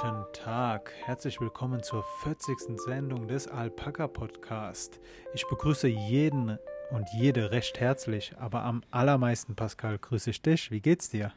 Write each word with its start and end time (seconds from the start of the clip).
Guten 0.00 0.32
Tag, 0.32 0.92
herzlich 1.06 1.40
willkommen 1.40 1.82
zur 1.82 2.04
40. 2.22 2.78
Sendung 2.78 3.26
des 3.26 3.48
Alpaka 3.48 4.06
Podcast. 4.06 5.00
Ich 5.34 5.44
begrüße 5.48 5.88
jeden 5.88 6.56
und 6.92 7.08
jede 7.18 7.50
recht 7.50 7.80
herzlich, 7.80 8.32
aber 8.38 8.62
am 8.62 8.84
allermeisten, 8.92 9.56
Pascal, 9.56 9.98
grüße 9.98 10.30
ich 10.30 10.40
dich. 10.40 10.70
Wie 10.70 10.80
geht's 10.80 11.10
dir? 11.10 11.32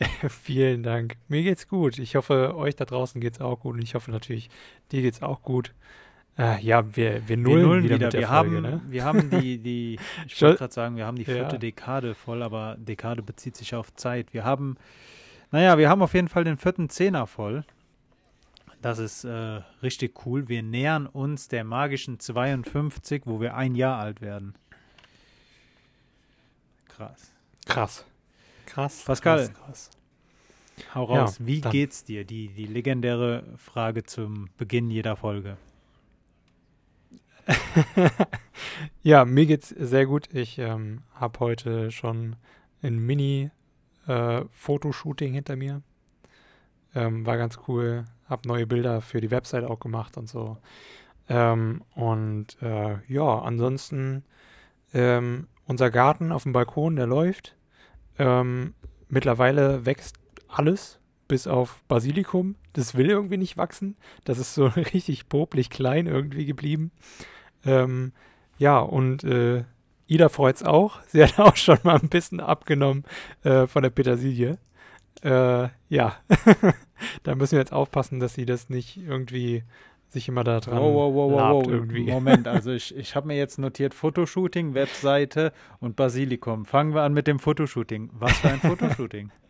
Vielen 0.28 0.82
Dank. 0.82 1.16
Mir 1.28 1.44
geht's 1.44 1.68
gut. 1.68 2.00
Ich 2.00 2.16
hoffe, 2.16 2.56
euch 2.56 2.74
da 2.74 2.86
draußen 2.86 3.20
geht's 3.20 3.40
auch 3.40 3.60
gut 3.60 3.76
und 3.76 3.82
ich 3.82 3.94
hoffe 3.94 4.10
natürlich, 4.10 4.50
dir 4.90 5.02
geht's 5.02 5.22
auch 5.22 5.42
gut. 5.42 5.74
Äh, 6.36 6.60
ja, 6.60 6.96
wir, 6.96 7.28
wir 7.28 7.36
nullen, 7.36 7.56
wir 7.56 7.66
nullen 7.66 7.84
wieder. 7.84 7.96
wieder. 7.96 8.12
wir, 8.12 8.26
Folge, 8.26 8.28
haben, 8.28 8.62
ne? 8.62 8.82
wir 8.88 9.04
haben 9.04 9.30
die, 9.30 9.58
die 9.62 9.98
ich 10.26 10.42
wollte 10.42 10.58
gerade 10.58 10.74
sagen, 10.74 10.96
wir 10.96 11.06
haben 11.06 11.16
die 11.16 11.24
vierte 11.24 11.54
ja. 11.54 11.58
Dekade 11.58 12.16
voll, 12.16 12.42
aber 12.42 12.76
Dekade 12.80 13.22
bezieht 13.22 13.56
sich 13.56 13.76
auf 13.76 13.94
Zeit. 13.94 14.34
Wir 14.34 14.44
haben 14.44 14.76
naja, 15.50 15.78
wir 15.78 15.88
haben 15.88 16.02
auf 16.02 16.14
jeden 16.14 16.28
Fall 16.28 16.44
den 16.44 16.56
vierten 16.56 16.88
Zehner 16.88 17.26
voll. 17.26 17.64
Das 18.82 18.98
ist 18.98 19.24
äh, 19.24 19.60
richtig 19.82 20.24
cool. 20.24 20.48
Wir 20.48 20.62
nähern 20.62 21.06
uns 21.06 21.48
der 21.48 21.64
magischen 21.64 22.18
52, 22.18 23.22
wo 23.26 23.40
wir 23.40 23.54
ein 23.54 23.74
Jahr 23.74 23.98
alt 23.98 24.20
werden. 24.20 24.54
Krass. 26.88 27.32
Krass. 27.66 28.04
Krass. 28.66 29.04
Pascal, 29.04 29.48
krass, 29.48 29.56
krass. 29.56 29.90
hau 30.94 31.04
raus. 31.04 31.38
Ja, 31.38 31.46
Wie 31.46 31.60
dann. 31.60 31.72
geht's 31.72 32.04
dir? 32.04 32.24
Die, 32.24 32.48
die 32.48 32.66
legendäre 32.66 33.44
Frage 33.56 34.04
zum 34.04 34.48
Beginn 34.56 34.90
jeder 34.90 35.16
Folge. 35.16 35.56
ja, 39.02 39.24
mir 39.24 39.46
geht's 39.46 39.68
sehr 39.70 40.06
gut. 40.06 40.32
Ich 40.32 40.58
ähm, 40.58 41.02
habe 41.14 41.40
heute 41.40 41.90
schon 41.90 42.36
ein 42.82 42.98
Mini 42.98 43.50
äh, 44.10 44.44
Fotoshooting 44.50 45.32
hinter 45.32 45.56
mir. 45.56 45.82
Ähm, 46.94 47.24
war 47.24 47.36
ganz 47.36 47.58
cool. 47.68 48.04
Hab 48.28 48.44
neue 48.46 48.66
Bilder 48.66 49.00
für 49.00 49.20
die 49.20 49.30
Website 49.30 49.64
auch 49.64 49.78
gemacht 49.78 50.16
und 50.16 50.28
so. 50.28 50.58
Ähm, 51.28 51.82
und 51.94 52.60
äh, 52.60 52.98
ja, 53.06 53.38
ansonsten 53.40 54.24
ähm, 54.92 55.46
unser 55.66 55.90
Garten 55.90 56.32
auf 56.32 56.42
dem 56.42 56.52
Balkon, 56.52 56.96
der 56.96 57.06
läuft. 57.06 57.56
Ähm, 58.18 58.74
mittlerweile 59.08 59.86
wächst 59.86 60.16
alles, 60.48 60.98
bis 61.28 61.46
auf 61.46 61.84
Basilikum. 61.86 62.56
Das 62.72 62.96
will 62.96 63.08
irgendwie 63.08 63.36
nicht 63.36 63.56
wachsen. 63.56 63.96
Das 64.24 64.38
ist 64.38 64.54
so 64.54 64.66
richtig 64.76 65.28
popelig 65.28 65.70
klein 65.70 66.08
irgendwie 66.08 66.46
geblieben. 66.46 66.90
Ähm, 67.64 68.12
ja, 68.58 68.80
und 68.80 69.22
äh, 69.22 69.64
Ida 70.10 70.28
freut's 70.28 70.64
auch. 70.64 71.00
Sie 71.06 71.22
hat 71.22 71.38
auch 71.38 71.54
schon 71.54 71.78
mal 71.84 71.94
ein 71.94 72.08
bisschen 72.08 72.40
abgenommen 72.40 73.04
äh, 73.44 73.68
von 73.68 73.84
der 73.84 73.90
Petersilie. 73.90 74.58
Äh, 75.22 75.68
ja, 75.88 76.16
da 77.22 77.34
müssen 77.36 77.52
wir 77.52 77.60
jetzt 77.60 77.72
aufpassen, 77.72 78.18
dass 78.18 78.34
sie 78.34 78.44
das 78.44 78.68
nicht 78.68 78.96
irgendwie 78.96 79.62
sich 80.08 80.26
immer 80.26 80.42
da 80.42 80.58
dran 80.58 80.78
wow, 80.78 81.14
wow, 81.14 81.14
wow, 81.14 81.32
wow, 81.32 81.68
irgendwie. 81.68 82.10
Moment, 82.10 82.48
also 82.48 82.72
ich, 82.72 82.96
ich 82.96 83.14
habe 83.14 83.28
mir 83.28 83.36
jetzt 83.36 83.60
notiert 83.60 83.94
Fotoshooting, 83.94 84.74
Webseite 84.74 85.52
und 85.78 85.94
Basilikum. 85.94 86.66
Fangen 86.66 86.92
wir 86.92 87.02
an 87.02 87.14
mit 87.14 87.28
dem 87.28 87.38
Fotoshooting. 87.38 88.10
Was 88.14 88.36
für 88.38 88.48
ein 88.48 88.60
Fotoshooting? 88.60 89.30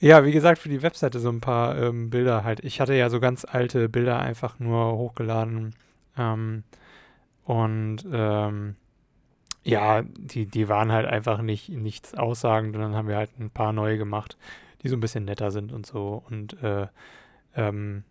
Ja, 0.00 0.22
wie 0.22 0.32
gesagt, 0.32 0.58
für 0.58 0.68
die 0.68 0.82
Webseite 0.82 1.18
so 1.18 1.30
ein 1.30 1.40
paar 1.40 1.78
ähm, 1.80 2.10
Bilder 2.10 2.44
halt. 2.44 2.62
Ich 2.62 2.78
hatte 2.78 2.92
ja 2.92 3.08
so 3.08 3.20
ganz 3.20 3.46
alte 3.46 3.88
Bilder 3.88 4.18
einfach 4.18 4.58
nur 4.58 4.98
hochgeladen. 4.98 5.74
Ähm, 6.18 6.62
und 7.44 8.06
ähm, 8.10 8.76
ja, 9.62 10.02
die, 10.02 10.46
die 10.46 10.68
waren 10.68 10.92
halt 10.92 11.06
einfach 11.06 11.40
nicht 11.40 11.70
nichts 11.70 12.14
aussagend 12.14 12.76
und 12.76 12.82
dann 12.82 12.94
haben 12.94 13.08
wir 13.08 13.16
halt 13.16 13.30
ein 13.38 13.50
paar 13.50 13.72
neue 13.72 13.96
gemacht, 13.96 14.36
die 14.82 14.88
so 14.88 14.96
ein 14.96 15.00
bisschen 15.00 15.24
netter 15.24 15.50
sind 15.50 15.72
und 15.72 15.86
so. 15.86 16.22
Und 16.28 16.62
äh, 16.62 16.86
ähm, 17.56 18.04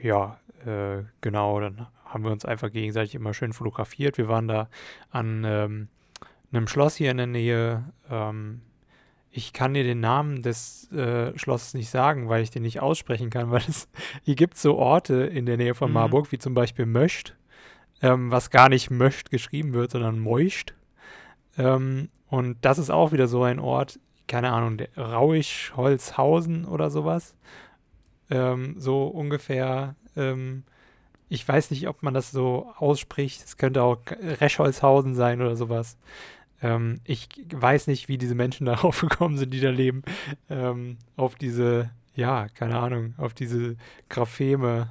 ja, 0.00 0.38
äh, 0.64 1.02
genau, 1.20 1.60
dann 1.60 1.86
haben 2.04 2.24
wir 2.24 2.30
uns 2.30 2.44
einfach 2.44 2.70
gegenseitig 2.70 3.14
immer 3.16 3.34
schön 3.34 3.52
fotografiert. 3.52 4.18
Wir 4.18 4.28
waren 4.28 4.46
da 4.46 4.68
an 5.10 5.44
ähm, 5.44 5.88
einem 6.52 6.68
Schloss 6.68 6.94
hier 6.94 7.10
in 7.10 7.16
der 7.16 7.26
Nähe. 7.26 7.84
Ähm, 8.08 8.60
ich 9.30 9.52
kann 9.52 9.74
dir 9.74 9.82
den 9.82 9.98
Namen 9.98 10.42
des 10.42 10.92
äh, 10.92 11.36
Schlosses 11.36 11.74
nicht 11.74 11.90
sagen, 11.90 12.28
weil 12.28 12.42
ich 12.42 12.50
den 12.50 12.62
nicht 12.62 12.80
aussprechen 12.80 13.30
kann, 13.30 13.50
weil 13.52 13.62
es 13.68 13.88
hier 14.22 14.36
gibt 14.36 14.56
so 14.56 14.76
Orte 14.76 15.24
in 15.24 15.46
der 15.46 15.56
Nähe 15.56 15.74
von 15.74 15.90
mhm. 15.90 15.94
Marburg, 15.94 16.30
wie 16.30 16.38
zum 16.38 16.54
Beispiel 16.54 16.86
Möscht 16.86 17.34
ähm, 18.04 18.30
was 18.30 18.50
gar 18.50 18.68
nicht 18.68 18.90
möcht 18.90 19.30
geschrieben 19.30 19.72
wird, 19.72 19.90
sondern 19.90 20.18
moischt. 20.18 20.74
Ähm, 21.56 22.10
und 22.28 22.58
das 22.60 22.76
ist 22.76 22.90
auch 22.90 23.12
wieder 23.12 23.28
so 23.28 23.42
ein 23.42 23.58
Ort, 23.58 23.98
keine 24.28 24.52
Ahnung, 24.52 24.78
Rauisch-Holzhausen 24.94 26.66
oder 26.66 26.90
sowas. 26.90 27.34
Ähm, 28.30 28.74
so 28.78 29.06
ungefähr, 29.06 29.96
ähm, 30.16 30.64
ich 31.30 31.48
weiß 31.48 31.70
nicht, 31.70 31.88
ob 31.88 32.02
man 32.02 32.12
das 32.12 32.30
so 32.30 32.74
ausspricht. 32.76 33.42
Es 33.42 33.56
könnte 33.56 33.82
auch 33.82 33.98
Reschholzhausen 34.40 35.14
sein 35.14 35.40
oder 35.40 35.56
sowas. 35.56 35.96
Ähm, 36.60 37.00
ich 37.04 37.28
weiß 37.54 37.86
nicht, 37.86 38.08
wie 38.08 38.18
diese 38.18 38.34
Menschen 38.34 38.66
darauf 38.66 39.00
gekommen 39.00 39.38
sind, 39.38 39.54
die 39.54 39.60
da 39.60 39.70
leben, 39.70 40.02
ähm, 40.50 40.98
auf 41.16 41.36
diese, 41.36 41.90
ja, 42.14 42.48
keine 42.48 42.78
Ahnung, 42.78 43.14
auf 43.16 43.32
diese 43.32 43.76
Grapheme 44.10 44.90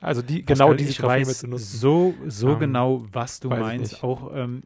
also 0.00 0.22
die, 0.22 0.42
genau 0.42 0.74
diese 0.74 1.00
Grapheme 1.00 1.34
zu 1.34 1.48
nutzen. 1.48 1.78
So, 1.78 2.14
so 2.26 2.52
ähm, 2.52 2.58
genau, 2.60 3.04
was 3.12 3.40
du 3.40 3.48
meinst. 3.48 4.04
Auch 4.04 4.30
ähm, 4.32 4.62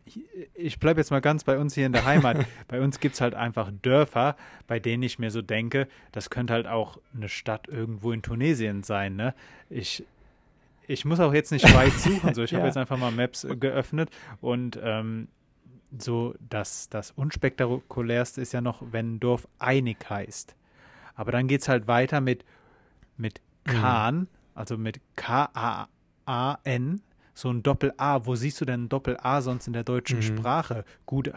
ich 0.55 0.79
bleibe 0.79 1.01
jetzt 1.01 1.11
mal 1.11 1.21
ganz 1.21 1.45
bei 1.45 1.59
uns 1.59 1.75
hier 1.75 1.87
in 1.87 1.93
der 1.93 2.05
Heimat. 2.05 2.45
bei 2.69 2.83
uns 2.83 3.01
gibt 3.01 3.15
es 3.15 3.23
halt 3.23 3.35
einfach 3.35 3.71
Dörfer, 3.81 4.37
bei 4.67 4.79
denen 4.79 5.03
ich 5.03 5.19
mir 5.19 5.31
so 5.31 5.41
denke, 5.41 5.89
das 6.13 6.29
könnte 6.29 6.53
halt 6.53 6.67
auch 6.67 6.99
eine 7.17 7.31
Stadt 7.31 7.67
irgendwo 7.67 8.13
in 8.13 8.21
Tunesien 8.21 8.83
sein. 8.83 9.17
Ne? 9.17 9.35
Ich, 9.71 10.05
ich 10.87 11.07
muss 11.07 11.19
auch 11.19 11.33
jetzt 11.33 11.51
nicht 11.51 11.73
weit 11.75 11.93
suchen. 11.99 12.35
So, 12.35 12.43
ich 12.43 12.51
ja. 12.51 12.59
habe 12.59 12.67
jetzt 12.67 12.77
einfach 12.77 12.99
mal 12.99 13.11
Maps 13.11 13.45
äh, 13.45 13.57
geöffnet 13.57 14.11
und 14.43 14.79
ähm, 14.83 15.29
so 15.99 16.35
das, 16.47 16.91
das 16.91 17.11
unspektakulärste 17.11 18.43
ist 18.43 18.53
ja 18.53 18.61
noch, 18.61 18.83
wenn 18.93 19.15
ein 19.15 19.21
Dorf 19.21 19.49
einig 19.59 19.99
heißt. 20.11 20.57
Aber 21.15 21.33
dann 21.33 21.49
geht 21.49 21.63
es 21.63 21.69
halt 21.69 21.87
weiter 21.87 22.21
mit, 22.21 22.45
mit 23.17 23.41
Kahn. 23.65 24.21
Mhm 24.21 24.29
also 24.55 24.77
mit 24.77 25.01
K-A-A-N, 25.17 27.01
so 27.35 27.51
ein 27.51 27.63
Doppel-A. 27.63 28.27
Wo 28.27 28.35
siehst 28.35 28.61
du 28.61 28.65
denn 28.65 28.85
ein 28.85 28.89
Doppel-A 28.89 29.41
sonst 29.41 29.67
in 29.67 29.73
der 29.73 29.85
deutschen 29.85 30.19
mhm. 30.19 30.23
Sprache? 30.23 30.85
Gut, 31.07 31.31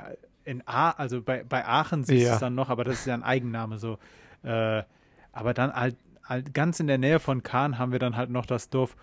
in 0.43 0.61
A, 0.67 0.91
also 0.91 1.21
bei, 1.21 1.43
bei 1.43 1.65
Aachen 1.65 2.03
siehst 2.03 2.23
ja. 2.23 2.29
du 2.29 2.33
es 2.35 2.39
dann 2.39 2.55
noch, 2.55 2.69
aber 2.69 2.83
das 2.83 2.99
ist 2.99 3.05
ja 3.07 3.13
ein 3.13 3.23
Eigenname 3.23 3.77
so. 3.77 3.97
Äh, 4.43 4.83
aber 5.31 5.53
dann 5.53 5.73
halt, 5.73 5.97
halt 6.23 6.53
ganz 6.53 6.79
in 6.79 6.87
der 6.87 6.97
Nähe 6.97 7.19
von 7.19 7.43
Kahn 7.43 7.77
haben 7.77 7.91
wir 7.91 7.99
dann 7.99 8.15
halt 8.15 8.29
noch 8.29 8.45
das 8.45 8.69
Dorf 8.69 8.95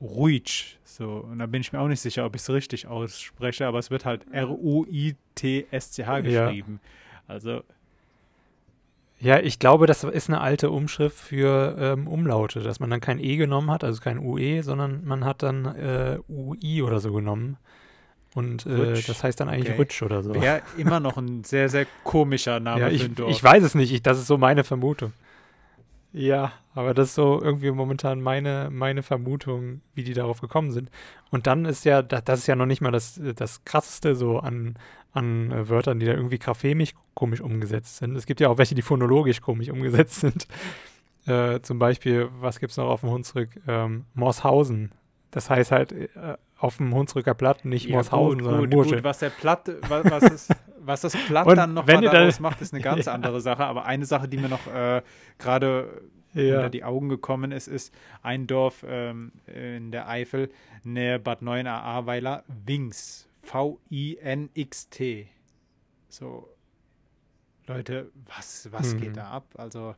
Ruitsch. 0.00 0.76
So, 0.84 1.18
und 1.18 1.38
da 1.38 1.46
bin 1.46 1.60
ich 1.60 1.72
mir 1.72 1.80
auch 1.80 1.88
nicht 1.88 2.00
sicher, 2.00 2.24
ob 2.26 2.34
ich 2.34 2.42
es 2.42 2.50
richtig 2.50 2.86
ausspreche, 2.86 3.66
aber 3.66 3.78
es 3.78 3.90
wird 3.90 4.04
halt 4.04 4.26
R-U-I-T-S-C-H 4.30 6.20
geschrieben. 6.20 6.80
Ja. 6.82 6.88
Also 7.28 7.62
ja, 9.18 9.38
ich 9.38 9.58
glaube, 9.58 9.86
das 9.86 10.04
ist 10.04 10.28
eine 10.28 10.40
alte 10.40 10.70
Umschrift 10.70 11.16
für 11.16 11.76
ähm, 11.78 12.06
Umlaute, 12.06 12.60
dass 12.60 12.80
man 12.80 12.90
dann 12.90 13.00
kein 13.00 13.18
E 13.18 13.36
genommen 13.36 13.70
hat, 13.70 13.82
also 13.82 14.00
kein 14.00 14.18
UE, 14.18 14.62
sondern 14.62 15.04
man 15.04 15.24
hat 15.24 15.42
dann 15.42 15.64
äh, 15.64 16.18
UI 16.28 16.82
oder 16.82 17.00
so 17.00 17.12
genommen. 17.12 17.56
Und 18.34 18.66
äh, 18.66 19.00
das 19.00 19.24
heißt 19.24 19.40
dann 19.40 19.48
eigentlich 19.48 19.70
okay. 19.70 19.78
Rutsch 19.78 20.02
oder 20.02 20.22
so. 20.22 20.34
Wäre 20.34 20.60
immer 20.76 21.00
noch 21.00 21.16
ein 21.16 21.42
sehr, 21.44 21.70
sehr 21.70 21.86
komischer 22.04 22.60
Name 22.60 22.82
ja, 22.82 22.88
ich, 22.88 23.02
für 23.02 23.08
ein 23.08 23.14
Dorf. 23.14 23.30
Ich 23.30 23.42
weiß 23.42 23.62
es 23.62 23.74
nicht, 23.74 23.90
ich, 23.90 24.02
das 24.02 24.18
ist 24.18 24.26
so 24.26 24.36
meine 24.36 24.62
Vermutung. 24.62 25.14
Ja, 26.18 26.52
aber 26.74 26.94
das 26.94 27.08
ist 27.08 27.14
so 27.16 27.42
irgendwie 27.42 27.70
momentan 27.70 28.22
meine, 28.22 28.70
meine 28.72 29.02
Vermutung, 29.02 29.82
wie 29.94 30.02
die 30.02 30.14
darauf 30.14 30.40
gekommen 30.40 30.70
sind. 30.70 30.90
Und 31.30 31.46
dann 31.46 31.66
ist 31.66 31.84
ja, 31.84 32.00
das, 32.00 32.38
ist 32.38 32.46
ja 32.46 32.56
noch 32.56 32.64
nicht 32.64 32.80
mal 32.80 32.90
das, 32.90 33.20
das 33.34 33.64
Krasseste 33.66 34.14
so 34.14 34.38
an, 34.38 34.78
an 35.12 35.52
äh, 35.52 35.68
Wörtern, 35.68 36.00
die 36.00 36.06
da 36.06 36.12
irgendwie 36.12 36.38
graphemisch 36.38 36.94
komisch 37.12 37.42
umgesetzt 37.42 37.98
sind. 37.98 38.16
Es 38.16 38.24
gibt 38.24 38.40
ja 38.40 38.48
auch 38.48 38.56
welche, 38.56 38.74
die 38.74 38.80
phonologisch 38.80 39.42
komisch 39.42 39.68
umgesetzt 39.68 40.20
sind. 40.20 40.48
Äh, 41.26 41.60
zum 41.60 41.78
Beispiel, 41.78 42.30
was 42.40 42.60
gibt 42.60 42.70
es 42.70 42.78
noch 42.78 42.88
auf 42.88 43.00
dem 43.02 43.10
Hunsrück? 43.10 43.50
Ähm, 43.68 44.06
Morshausen. 44.14 44.92
Das 45.32 45.50
heißt 45.50 45.70
halt 45.70 45.92
äh, 45.92 46.38
auf 46.58 46.78
dem 46.78 46.94
Hunsrücker 46.94 47.34
Platt 47.34 47.64
nicht 47.64 47.86
ja, 47.86 47.96
Morshausen, 47.96 48.38
gut, 48.38 48.44
sondern 48.44 48.70
gut, 48.70 48.88
gut, 48.88 49.04
was 49.04 49.18
der 49.18 49.30
Platt, 49.30 49.70
was, 49.88 50.10
was, 50.10 50.22
ist, 50.22 50.54
was 50.80 51.00
das 51.02 51.16
Platt 51.26 51.46
dann 51.56 51.74
noch 51.74 51.84
daraus 51.86 52.40
macht, 52.40 52.60
ist 52.62 52.72
eine 52.72 52.82
ganz 52.82 53.06
ja. 53.06 53.12
andere 53.14 53.40
Sache. 53.40 53.64
Aber 53.64 53.84
eine 53.84 54.06
Sache, 54.06 54.28
die 54.28 54.38
mir 54.38 54.48
noch 54.48 54.66
äh, 54.66 55.02
gerade 55.38 56.02
ja. 56.32 56.56
unter 56.56 56.70
die 56.70 56.84
Augen 56.84 57.08
gekommen 57.08 57.52
ist, 57.52 57.66
ist 57.68 57.94
ein 58.22 58.46
Dorf 58.46 58.84
ähm, 58.88 59.32
in 59.46 59.90
der 59.90 60.08
Eifel, 60.08 60.50
nähe 60.82 61.18
Bad 61.18 61.42
Neuenahr-Ahrweiler, 61.42 62.44
Wings. 62.64 63.28
V-I-N-X-T. 63.42 65.28
So, 66.08 66.48
Leute, 67.66 68.10
was, 68.26 68.68
was 68.72 68.94
mhm. 68.94 69.00
geht 69.00 69.16
da 69.16 69.30
ab? 69.30 69.46
Also, 69.56 69.94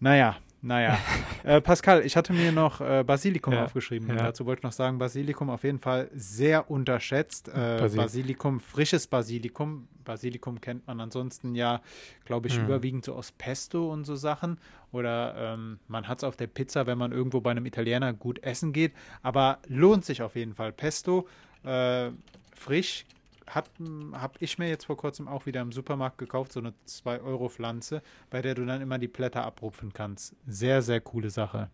naja, 0.00 0.38
Naja. 0.62 0.98
äh, 1.44 1.60
Pascal, 1.60 2.04
ich 2.04 2.16
hatte 2.16 2.32
mir 2.32 2.52
noch 2.52 2.80
äh, 2.80 3.02
Basilikum 3.02 3.54
ja, 3.54 3.64
aufgeschrieben. 3.64 4.08
Ja. 4.08 4.16
dazu 4.16 4.44
wollte 4.46 4.60
ich 4.60 4.64
noch 4.64 4.72
sagen, 4.72 4.98
Basilikum 4.98 5.48
auf 5.48 5.64
jeden 5.64 5.78
Fall 5.78 6.10
sehr 6.14 6.70
unterschätzt. 6.70 7.48
Äh, 7.48 7.78
Basil 7.80 7.98
Basilikum, 7.98 8.60
frisches 8.60 9.06
Basilikum. 9.06 9.88
Basilikum 10.04 10.60
kennt 10.60 10.86
man 10.86 11.00
ansonsten 11.00 11.54
ja, 11.54 11.80
glaube 12.24 12.48
ich, 12.48 12.58
mhm. 12.58 12.66
überwiegend 12.66 13.04
so 13.04 13.14
aus 13.14 13.32
Pesto 13.32 13.90
und 13.90 14.04
so 14.04 14.16
Sachen. 14.16 14.58
Oder 14.92 15.54
ähm, 15.54 15.78
man 15.88 16.08
hat 16.08 16.18
es 16.18 16.24
auf 16.24 16.36
der 16.36 16.46
Pizza, 16.46 16.86
wenn 16.86 16.98
man 16.98 17.12
irgendwo 17.12 17.40
bei 17.40 17.52
einem 17.52 17.64
Italiener 17.64 18.12
gut 18.12 18.42
essen 18.42 18.72
geht. 18.72 18.92
Aber 19.22 19.58
lohnt 19.66 20.04
sich 20.04 20.22
auf 20.22 20.36
jeden 20.36 20.54
Fall. 20.54 20.72
Pesto, 20.72 21.26
äh, 21.64 22.10
frisch, 22.54 23.06
habe 23.54 24.34
ich 24.38 24.58
mir 24.58 24.68
jetzt 24.68 24.86
vor 24.86 24.96
kurzem 24.96 25.28
auch 25.28 25.46
wieder 25.46 25.60
im 25.60 25.72
Supermarkt 25.72 26.18
gekauft, 26.18 26.52
so 26.52 26.60
eine 26.60 26.72
2-Euro-Pflanze, 26.86 28.02
bei 28.30 28.42
der 28.42 28.54
du 28.54 28.64
dann 28.64 28.80
immer 28.80 28.98
die 28.98 29.08
Blätter 29.08 29.44
abrupfen 29.44 29.92
kannst. 29.92 30.34
Sehr, 30.46 30.82
sehr 30.82 31.00
coole 31.00 31.30
Sache. 31.30 31.70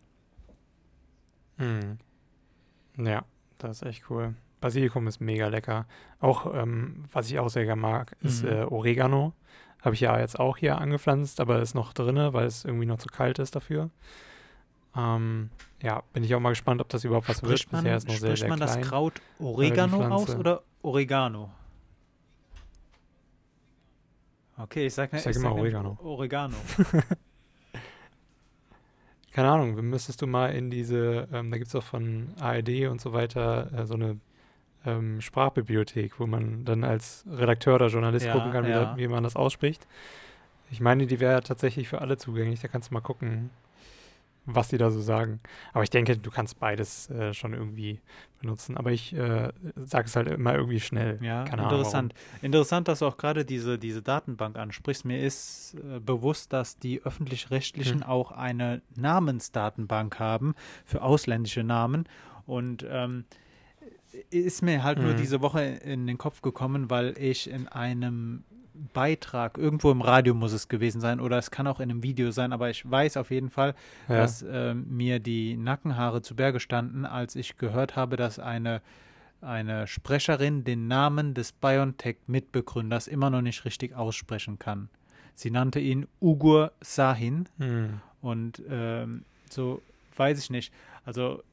Hm. 1.57 1.97
Ja, 2.97 3.25
das 3.57 3.81
ist 3.81 3.87
echt 3.87 4.09
cool. 4.09 4.35
Basilikum 4.59 5.07
ist 5.07 5.19
mega 5.19 5.47
lecker. 5.47 5.85
Auch, 6.19 6.51
ähm, 6.53 7.05
was 7.11 7.29
ich 7.29 7.39
auch 7.39 7.49
sehr 7.49 7.65
gerne 7.65 7.81
mag, 7.81 8.15
ist 8.21 8.43
mhm. 8.43 8.49
äh, 8.49 8.63
Oregano. 8.63 9.33
Habe 9.81 9.93
ich 9.93 10.01
ja 10.01 10.19
jetzt 10.19 10.39
auch 10.39 10.57
hier 10.57 10.79
angepflanzt, 10.79 11.39
aber 11.39 11.61
ist 11.61 11.75
noch 11.75 11.93
drin, 11.93 12.33
weil 12.33 12.47
es 12.47 12.65
irgendwie 12.65 12.87
noch 12.87 12.97
zu 12.97 13.07
kalt 13.07 13.37
ist 13.37 13.55
dafür. 13.55 13.91
Ähm, 14.95 15.51
ja, 15.83 16.01
bin 16.13 16.23
ich 16.23 16.33
auch 16.33 16.39
mal 16.39 16.49
gespannt, 16.49 16.81
ob 16.81 16.89
das 16.89 17.03
überhaupt 17.03 17.29
was 17.29 17.37
spricht 17.37 17.71
wird. 17.71 17.83
Bisher 17.83 17.97
ist 17.97 18.07
noch 18.07 18.15
sehr, 18.15 18.35
sehr 18.35 18.49
man 18.49 18.57
klein. 18.57 18.79
das 18.79 18.89
Kraut 18.89 19.21
Oregano 19.39 20.03
aus 20.07 20.35
oder 20.35 20.63
Oregano? 20.81 21.51
Okay, 24.57 24.87
ich 24.87 24.93
sag, 24.93 25.13
ich 25.13 25.21
sag 25.21 25.31
ich 25.31 25.37
immer 25.37 25.49
sag 25.49 25.57
Oregano. 25.57 25.97
Oregano. 26.01 26.55
Keine 29.31 29.51
Ahnung, 29.51 29.75
müsstest 29.87 30.21
du 30.21 30.27
mal 30.27 30.47
in 30.47 30.71
diese, 30.71 31.27
ähm, 31.31 31.51
da 31.51 31.57
gibt 31.57 31.67
es 31.67 31.75
auch 31.75 31.83
von 31.83 32.29
ARD 32.39 32.87
und 32.89 32.99
so 32.99 33.13
weiter 33.13 33.71
äh, 33.71 33.85
so 33.85 33.93
eine 33.93 34.19
ähm, 34.83 35.21
Sprachbibliothek, 35.21 36.19
wo 36.19 36.25
man 36.25 36.65
dann 36.65 36.83
als 36.83 37.23
Redakteur 37.29 37.75
oder 37.75 37.87
Journalist 37.87 38.25
ja, 38.25 38.33
gucken 38.33 38.51
kann, 38.51 38.65
wie, 38.65 38.71
ja. 38.71 38.85
da, 38.85 38.97
wie 38.97 39.07
man 39.07 39.23
das 39.23 39.35
ausspricht. 39.35 39.85
Ich 40.71 40.79
meine, 40.79 41.05
die 41.05 41.19
wäre 41.19 41.43
tatsächlich 41.43 41.87
für 41.87 42.01
alle 42.01 42.17
zugänglich. 42.17 42.61
Da 42.61 42.67
kannst 42.67 42.89
du 42.89 42.95
mal 42.95 43.01
gucken, 43.01 43.51
was 44.47 44.69
die 44.69 44.77
da 44.77 44.89
so 44.89 45.01
sagen. 45.01 45.41
Aber 45.73 45.83
ich 45.83 45.89
denke, 45.89 46.17
du 46.17 46.31
kannst 46.31 46.57
beides 46.59 47.09
äh, 47.09 47.33
schon 47.33 47.53
irgendwie 47.53 47.99
benutzen. 48.39 48.77
Aber 48.77 48.91
ich 48.91 49.13
äh, 49.13 49.51
sage 49.75 50.07
es 50.07 50.15
halt 50.15 50.27
immer 50.29 50.55
irgendwie 50.55 50.79
schnell. 50.79 51.19
Ja, 51.21 51.43
Keine 51.43 51.63
interessant. 51.63 52.13
Ahnung, 52.13 52.43
interessant, 52.43 52.87
dass 52.87 52.99
du 52.99 53.05
auch 53.05 53.17
gerade 53.17 53.45
diese, 53.45 53.77
diese 53.77 54.01
Datenbank 54.01 54.57
ansprichst. 54.57 55.05
Mir 55.05 55.21
ist 55.21 55.75
äh, 55.75 55.99
bewusst, 55.99 56.53
dass 56.53 56.79
die 56.79 57.03
öffentlich-rechtlichen 57.03 58.01
hm. 58.01 58.09
auch 58.09 58.31
eine 58.31 58.81
Namensdatenbank 58.95 60.17
haben 60.17 60.55
für 60.85 61.01
ausländische 61.01 61.63
Namen. 61.63 62.07
Und 62.45 62.85
ähm, 62.89 63.25
ist 64.29 64.61
mir 64.61 64.83
halt 64.83 64.97
mhm. 64.97 65.05
nur 65.05 65.13
diese 65.13 65.41
Woche 65.41 65.61
in 65.61 66.07
den 66.07 66.17
Kopf 66.17 66.41
gekommen, 66.41 66.89
weil 66.89 67.15
ich 67.19 67.49
in 67.49 67.67
einem 67.67 68.45
Beitrag, 68.93 69.57
irgendwo 69.57 69.91
im 69.91 70.01
Radio 70.01 70.33
muss 70.33 70.53
es 70.53 70.67
gewesen 70.67 71.01
sein 71.01 71.19
oder 71.19 71.37
es 71.37 71.51
kann 71.51 71.67
auch 71.67 71.79
in 71.79 71.89
einem 71.89 72.03
Video 72.03 72.31
sein, 72.31 72.53
aber 72.53 72.69
ich 72.69 72.89
weiß 72.89 73.17
auf 73.17 73.31
jeden 73.31 73.49
Fall, 73.49 73.75
ja. 74.07 74.17
dass 74.17 74.41
äh, 74.41 74.73
mir 74.73 75.19
die 75.19 75.57
Nackenhaare 75.57 76.21
zu 76.21 76.35
Berge 76.35 76.59
standen, 76.59 77.05
als 77.05 77.35
ich 77.35 77.57
gehört 77.57 77.95
habe, 77.95 78.15
dass 78.15 78.39
eine, 78.39 78.81
eine 79.41 79.87
Sprecherin 79.87 80.63
den 80.63 80.87
Namen 80.87 81.33
des 81.33 81.51
BioNTech-Mitbegründers 81.51 83.07
immer 83.07 83.29
noch 83.29 83.41
nicht 83.41 83.65
richtig 83.65 83.95
aussprechen 83.95 84.59
kann. 84.59 84.89
Sie 85.35 85.51
nannte 85.51 85.79
ihn 85.79 86.07
Ugur 86.19 86.71
Sahin 86.81 87.47
hm. 87.59 88.01
und 88.21 88.61
ähm, 88.69 89.23
so 89.49 89.81
weiß 90.15 90.39
ich 90.39 90.49
nicht. 90.49 90.73
Also 91.05 91.43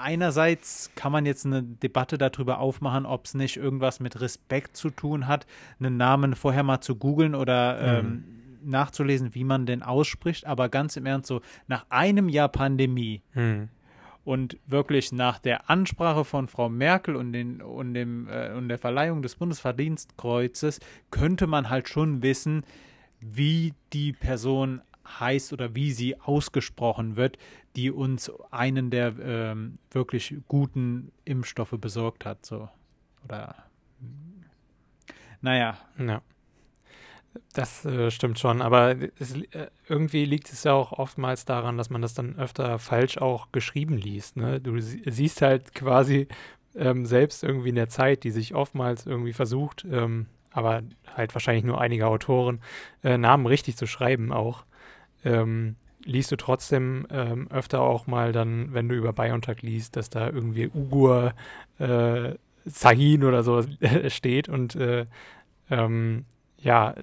einerseits 0.00 0.90
kann 0.94 1.12
man 1.12 1.26
jetzt 1.26 1.46
eine 1.46 1.62
Debatte 1.62 2.18
darüber 2.18 2.58
aufmachen, 2.58 3.06
ob 3.06 3.26
es 3.26 3.34
nicht 3.34 3.56
irgendwas 3.56 4.00
mit 4.00 4.20
Respekt 4.20 4.76
zu 4.76 4.90
tun 4.90 5.26
hat, 5.26 5.46
einen 5.78 5.96
Namen 5.96 6.34
vorher 6.34 6.62
mal 6.62 6.80
zu 6.80 6.96
googeln 6.96 7.34
oder 7.34 8.02
mhm. 8.02 8.08
ähm, 8.08 8.24
nachzulesen, 8.62 9.34
wie 9.34 9.44
man 9.44 9.66
den 9.66 9.82
ausspricht. 9.82 10.46
Aber 10.46 10.68
ganz 10.68 10.96
im 10.96 11.06
Ernst, 11.06 11.28
so 11.28 11.40
nach 11.66 11.86
einem 11.88 12.28
Jahr 12.28 12.48
Pandemie 12.48 13.22
mhm. 13.34 13.68
und 14.24 14.58
wirklich 14.66 15.12
nach 15.12 15.38
der 15.38 15.70
Ansprache 15.70 16.24
von 16.24 16.48
Frau 16.48 16.68
Merkel 16.68 17.16
und, 17.16 17.32
den, 17.32 17.62
und, 17.62 17.94
dem, 17.94 18.28
äh, 18.28 18.52
und 18.52 18.68
der 18.68 18.78
Verleihung 18.78 19.22
des 19.22 19.36
Bundesverdienstkreuzes 19.36 20.80
könnte 21.10 21.46
man 21.46 21.70
halt 21.70 21.88
schon 21.88 22.22
wissen, 22.22 22.64
wie 23.20 23.74
die 23.92 24.12
Person 24.12 24.80
heißt 25.18 25.52
oder 25.52 25.74
wie 25.74 25.92
sie 25.92 26.20
ausgesprochen 26.20 27.16
wird, 27.16 27.38
die 27.76 27.90
uns 27.90 28.30
einen 28.50 28.90
der 28.90 29.14
ähm, 29.18 29.78
wirklich 29.90 30.34
guten 30.46 31.10
Impfstoffe 31.24 31.74
besorgt 31.80 32.24
hat. 32.24 32.44
So. 32.44 32.68
Oder 33.24 33.56
naja. 35.40 35.78
Ja. 35.98 36.22
Das 37.52 37.84
äh, 37.84 38.10
stimmt 38.10 38.40
schon, 38.40 38.60
aber 38.60 38.96
es, 39.20 39.36
äh, 39.36 39.68
irgendwie 39.88 40.24
liegt 40.24 40.52
es 40.52 40.64
ja 40.64 40.72
auch 40.72 40.92
oftmals 40.92 41.44
daran, 41.44 41.78
dass 41.78 41.88
man 41.88 42.02
das 42.02 42.12
dann 42.12 42.36
öfter 42.36 42.80
falsch 42.80 43.18
auch 43.18 43.52
geschrieben 43.52 43.96
liest. 43.96 44.36
Ne? 44.36 44.60
Du 44.60 44.80
siehst 44.80 45.40
halt 45.40 45.72
quasi 45.72 46.26
ähm, 46.74 47.06
selbst 47.06 47.44
irgendwie 47.44 47.68
in 47.68 47.76
der 47.76 47.88
Zeit, 47.88 48.24
die 48.24 48.32
sich 48.32 48.54
oftmals 48.54 49.06
irgendwie 49.06 49.32
versucht, 49.32 49.86
ähm, 49.88 50.26
aber 50.50 50.82
halt 51.16 51.32
wahrscheinlich 51.34 51.64
nur 51.64 51.80
einige 51.80 52.08
Autoren, 52.08 52.60
äh, 53.04 53.16
Namen 53.16 53.46
richtig 53.46 53.76
zu 53.76 53.86
schreiben 53.86 54.32
auch 54.32 54.64
ähm, 55.24 55.76
liest 56.04 56.32
du 56.32 56.36
trotzdem 56.36 57.06
ähm, 57.10 57.48
öfter 57.50 57.80
auch 57.80 58.06
mal 58.06 58.32
dann, 58.32 58.72
wenn 58.72 58.88
du 58.88 58.94
über 58.94 59.12
BioNTech 59.12 59.62
liest, 59.62 59.96
dass 59.96 60.10
da 60.10 60.28
irgendwie 60.28 60.68
Ugur 60.68 61.34
äh, 61.78 62.34
Sahin 62.64 63.24
oder 63.24 63.42
so 63.42 63.62
steht 64.08 64.48
und 64.48 64.76
äh, 64.76 65.06
ähm, 65.70 66.24
ja, 66.58 66.94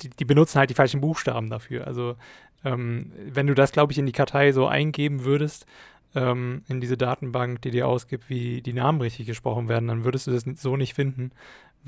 die, 0.00 0.10
die, 0.10 0.24
benutzen 0.24 0.58
halt 0.58 0.70
die 0.70 0.74
falschen 0.74 1.00
Buchstaben 1.00 1.48
dafür. 1.50 1.86
Also 1.86 2.16
ähm, 2.64 3.12
wenn 3.16 3.46
du 3.46 3.54
das, 3.54 3.72
glaube 3.72 3.92
ich, 3.92 3.98
in 3.98 4.06
die 4.06 4.12
Kartei 4.12 4.52
so 4.52 4.66
eingeben 4.66 5.24
würdest, 5.24 5.66
ähm, 6.14 6.62
in 6.68 6.80
diese 6.80 6.96
Datenbank, 6.96 7.62
die 7.62 7.70
dir 7.70 7.86
ausgibt, 7.86 8.28
wie 8.28 8.62
die 8.62 8.72
Namen 8.72 9.00
richtig 9.00 9.26
gesprochen 9.26 9.68
werden, 9.68 9.88
dann 9.88 10.04
würdest 10.04 10.26
du 10.26 10.30
das 10.30 10.44
so 10.60 10.76
nicht 10.76 10.94
finden 10.94 11.32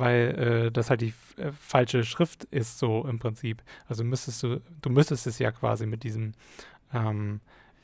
weil 0.00 0.66
äh, 0.66 0.72
das 0.72 0.90
halt 0.90 1.02
die 1.02 1.14
äh, 1.36 1.52
falsche 1.52 2.04
Schrift 2.04 2.44
ist, 2.44 2.78
so 2.78 3.06
im 3.06 3.18
Prinzip. 3.18 3.62
Also 3.88 4.02
müsstest 4.04 4.42
du, 4.42 4.60
du 4.82 4.90
müsstest 4.90 5.26
es 5.26 5.38
ja 5.38 5.52
quasi 5.52 5.86
mit 5.86 6.02
diesem, 6.02 6.32
ähm, 6.92 7.40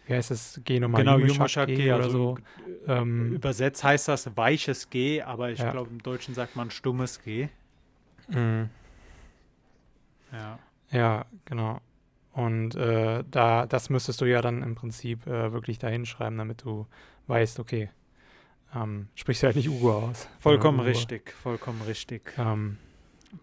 wie 0.06 0.14
heißt 0.14 0.30
es, 0.30 0.60
G 0.64 0.80
nochmal 0.80 1.04
genau, 1.04 1.18
Yumashak 1.18 1.68
G 1.68 1.92
oder 1.92 2.04
also, 2.04 2.10
so. 2.10 2.92
Ähm, 2.92 3.32
übersetzt 3.32 3.84
heißt 3.84 4.08
das 4.08 4.36
weiches 4.36 4.90
G, 4.90 5.22
aber 5.22 5.50
ich 5.50 5.58
ja. 5.58 5.70
glaube 5.70 5.90
im 5.90 6.02
Deutschen 6.02 6.34
sagt 6.34 6.56
man 6.56 6.70
stummes 6.70 7.22
G. 7.22 7.48
Mhm. 8.28 8.70
Ja. 10.32 10.58
Ja, 10.90 11.26
genau. 11.44 11.80
Und 12.32 12.74
äh, 12.74 13.24
da, 13.30 13.66
das 13.66 13.90
müsstest 13.90 14.20
du 14.20 14.26
ja 14.26 14.42
dann 14.42 14.62
im 14.62 14.74
Prinzip 14.74 15.26
äh, 15.26 15.52
wirklich 15.52 15.78
da 15.78 15.88
hinschreiben, 15.88 16.36
damit 16.36 16.62
du 16.64 16.86
weißt, 17.28 17.58
okay, 17.60 17.90
ähm, 18.76 19.08
sprichst 19.14 19.42
du 19.42 19.46
halt 19.46 19.56
nicht 19.56 19.68
Ugo 19.68 19.92
aus. 19.92 20.28
Vollkommen 20.38 20.80
richtig, 20.80 21.32
vollkommen 21.32 21.82
richtig. 21.82 22.32
Ähm, 22.38 22.78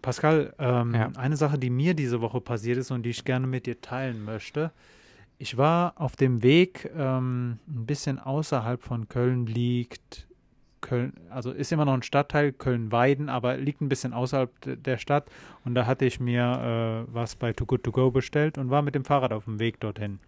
Pascal, 0.02 0.54
ähm, 0.58 0.94
ja. 0.94 1.10
eine 1.16 1.36
Sache, 1.36 1.58
die 1.58 1.70
mir 1.70 1.94
diese 1.94 2.20
Woche 2.20 2.40
passiert 2.40 2.78
ist 2.78 2.90
und 2.90 3.02
die 3.02 3.10
ich 3.10 3.24
gerne 3.24 3.46
mit 3.46 3.66
dir 3.66 3.80
teilen 3.80 4.24
möchte. 4.24 4.72
Ich 5.38 5.56
war 5.56 5.94
auf 5.96 6.16
dem 6.16 6.42
Weg, 6.42 6.90
ähm, 6.96 7.58
ein 7.68 7.86
bisschen 7.86 8.18
außerhalb 8.18 8.82
von 8.82 9.08
Köln 9.08 9.46
liegt 9.46 10.26
Köln, 10.84 11.14
also 11.30 11.50
ist 11.50 11.72
immer 11.72 11.86
noch 11.86 11.94
ein 11.94 12.02
Stadtteil, 12.02 12.52
Köln-Weiden, 12.52 13.30
aber 13.30 13.56
liegt 13.56 13.80
ein 13.80 13.88
bisschen 13.88 14.12
außerhalb 14.12 14.84
der 14.84 14.98
Stadt. 14.98 15.30
Und 15.64 15.74
da 15.74 15.86
hatte 15.86 16.04
ich 16.04 16.20
mir 16.20 17.06
äh, 17.08 17.12
was 17.12 17.36
bei 17.36 17.52
Too 17.52 17.64
Good 17.64 17.84
To 17.84 17.90
Go 17.90 18.10
bestellt 18.10 18.58
und 18.58 18.70
war 18.70 18.82
mit 18.82 18.94
dem 18.94 19.04
Fahrrad 19.04 19.32
auf 19.32 19.46
dem 19.46 19.58
Weg 19.58 19.80
dorthin. 19.80 20.18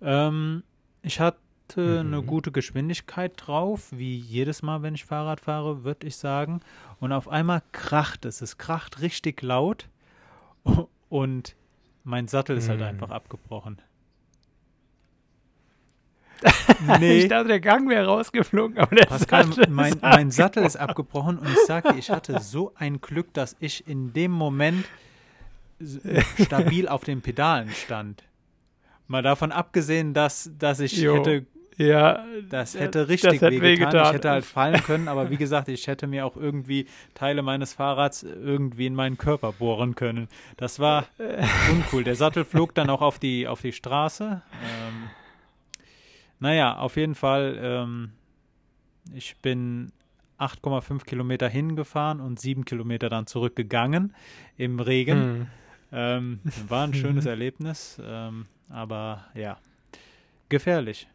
Ähm, 0.00 0.62
ich 1.02 1.20
hatte 1.20 1.38
hatte 1.72 2.04
mhm. 2.04 2.14
eine 2.14 2.22
gute 2.22 2.52
Geschwindigkeit 2.52 3.32
drauf, 3.36 3.88
wie 3.90 4.16
jedes 4.16 4.62
Mal, 4.62 4.82
wenn 4.82 4.94
ich 4.94 5.04
Fahrrad 5.04 5.40
fahre, 5.40 5.84
würde 5.84 6.06
ich 6.06 6.16
sagen. 6.16 6.60
Und 7.00 7.12
auf 7.12 7.28
einmal 7.28 7.62
kracht 7.72 8.24
es. 8.24 8.40
Es 8.40 8.58
kracht 8.58 9.00
richtig 9.00 9.42
laut 9.42 9.88
und 11.08 11.56
mein 12.04 12.28
Sattel 12.28 12.56
ist 12.56 12.68
halt 12.68 12.80
mhm. 12.80 12.84
halt 12.84 12.94
einfach 12.94 13.10
abgebrochen. 13.10 13.80
nee. 16.98 17.20
ich 17.20 17.28
dachte, 17.28 17.48
der 17.48 17.60
Gang 17.60 17.88
wäre 17.88 18.06
rausgeflogen, 18.06 18.76
aber 18.76 18.96
der 18.96 19.06
Pascal, 19.06 19.46
Sattel 19.46 19.70
mein, 19.70 19.94
mein 20.00 20.30
Sattel 20.32 20.64
ist 20.64 20.74
abgebrochen 20.76 21.38
und 21.38 21.48
ich 21.48 21.66
sage, 21.66 21.94
ich 21.96 22.10
hatte 22.10 22.40
so 22.40 22.72
ein 22.74 23.00
Glück, 23.00 23.32
dass 23.32 23.54
ich 23.60 23.86
in 23.86 24.12
dem 24.12 24.32
Moment 24.32 24.84
stabil 26.40 26.88
auf 26.88 27.04
den 27.04 27.22
Pedalen 27.22 27.70
stand. 27.70 28.24
Mal 29.06 29.22
davon 29.22 29.52
abgesehen, 29.52 30.14
dass, 30.14 30.50
dass 30.58 30.80
ich 30.80 30.96
jo. 30.96 31.14
hätte 31.14 31.46
Ja, 31.86 32.24
das 32.48 32.78
hätte 32.78 33.08
richtig 33.08 33.40
das 33.40 33.40
hätte 33.42 33.60
wehgetan. 33.60 34.06
Ich 34.06 34.12
hätte 34.12 34.30
halt 34.30 34.44
fallen 34.44 34.82
können, 34.82 35.08
aber 35.08 35.30
wie 35.30 35.36
gesagt, 35.36 35.68
ich 35.68 35.86
hätte 35.86 36.06
mir 36.06 36.26
auch 36.26 36.36
irgendwie 36.36 36.86
Teile 37.14 37.42
meines 37.42 37.74
Fahrrads 37.74 38.22
irgendwie 38.22 38.86
in 38.86 38.94
meinen 38.94 39.18
Körper 39.18 39.52
bohren 39.52 39.94
können. 39.94 40.28
Das 40.56 40.78
war 40.78 41.06
uncool. 41.70 42.04
Der 42.04 42.16
Sattel 42.16 42.44
flog 42.44 42.74
dann 42.74 42.90
auch 42.90 43.02
auf 43.02 43.18
die, 43.18 43.46
auf 43.46 43.60
die 43.60 43.72
Straße. 43.72 44.42
Ähm, 44.52 45.10
naja, 46.40 46.76
auf 46.76 46.96
jeden 46.96 47.14
Fall, 47.14 47.58
ähm, 47.62 48.12
ich 49.14 49.36
bin 49.36 49.92
8,5 50.38 51.04
Kilometer 51.04 51.48
hingefahren 51.48 52.20
und 52.20 52.40
7 52.40 52.64
Kilometer 52.64 53.08
dann 53.08 53.26
zurückgegangen 53.26 54.14
im 54.56 54.80
Regen. 54.80 55.22
Hm. 55.22 55.46
Ähm, 55.92 56.40
war 56.68 56.84
ein 56.84 56.94
schönes 56.94 57.26
Erlebnis, 57.26 58.00
ähm, 58.04 58.46
aber 58.68 59.26
ja, 59.34 59.58
gefährlich. 60.48 61.06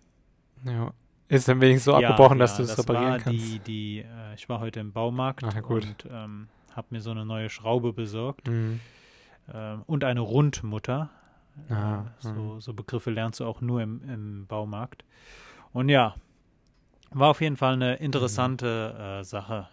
Ja. 0.66 0.94
Ist 1.30 1.48
dann 1.48 1.60
wenigstens 1.60 1.86
so 1.86 2.00
ja, 2.00 2.10
abgebrochen, 2.10 2.40
dass 2.40 2.58
ja, 2.58 2.66
du 2.66 2.72
es 2.72 2.80
reparieren 2.80 3.12
war 3.12 3.20
kannst? 3.20 3.46
Die, 3.46 3.60
die, 3.60 4.00
äh, 4.00 4.36
ich 4.36 4.48
war 4.48 4.60
heute 4.60 4.80
im 4.80 4.94
Baumarkt 4.94 5.44
Ach, 5.44 5.70
und 5.70 6.08
ähm, 6.10 6.48
habe 6.74 6.88
mir 6.92 7.02
so 7.02 7.12
eine 7.12 7.26
neue 7.26 7.50
Schraube 7.50 7.92
besorgt 7.92 8.48
mhm. 8.48 8.80
ähm, 9.54 9.84
und 9.88 10.04
eine 10.04 10.22
Rundmutter. 10.22 11.10
Ah, 11.70 12.06
so, 12.20 12.30
mhm. 12.30 12.62
so, 12.62 12.74
Begriffe 12.74 13.10
lernst 13.10 13.40
du 13.40 13.46
auch 13.46 13.62
nur 13.62 13.82
im, 13.82 14.02
im, 14.08 14.46
Baumarkt. 14.48 15.04
Und 15.74 15.90
ja, 15.90 16.16
war 17.12 17.30
auf 17.30 17.42
jeden 17.42 17.58
Fall 17.58 17.74
eine 17.74 17.96
interessante 17.96 18.94
mhm. 18.94 19.02
äh, 19.02 19.24
Sache. 19.24 19.68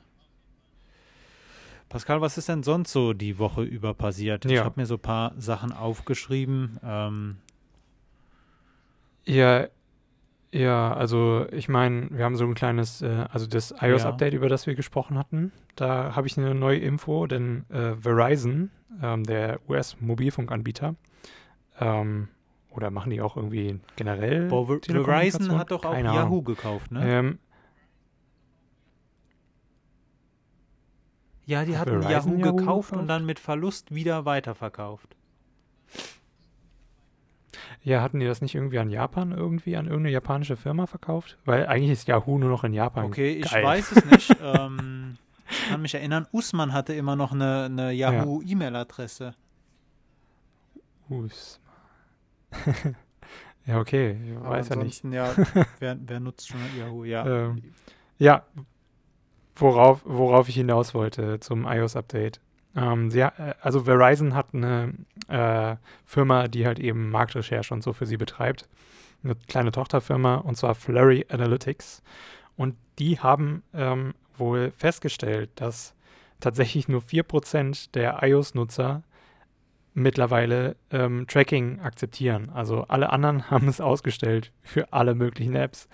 Pascal, 1.89 2.21
was 2.21 2.39
ist 2.39 2.49
denn 2.49 2.65
sonst 2.65 2.91
so 2.91 3.13
die 3.13 3.39
Woche 3.39 3.63
über 3.63 3.95
passiert? 3.95 4.45
Ja. 4.47 4.51
Ich 4.51 4.65
habe 4.65 4.81
mir 4.81 4.87
so 4.87 4.95
ein 4.95 5.01
paar 5.01 5.33
Sachen 5.39 5.73
aufgeschrieben. 5.73 6.81
Ähm, 6.83 7.37
ja, 9.27 9.69
ja, 10.55 10.95
also 10.95 11.47
ich 11.51 11.69
meine, 11.69 12.09
wir 12.11 12.25
haben 12.25 12.37
so 12.37 12.45
ein 12.45 12.55
kleines, 12.55 13.03
äh, 13.03 13.27
also 13.31 13.47
das 13.47 13.75
iOS-Update, 13.81 14.35
ja. 14.35 14.37
über 14.39 14.49
das 14.49 14.69
wir 14.69 14.77
gesprochen 14.77 15.19
hatten. 15.19 15.51
Da 15.75 16.15
habe 16.15 16.29
ich 16.29 16.39
eine 16.39 16.55
neue 16.55 16.79
Info, 16.79 17.27
denn 17.27 17.69
äh, 17.71 17.97
Verizon, 17.97 18.71
ähm, 19.03 19.25
der 19.25 19.59
US-Mobilfunkanbieter, 19.69 20.95
ähm, 21.81 22.29
oder 22.71 22.91
machen 22.91 23.11
die 23.11 23.21
auch 23.21 23.37
irgendwie 23.37 23.81
generell? 23.97 24.49
Boah, 24.49 24.67
Verizon 24.67 25.59
hat 25.59 25.73
doch 25.73 25.85
auch 25.85 25.93
Keine 25.93 26.09
Yahoo 26.09 26.21
Ahnung. 26.21 26.45
gekauft, 26.45 26.93
ne? 26.93 27.03
Ähm, 27.05 27.39
ja, 31.47 31.65
die 31.65 31.77
hatten 31.77 32.01
Yahoo, 32.03 32.37
Yahoo 32.37 32.57
gekauft 32.57 32.93
und 32.93 33.09
dann 33.09 33.27
mit 33.27 33.41
Verlust 33.41 33.93
wieder 33.93 34.25
weiterverkauft. 34.25 35.17
Ja, 37.85 38.01
hatten 38.01 38.19
die 38.19 38.27
das 38.27 38.41
nicht 38.41 38.55
irgendwie 38.55 38.79
an 38.79 38.89
Japan 38.89 39.33
irgendwie, 39.33 39.77
an 39.77 39.85
irgendeine 39.85 40.11
japanische 40.11 40.57
Firma 40.57 40.87
verkauft? 40.87 41.37
Weil 41.45 41.67
eigentlich 41.67 41.91
ist 41.91 42.09
Yahoo 42.09 42.39
nur 42.39 42.49
noch 42.49 42.65
in 42.65 42.73
Japan. 42.73 43.05
Okay, 43.05 43.33
ich 43.35 43.53
weiß 43.53 43.93
es 43.93 44.05
nicht. 44.07 44.37
ähm, 44.43 45.19
ich 45.51 45.69
kann 45.69 45.83
mich 45.83 45.95
erinnern, 45.95 46.27
Usman 46.33 46.73
hatte 46.73 46.95
immer 46.95 47.15
noch 47.15 47.33
eine, 47.33 47.65
eine 47.65 47.93
Yahoo-E-Mail-Adresse. 47.93 49.35
Usman. 51.11 51.61
ja, 53.67 53.79
okay, 53.79 54.19
ich 54.25 54.37
Aber 54.37 54.49
weiß 54.49 54.71
ja 54.71 54.77
nicht. 54.77 55.05
ja, 55.05 55.35
wer, 55.79 55.99
wer 56.01 56.21
nutzt 56.21 56.49
schon 56.49 56.61
Yahoo? 56.79 57.05
Ja. 57.05 57.27
Ähm, 57.27 57.75
ja, 58.19 58.45
worauf, 59.57 60.01
worauf 60.07 60.49
ich 60.49 60.55
hinaus 60.55 60.95
wollte 60.95 61.39
zum 61.41 61.67
iOS-Update. 61.67 62.41
Ähm, 62.77 63.11
sie, 63.11 63.21
äh, 63.21 63.55
also 63.61 63.81
Verizon 63.85 64.35
hat 64.35 64.49
eine 64.53 64.95
äh, 65.29 65.77
Firma, 66.05 66.49
die 66.49 66.67
halt 66.67 66.79
eben 66.79 67.11
Marktrecherche 67.11 67.73
und 67.73 67.83
so 67.83 67.93
für 67.93 68.07
sie 68.07 68.17
betreibt. 68.17 68.69
Eine 69.23 69.35
kleine 69.35 69.73
Tochterfirma 69.73 70.37
und 70.37 70.57
zwar 70.57 70.75
Flurry 70.75 71.27
Analytics. 71.29 72.03
Und 72.57 72.77
die 72.99 73.19
haben 73.19 73.63
ähm, 73.73 74.15
wohl 74.37 74.73
festgestellt, 74.77 75.51
dass 75.57 75.95
tatsächlich 76.41 76.89
nur 76.89 77.01
4% 77.03 77.93
der 77.93 78.23
iOS-Nutzer 78.23 79.03
mittlerweile 79.95 80.77
ähm, 80.91 81.27
Tracking 81.29 81.81
akzeptieren. 81.81 82.51
Also 82.53 82.85
alle 82.89 83.11
anderen 83.11 83.51
haben 83.51 83.69
es 83.69 83.81
ausgestellt 83.81 84.53
für 84.63 84.93
alle 84.93 85.15
möglichen 85.15 85.55
Apps. 85.55 85.89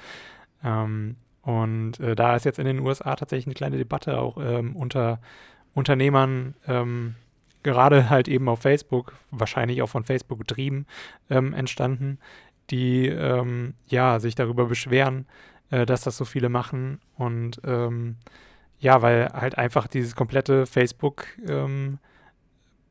Ähm, 0.65 1.17
und 1.43 2.01
äh, 2.01 2.15
da 2.15 2.37
ist 2.37 2.45
jetzt 2.45 2.59
in 2.59 2.67
den 2.67 2.81
USA 2.81 3.17
tatsächlich 3.17 3.47
eine 3.47 3.55
kleine 3.55 3.79
Debatte 3.79 4.19
auch 4.19 4.37
ähm, 4.39 4.77
unter 4.77 5.21
Unternehmern, 5.75 6.55
ähm, 6.67 7.15
gerade 7.63 8.11
halt 8.11 8.29
eben 8.29 8.49
auf 8.49 8.61
Facebook, 8.61 9.15
wahrscheinlich 9.31 9.83
auch 9.83 9.89
von 9.89 10.05
Facebook 10.05 10.39
getrieben, 10.39 10.87
ähm, 11.29 11.53
entstanden, 11.53 12.19
die 12.71 13.07
ähm, 13.09 13.75
ja 13.87 14.19
sich 14.21 14.35
darüber 14.35 14.67
beschweren, 14.67 15.27
äh, 15.71 15.87
dass 15.87 16.03
das 16.03 16.17
so 16.17 16.25
viele 16.25 16.49
machen 16.49 17.01
und 17.17 17.61
ähm, 17.65 18.17
ja, 18.79 19.03
weil 19.03 19.29
halt 19.33 19.59
einfach 19.59 19.87
dieses 19.87 20.17
komplette 20.17 20.65
Facebook 20.67 21.27
ähm, 21.47 21.99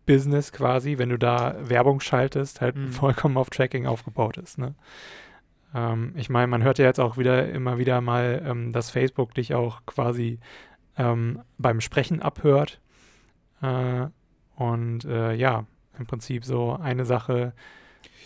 Business 0.05 0.51
quasi, 0.51 0.97
wenn 0.97 1.09
du 1.09 1.17
da 1.17 1.55
Werbung 1.61 1.99
schaltest, 1.99 2.61
halt 2.61 2.75
mhm. 2.75 2.89
vollkommen 2.89 3.37
auf 3.37 3.49
Tracking 3.49 3.85
aufgebaut 3.87 4.37
ist. 4.37 4.57
Ne? 4.57 4.75
Ähm, 5.73 6.13
ich 6.15 6.29
meine, 6.29 6.47
man 6.47 6.63
hört 6.63 6.79
ja 6.79 6.85
jetzt 6.85 6.99
auch 6.99 7.17
wieder 7.17 7.49
immer 7.49 7.77
wieder 7.77 8.01
mal, 8.01 8.43
ähm, 8.45 8.71
dass 8.71 8.91
Facebook 8.91 9.33
dich 9.33 9.53
auch 9.53 9.85
quasi 9.85 10.39
ähm, 10.99 11.41
beim 11.57 11.81
Sprechen 11.81 12.21
abhört. 12.21 12.79
Äh, 13.61 14.07
und 14.55 15.05
äh, 15.05 15.33
ja, 15.33 15.65
im 15.97 16.05
Prinzip 16.05 16.45
so 16.45 16.73
eine 16.73 17.05
Sache. 17.05 17.53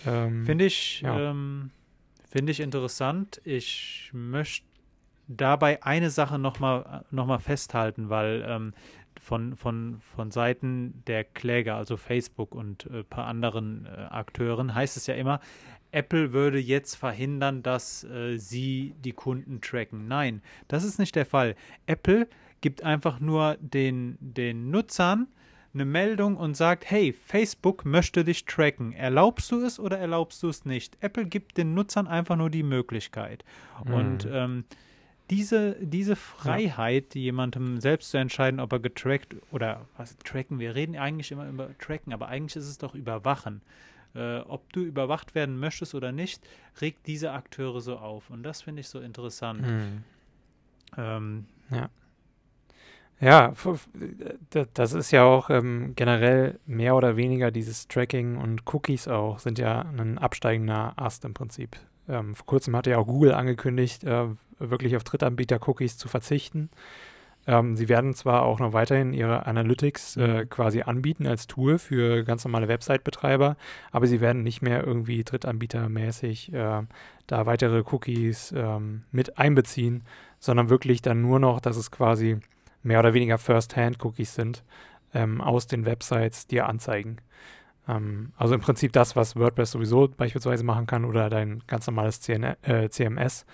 Ähm, 0.06 0.44
Finde 0.46 0.66
ich, 0.66 1.02
ja. 1.02 1.32
ähm, 1.32 1.70
find 2.30 2.50
ich 2.50 2.60
interessant. 2.60 3.40
Ich 3.46 4.10
möchte 4.12 4.66
dabei 5.28 5.82
eine 5.84 6.10
Sache 6.10 6.38
nochmal 6.40 7.06
noch 7.12 7.28
mal 7.28 7.40
festhalten, 7.40 8.10
weil 8.10 8.44
ähm, 8.48 8.74
von, 9.22 9.56
von, 9.56 10.02
von 10.16 10.32
Seiten 10.32 11.04
der 11.08 11.24
Kläger, 11.24 11.76
also 11.76 11.96
Facebook 11.96 12.54
und 12.54 12.88
ein 12.88 13.02
äh, 13.02 13.04
paar 13.04 13.28
anderen 13.28 13.86
äh, 13.86 13.90
Akteuren, 14.10 14.76
heißt 14.76 14.98
es 14.98 15.08
ja 15.08 15.14
immer, 15.14 15.40
Apple 15.92 16.34
würde 16.34 16.58
jetzt 16.58 16.96
verhindern, 16.96 17.62
dass 17.62 18.04
äh, 18.04 18.38
sie 18.38 18.96
die 19.00 19.14
Kunden 19.14 19.62
tracken. 19.62 20.08
Nein, 20.08 20.42
das 20.68 20.84
ist 20.84 20.98
nicht 20.98 21.16
der 21.16 21.28
Fall. 21.28 21.56
Apple 21.86 22.28
gibt 22.64 22.82
einfach 22.82 23.20
nur 23.20 23.58
den, 23.60 24.18
den 24.22 24.72
Nutzern 24.72 25.28
eine 25.74 25.86
Meldung 25.86 26.38
und 26.38 26.56
sagt, 26.56 26.90
hey, 26.90 27.12
Facebook 27.12 27.84
möchte 27.84 28.24
dich 28.24 28.46
tracken. 28.46 28.94
Erlaubst 28.94 29.52
du 29.52 29.64
es 29.66 29.80
oder 29.80 30.00
erlaubst 30.00 30.42
du 30.44 30.48
es 30.48 30.64
nicht? 30.64 30.98
Apple 31.02 31.26
gibt 31.26 31.58
den 31.58 31.74
Nutzern 31.74 32.08
einfach 32.08 32.38
nur 32.38 32.50
die 32.50 32.64
Möglichkeit. 32.64 33.44
Mhm. 33.86 33.94
Und 33.94 34.28
ähm, 34.32 34.64
diese, 35.30 35.76
diese 35.82 36.16
Freiheit, 36.16 37.16
ja. 37.16 37.22
jemandem 37.22 37.82
selbst 37.82 38.12
zu 38.12 38.18
entscheiden, 38.18 38.62
ob 38.62 38.72
er 38.72 38.80
getrackt 38.80 39.36
oder 39.52 39.86
was 39.98 40.18
tracken, 40.20 40.60
wir 40.60 40.74
reden 40.74 40.96
eigentlich 40.96 41.32
immer 41.32 41.50
über 41.50 41.78
tracken, 41.80 42.14
aber 42.14 42.30
eigentlich 42.30 42.56
ist 42.56 42.70
es 42.70 42.78
doch 42.78 42.96
überwachen. 42.96 43.62
Äh, 44.16 44.38
ob 44.40 44.72
du 44.72 44.82
überwacht 44.82 45.36
werden 45.36 45.60
möchtest 45.60 45.96
oder 45.96 46.14
nicht, 46.14 46.48
regt 46.80 47.08
diese 47.08 47.32
Akteure 47.32 47.82
so 47.82 47.98
auf. 47.98 48.30
Und 48.30 48.44
das 48.44 48.62
finde 48.62 48.80
ich 48.80 48.88
so 48.88 49.02
interessant. 49.02 49.64
Mhm. 49.64 50.04
Ähm, 50.96 51.46
ja. 51.70 51.90
Ja, 53.24 53.54
das 54.74 54.92
ist 54.92 55.12
ja 55.12 55.24
auch 55.24 55.50
ähm, 55.50 55.94
generell 55.96 56.60
mehr 56.66 56.94
oder 56.94 57.16
weniger 57.16 57.52
dieses 57.52 57.88
Tracking 57.88 58.36
und 58.36 58.64
Cookies 58.74 59.08
auch, 59.08 59.40
sind 59.40 59.60
ja 59.60 59.86
ein 59.98 60.18
absteigender 60.18 60.92
Ast 60.98 61.24
im 61.24 61.34
Prinzip. 61.34 61.78
Ähm, 62.10 62.36
vor 62.36 62.46
kurzem 62.46 62.76
hatte 62.76 62.90
ja 62.90 62.98
auch 62.98 63.08
Google 63.08 63.34
angekündigt, 63.34 64.04
äh, 64.04 64.26
wirklich 64.60 64.98
auf 64.98 65.06
Drittanbieter-Cookies 65.06 65.98
zu 65.98 66.10
verzichten. 66.10 66.70
Ähm, 67.48 67.78
sie 67.78 67.88
werden 67.88 68.14
zwar 68.14 68.44
auch 68.44 68.60
noch 68.60 68.74
weiterhin 68.74 69.14
ihre 69.14 69.46
Analytics 69.46 70.18
äh, 70.18 70.44
mhm. 70.44 70.50
quasi 70.50 70.82
anbieten 70.82 71.26
als 71.26 71.48
Tool 71.48 71.78
für 71.78 72.26
ganz 72.26 72.44
normale 72.44 72.68
Website-Betreiber, 72.68 73.56
aber 73.94 74.08
sie 74.08 74.20
werden 74.20 74.44
nicht 74.44 74.62
mehr 74.62 74.86
irgendwie 74.86 75.24
drittanbietermäßig 75.24 76.52
äh, 76.52 76.82
da 77.28 77.46
weitere 77.46 77.84
Cookies 77.90 78.54
ähm, 78.54 79.04
mit 79.14 79.38
einbeziehen, 79.38 80.04
sondern 80.40 80.70
wirklich 80.70 81.02
dann 81.02 81.22
nur 81.22 81.40
noch, 81.40 81.62
dass 81.62 81.78
es 81.78 81.90
quasi 81.90 82.40
mehr 82.84 83.00
oder 83.00 83.14
weniger 83.14 83.38
First-Hand-Cookies 83.38 84.36
sind 84.36 84.64
ähm, 85.14 85.42
aus 85.42 85.68
den 85.68 85.86
Websites 85.86 86.48
dir 86.48 86.68
anzeigen. 86.68 87.18
Ähm, 87.88 88.34
also 88.38 88.56
im 88.56 88.62
Prinzip 88.62 88.94
das, 88.94 89.16
was 89.16 89.36
WordPress 89.36 89.72
sowieso 89.72 90.08
beispielsweise 90.08 90.64
machen 90.64 90.88
kann 90.88 91.06
oder 91.06 91.30
dein 91.30 91.64
ganz 91.68 91.88
normales 91.88 92.22
CN 92.22 92.44
äh, 92.62 92.90
CMS. 92.90 93.46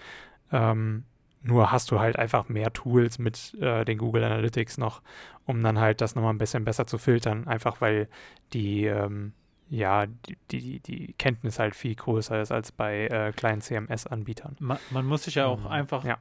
Ähm, 0.51 1.05
nur 1.41 1.71
hast 1.71 1.91
du 1.91 1.99
halt 1.99 2.17
einfach 2.19 2.49
mehr 2.49 2.73
Tools 2.73 3.17
mit 3.17 3.55
äh, 3.61 3.85
den 3.85 3.97
Google 3.97 4.23
Analytics 4.23 4.77
noch, 4.77 5.01
um 5.45 5.63
dann 5.63 5.79
halt 5.79 6.01
das 6.01 6.15
nochmal 6.15 6.33
ein 6.33 6.37
bisschen 6.37 6.65
besser 6.65 6.85
zu 6.85 6.97
filtern, 6.97 7.47
einfach 7.47 7.79
weil 7.79 8.09
die, 8.51 8.85
ähm, 8.85 9.33
ja, 9.69 10.05
die, 10.05 10.37
die, 10.51 10.79
die 10.81 11.13
Kenntnis 11.13 11.59
halt 11.59 11.75
viel 11.75 11.95
größer 11.95 12.41
ist 12.41 12.51
als 12.51 12.71
bei 12.71 13.07
äh, 13.07 13.31
kleinen 13.31 13.61
CMS-Anbietern. 13.61 14.57
Man, 14.59 14.79
man, 14.89 15.05
muss 15.05 15.23
sich 15.23 15.35
ja 15.35 15.45
auch 15.45 15.61
mhm. 15.61 15.67
einfach 15.67 16.03
ja 16.03 16.17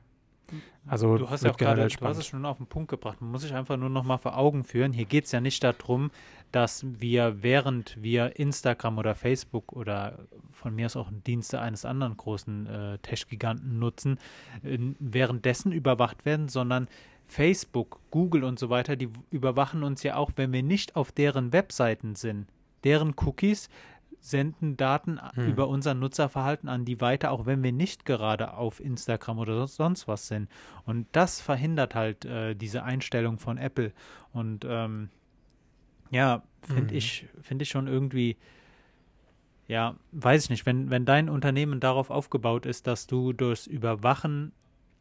Also 0.87 1.19
du 1.19 1.29
hast 1.29 1.45
ja 1.45 1.51
auch 1.51 1.57
gerade, 1.57 1.87
du 1.87 2.07
hast 2.07 2.19
es 2.19 2.27
schon 2.27 2.47
auf 2.47 2.57
den 2.57 2.67
Punkt 2.67 2.89
gebracht. 2.89 3.21
Man 3.21 3.31
muss 3.31 3.43
sich 3.43 3.55
einfach 3.55 3.77
nur 3.77 3.91
noch 3.91 4.05
mal 4.05 4.19
vor 4.19 4.39
Augen 4.39 4.65
führen. 4.65 4.93
Hier 4.93 5.05
geht 5.05 5.27
es 5.27 5.33
ja 5.33 5.41
nicht 5.41 5.63
darum, 5.63 6.11
dass 6.51 6.85
wir, 6.87 7.43
während 7.43 8.03
wir 8.03 8.39
Instagram 8.39 8.99
oder 8.99 9.15
Facebook 9.15 9.73
oder 9.73 10.19
von 10.51 10.75
mir 10.75 10.87
aus 10.87 10.97
auch 10.97 11.11
Dienste 11.27 11.61
eines 11.61 11.85
anderen 11.85 12.17
großen 12.17 12.67
äh, 12.67 12.99
Tech-Giganten 12.99 13.79
nutzen, 13.79 14.19
äh, 14.63 14.79
währenddessen 14.99 15.73
überwacht 15.73 16.25
werden, 16.25 16.49
sondern 16.49 16.89
Facebook, 17.27 18.01
Google 18.11 18.45
und 18.45 18.59
so 18.59 18.71
weiter, 18.71 18.97
die 18.97 19.11
überwachen 19.31 19.83
uns 19.83 20.03
ja 20.03 20.17
auch, 20.17 20.33
wenn 20.37 20.53
wir 20.53 20.63
nicht 20.63 20.97
auf 20.97 21.13
deren 21.13 21.53
Webseiten 21.53 22.15
sind. 22.15 22.47
Deren 22.85 23.15
Cookies 23.17 23.69
senden 24.21 24.77
Daten 24.77 25.21
hm. 25.35 25.49
über 25.49 25.69
unser 25.69 25.95
Nutzerverhalten 25.95 26.69
an 26.69 26.85
die 26.85 27.01
weiter, 27.01 27.31
auch 27.31 27.47
wenn 27.47 27.63
wir 27.63 27.73
nicht 27.73 28.05
gerade 28.05 28.55
auf 28.55 28.81
Instagram 28.81 29.39
oder 29.39 29.67
sonst 29.67 30.09
was 30.09 30.29
sind. 30.29 30.49
Und 30.85 31.07
das 31.13 31.41
verhindert 31.41 31.95
halt 31.95 32.25
äh, 32.25 32.55
diese 32.55 32.83
Einstellung 32.83 33.39
von 33.39 33.59
Apple. 33.59 33.93
Und 34.33 34.67
ähm, 34.69 35.11
ja, 36.11 36.43
finde 36.63 36.91
hm. 36.91 36.97
ich, 36.97 37.27
finde 37.41 37.63
ich 37.63 37.69
schon 37.69 37.87
irgendwie, 37.87 38.37
ja, 39.67 39.97
weiß 40.13 40.45
ich 40.45 40.51
nicht, 40.51 40.67
wenn, 40.67 40.91
wenn 40.91 41.05
dein 41.05 41.29
Unternehmen 41.29 41.81
darauf 41.81 42.11
aufgebaut 42.11 42.67
ist, 42.67 42.87
dass 42.87 43.07
du 43.07 43.33
durchs 43.33 43.67
Überwachen 43.67 44.53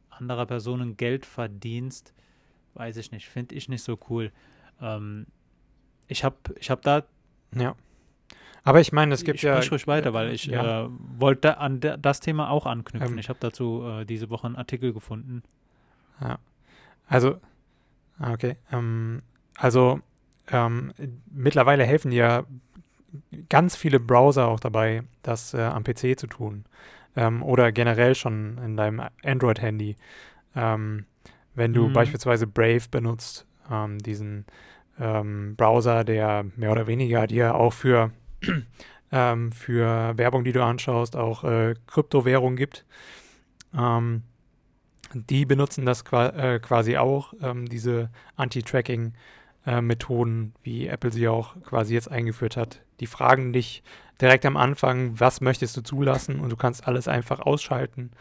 anderer 0.09 0.45
Personen 0.45 0.97
Geld 0.97 1.25
verdienst, 1.25 2.13
weiß 2.73 2.97
ich 2.97 3.11
nicht, 3.11 3.27
finde 3.29 3.55
ich 3.55 3.69
nicht 3.69 3.83
so 3.83 3.97
cool. 4.09 4.31
Ähm, 4.81 5.27
ich 6.07 6.23
habe 6.23 6.37
ich 6.59 6.69
hab 6.69 6.81
da 6.81 7.03
ja. 7.55 7.75
Aber 8.67 8.81
ich 8.81 8.91
meine, 8.91 9.13
es 9.13 9.23
gibt 9.23 9.37
ich 9.37 9.43
ja. 9.43 9.59
Ich 9.59 9.71
ruhig 9.71 9.87
weiter, 9.87 10.13
weil 10.13 10.33
ich 10.33 10.47
ja. 10.47 10.83
äh, 10.83 10.89
wollte 11.17 11.57
an 11.57 11.79
das 11.79 12.19
Thema 12.19 12.49
auch 12.49 12.65
anknüpfen. 12.65 13.13
Ähm, 13.13 13.17
ich 13.17 13.29
habe 13.29 13.39
dazu 13.39 13.81
äh, 13.87 14.03
diese 14.03 14.29
Woche 14.29 14.45
einen 14.45 14.57
Artikel 14.57 14.91
gefunden. 14.91 15.41
Ja. 16.19 16.37
Also, 17.07 17.37
ah, 18.19 18.33
okay. 18.33 18.57
Ähm, 18.73 19.21
also, 19.55 20.01
ähm, 20.51 20.91
mittlerweile 21.31 21.85
helfen 21.85 22.11
ja 22.11 22.43
ganz 23.47 23.77
viele 23.77 24.01
Browser 24.01 24.49
auch 24.49 24.59
dabei, 24.59 25.03
das 25.21 25.53
äh, 25.53 25.61
am 25.61 25.85
PC 25.85 26.19
zu 26.19 26.27
tun. 26.27 26.65
Ähm, 27.15 27.43
oder 27.43 27.71
generell 27.71 28.15
schon 28.15 28.57
in 28.57 28.75
deinem 28.75 29.01
Android-Handy. 29.23 29.95
Ähm, 30.57 31.05
wenn 31.55 31.71
du 31.71 31.87
mhm. 31.87 31.93
beispielsweise 31.93 32.47
Brave 32.47 32.83
benutzt, 32.91 33.47
ähm, 33.71 33.97
diesen 33.99 34.45
Browser, 34.99 36.03
der 36.03 36.43
mehr 36.55 36.71
oder 36.71 36.87
weniger 36.87 37.27
dir 37.27 37.53
auch 37.53 37.71
für 37.71 38.09
ähm, 39.11 39.51
für 39.51 40.17
Werbung, 40.17 40.43
die 40.43 40.51
du 40.51 40.63
anschaust, 40.63 41.15
auch 41.15 41.43
äh, 41.43 41.75
Kryptowährung 41.87 42.55
gibt. 42.55 42.85
Ähm, 43.77 44.23
die 45.13 45.45
benutzen 45.45 45.85
das 45.85 46.03
äh, 46.11 46.59
quasi 46.59 46.97
auch, 46.97 47.33
ähm, 47.41 47.67
diese 47.67 48.09
Anti-Tracking-Methoden, 48.35 50.53
äh, 50.55 50.59
wie 50.63 50.87
Apple 50.87 51.11
sie 51.11 51.27
auch 51.27 51.61
quasi 51.63 51.93
jetzt 51.93 52.09
eingeführt 52.11 52.57
hat. 52.57 52.81
Die 52.99 53.05
fragen 53.07 53.53
dich 53.53 53.83
direkt 54.19 54.45
am 54.45 54.57
Anfang, 54.57 55.19
was 55.19 55.41
möchtest 55.41 55.77
du 55.77 55.81
zulassen 55.81 56.39
und 56.39 56.51
du 56.51 56.55
kannst 56.55 56.87
alles 56.87 57.07
einfach 57.07 57.39
ausschalten 57.39 58.11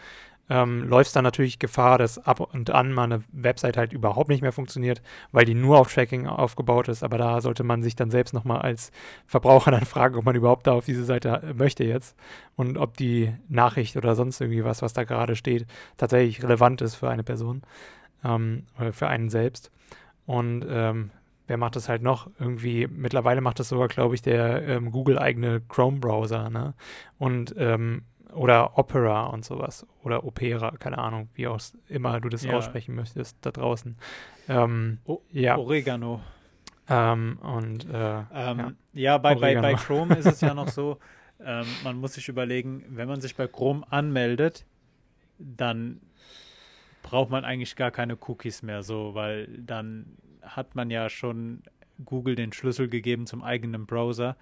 ähm, 0.48 0.88
läufst 0.88 1.16
dann 1.16 1.24
natürlich 1.24 1.58
Gefahr, 1.58 1.98
dass 1.98 2.18
ab 2.18 2.40
und 2.40 2.70
an 2.70 2.92
mal 2.92 3.04
eine 3.04 3.24
Website 3.32 3.76
halt 3.76 3.92
überhaupt 3.92 4.28
nicht 4.28 4.42
mehr 4.42 4.52
funktioniert, 4.52 5.02
weil 5.32 5.44
die 5.44 5.54
nur 5.54 5.78
auf 5.78 5.92
Tracking 5.92 6.26
aufgebaut 6.26 6.88
ist. 6.88 7.02
Aber 7.02 7.18
da 7.18 7.40
sollte 7.40 7.64
man 7.64 7.82
sich 7.82 7.96
dann 7.96 8.10
selbst 8.10 8.32
nochmal 8.32 8.62
als 8.62 8.92
Verbraucher 9.26 9.70
dann 9.72 9.84
fragen, 9.84 10.16
ob 10.16 10.24
man 10.24 10.36
überhaupt 10.36 10.66
da 10.66 10.72
auf 10.72 10.84
diese 10.84 11.04
Seite 11.04 11.42
äh, 11.42 11.54
möchte 11.54 11.84
jetzt 11.84 12.16
und 12.54 12.78
ob 12.78 12.96
die 12.96 13.34
Nachricht 13.48 13.96
oder 13.96 14.14
sonst 14.14 14.40
irgendwie 14.40 14.64
was, 14.64 14.82
was 14.82 14.92
da 14.92 15.04
gerade 15.04 15.36
steht, 15.36 15.66
tatsächlich 15.96 16.42
relevant 16.42 16.80
ist 16.80 16.94
für 16.94 17.10
eine 17.10 17.24
Person 17.24 17.62
ähm, 18.24 18.64
oder 18.78 18.92
für 18.92 19.08
einen 19.08 19.28
selbst. 19.30 19.70
Und 20.26 20.64
ähm, 20.68 21.10
wer 21.46 21.56
macht 21.56 21.76
das 21.76 21.88
halt 21.88 22.02
noch? 22.02 22.28
Irgendwie, 22.38 22.86
mittlerweile 22.86 23.40
macht 23.40 23.58
das 23.60 23.68
sogar, 23.68 23.88
glaube 23.88 24.14
ich, 24.14 24.22
der 24.22 24.66
ähm, 24.66 24.90
Google-eigene 24.90 25.62
Chrome-Browser, 25.68 26.50
ne? 26.50 26.74
Und 27.18 27.54
ähm, 27.58 28.02
oder 28.36 28.78
Opera 28.78 29.26
und 29.26 29.44
sowas. 29.44 29.86
Oder 30.02 30.24
Opera, 30.24 30.72
keine 30.72 30.98
Ahnung, 30.98 31.28
wie 31.34 31.46
auch 31.48 31.60
immer 31.88 32.20
du 32.20 32.28
das 32.28 32.44
ja. 32.44 32.56
aussprechen 32.56 32.94
möchtest 32.94 33.38
da 33.40 33.50
draußen. 33.50 33.96
Ähm, 34.48 34.98
o 35.04 35.20
ja. 35.32 35.56
Oregano. 35.56 36.20
Ähm, 36.88 37.38
und 37.42 37.88
äh, 37.90 38.18
ähm, 38.32 38.58
ja, 38.58 38.72
ja 38.92 39.18
bei, 39.18 39.34
bei, 39.34 39.60
bei, 39.60 39.74
Chrome 39.74 40.14
ist 40.14 40.26
es 40.26 40.40
ja 40.40 40.54
noch 40.54 40.68
so, 40.68 40.98
ähm, 41.44 41.66
man 41.82 41.98
muss 41.98 42.14
sich 42.14 42.28
überlegen, 42.28 42.84
wenn 42.88 43.08
man 43.08 43.20
sich 43.20 43.34
bei 43.34 43.48
Chrome 43.48 43.84
anmeldet, 43.90 44.64
dann 45.38 46.00
braucht 47.02 47.30
man 47.30 47.44
eigentlich 47.44 47.76
gar 47.76 47.90
keine 47.90 48.16
Cookies 48.26 48.62
mehr 48.62 48.82
so, 48.82 49.14
weil 49.14 49.48
dann 49.58 50.16
hat 50.42 50.74
man 50.74 50.90
ja 50.90 51.08
schon 51.08 51.62
Google 52.04 52.34
den 52.34 52.52
Schlüssel 52.52 52.88
gegeben 52.88 53.26
zum 53.26 53.42
eigenen 53.42 53.86
Browser 53.86 54.36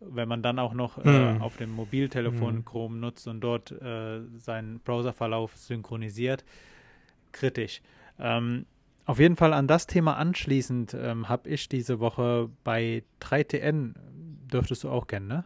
wenn 0.00 0.28
man 0.28 0.42
dann 0.42 0.58
auch 0.58 0.74
noch 0.74 0.98
äh, 0.98 1.02
hm. 1.04 1.42
auf 1.42 1.56
dem 1.56 1.70
Mobiltelefon 1.70 2.56
hm. 2.56 2.64
Chrome 2.64 2.96
nutzt 2.98 3.26
und 3.26 3.40
dort 3.40 3.72
äh, 3.72 4.20
seinen 4.38 4.80
Browserverlauf 4.80 5.56
synchronisiert, 5.56 6.44
kritisch. 7.32 7.80
Ähm, 8.18 8.66
auf 9.06 9.18
jeden 9.18 9.36
Fall 9.36 9.54
an 9.54 9.66
das 9.66 9.86
Thema 9.86 10.16
anschließend 10.16 10.94
ähm, 10.94 11.28
habe 11.28 11.48
ich 11.48 11.68
diese 11.68 11.98
Woche 11.98 12.50
bei 12.62 13.02
3TN, 13.22 13.94
dürftest 14.52 14.84
du 14.84 14.90
auch 14.90 15.06
kennen, 15.06 15.28
ne? 15.28 15.44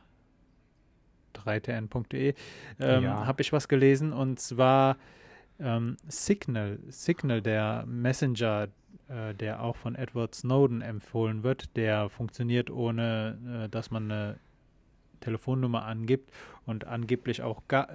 3tn.de, 1.35 2.35
ähm, 2.81 3.05
ja. 3.05 3.27
habe 3.27 3.41
ich 3.41 3.53
was 3.53 3.69
gelesen 3.69 4.12
und 4.12 4.38
zwar 4.38 4.97
ähm, 5.59 5.97
Signal, 6.09 6.79
Signal, 6.88 7.41
der 7.41 7.85
Messenger, 7.87 8.69
äh, 9.09 9.35
der 9.35 9.62
auch 9.62 9.76
von 9.76 9.94
Edward 9.94 10.35
Snowden 10.35 10.83
empfohlen 10.83 11.42
wird, 11.42 11.76
der 11.76 12.09
funktioniert 12.09 12.70
ohne, 12.70 13.64
äh, 13.64 13.68
dass 13.68 13.90
man 13.90 14.11
eine 14.11 14.38
Telefonnummer 15.20 15.85
angibt 15.85 16.31
und 16.66 16.87
angeblich 16.87 17.42
auch 17.42 17.62
gar 17.68 17.88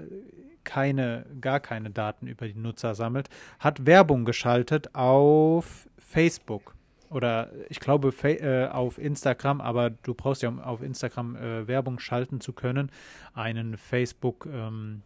keine, 0.63 1.25
gar 1.41 1.59
keine 1.59 1.89
Daten 1.89 2.27
über 2.27 2.47
die 2.47 2.59
Nutzer 2.59 2.95
sammelt, 2.95 3.29
hat 3.59 3.85
Werbung 3.85 4.25
geschaltet 4.25 4.95
auf 4.95 5.89
Facebook 5.97 6.75
oder 7.09 7.51
ich 7.69 7.79
glaube 7.79 8.13
äh, 8.23 8.67
auf 8.67 8.97
Instagram, 8.97 9.61
aber 9.61 9.89
du 9.89 10.13
brauchst 10.13 10.41
ja, 10.41 10.49
um 10.49 10.59
auf 10.59 10.81
Instagram 10.81 11.35
äh, 11.35 11.67
Werbung 11.67 11.99
schalten 11.99 12.41
zu 12.41 12.53
können, 12.53 12.91
einen 13.33 13.77
Facebook 13.77 14.47
ähm. 14.51 15.03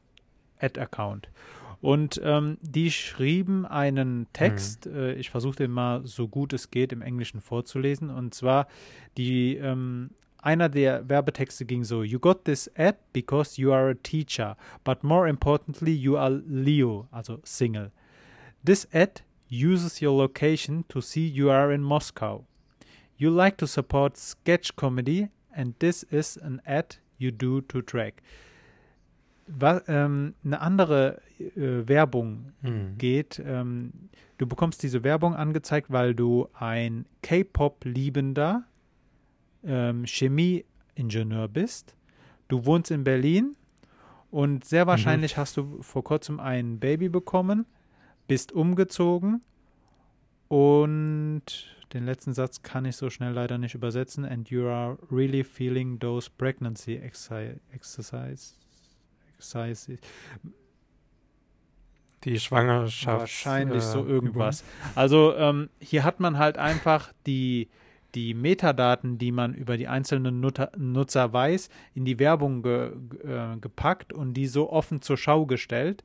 Und 1.82 2.22
ähm, 2.24 2.58
die 2.62 2.92
schrieben 2.92 3.66
einen 3.66 4.28
Text, 4.34 4.86
mhm. 4.86 4.96
äh, 4.96 5.14
ich 5.14 5.32
versuche 5.32 5.56
den 5.56 5.72
mal 5.72 6.06
so 6.06 6.28
gut 6.28 6.54
es 6.54 6.70
geht 6.70 6.94
im 6.94 7.02
Englischen 7.02 7.42
vorzulesen, 7.42 8.12
und 8.12 8.36
zwar 8.36 8.68
die, 9.18 9.58
ähm, 9.58 10.12
einer 10.38 10.70
der 10.70 11.10
Werbetexte 11.10 11.66
ging 11.66 11.84
so, 11.84 12.04
You 12.04 12.20
got 12.20 12.46
this 12.46 12.70
ad 12.76 12.98
because 13.14 13.60
you 13.60 13.74
are 13.74 13.90
a 13.90 13.96
teacher, 13.96 14.58
but 14.84 15.04
more 15.04 15.28
importantly, 15.28 15.92
you 15.92 16.18
are 16.18 16.30
Leo, 16.48 17.08
also 17.12 17.40
Single. 17.44 17.92
This 18.64 18.88
ad 18.94 19.22
uses 19.50 20.02
your 20.02 20.16
location 20.16 20.86
to 20.88 21.02
see 21.02 21.28
you 21.28 21.50
are 21.50 21.74
in 21.74 21.82
Moscow. 21.82 22.46
You 23.18 23.32
like 23.32 23.58
to 23.58 23.68
support 23.68 24.18
sketch 24.18 24.76
comedy 24.76 25.30
and 25.56 25.74
this 25.80 26.04
is 26.12 26.38
an 26.38 26.62
ad 26.66 26.98
you 27.18 27.32
do 27.32 27.62
to 27.62 27.82
track 27.82 28.22
was, 29.58 29.84
ähm, 29.88 30.34
eine 30.44 30.62
andere 30.62 31.22
äh, 31.40 31.88
Werbung 31.88 32.54
hm. 32.62 32.98
geht. 32.98 33.42
Ähm, 33.44 33.92
du 34.38 34.48
bekommst 34.48 34.84
diese 34.84 35.04
Werbung 35.04 35.36
angezeigt, 35.36 35.92
weil 35.92 36.16
du 36.16 36.48
ein 36.54 37.06
K-Pop-liebender 37.22 38.64
ähm, 39.64 40.06
Chemieingenieur 40.06 41.48
bist. 41.48 41.96
Du 42.48 42.66
wohnst 42.66 42.92
in 42.92 43.04
Berlin 43.04 43.56
und 44.30 44.66
sehr 44.66 44.86
mhm. 44.86 44.90
wahrscheinlich 44.90 45.36
mhm. 45.36 45.42
hast 45.42 45.58
du 45.58 45.82
vor 45.82 46.04
kurzem 46.04 46.40
ein 46.40 46.80
Baby 46.80 47.10
bekommen, 47.10 47.66
bist 48.28 48.52
umgezogen 48.52 49.42
und 50.48 51.44
den 51.94 52.06
letzten 52.06 52.34
Satz 52.34 52.62
kann 52.62 52.86
ich 52.86 52.96
so 52.96 53.10
schnell 53.10 53.34
leider 53.34 53.58
nicht 53.58 53.76
übersetzen. 53.76 54.24
And 54.26 54.50
you 54.50 54.66
are 54.68 54.98
really 55.12 55.44
feeling 55.44 56.00
those 56.00 56.30
pregnancy 56.30 56.96
exercise 56.96 58.56
Exercise. 59.42 59.98
Die 62.24 62.40
Schwangerschaft. 62.40 63.20
Wahrscheinlich 63.22 63.80
äh, 63.80 63.82
so 63.82 64.06
irgendwas. 64.06 64.62
Übung. 64.62 64.92
Also 64.96 65.36
ähm, 65.36 65.70
hier 65.80 66.04
hat 66.04 66.20
man 66.20 66.38
halt 66.38 66.58
einfach 66.58 67.12
die, 67.26 67.70
die 68.14 68.36
Metadaten, 68.36 69.18
die 69.18 69.32
man 69.32 69.56
über 69.56 69.76
die 69.78 69.88
einzelnen 69.88 70.40
Nutzer, 70.40 70.72
Nutzer 70.78 71.34
weiß, 71.34 71.70
in 71.96 72.06
die 72.06 72.20
Werbung 72.20 72.62
ge, 72.62 72.92
äh, 73.24 73.58
gepackt 73.60 74.14
und 74.14 74.36
die 74.36 74.46
so 74.46 74.72
offen 74.72 75.02
zur 75.02 75.18
Schau 75.18 75.48
gestellt 75.48 76.04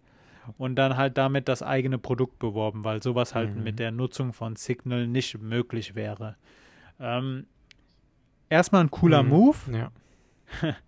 und 0.56 0.76
dann 0.76 0.96
halt 0.96 1.18
damit 1.18 1.48
das 1.48 1.62
eigene 1.62 1.98
Produkt 1.98 2.38
beworben, 2.38 2.84
weil 2.84 3.02
sowas 3.02 3.34
halt 3.34 3.54
mhm. 3.54 3.64
mit 3.64 3.78
der 3.78 3.90
Nutzung 3.90 4.32
von 4.32 4.56
Signal 4.56 5.06
nicht 5.06 5.38
möglich 5.38 5.94
wäre. 5.94 6.36
Ähm, 6.98 7.46
erstmal 8.48 8.84
ein 8.84 8.90
cooler 8.90 9.22
mhm. 9.22 9.28
Move. 9.28 9.56
Ja. 9.70 9.90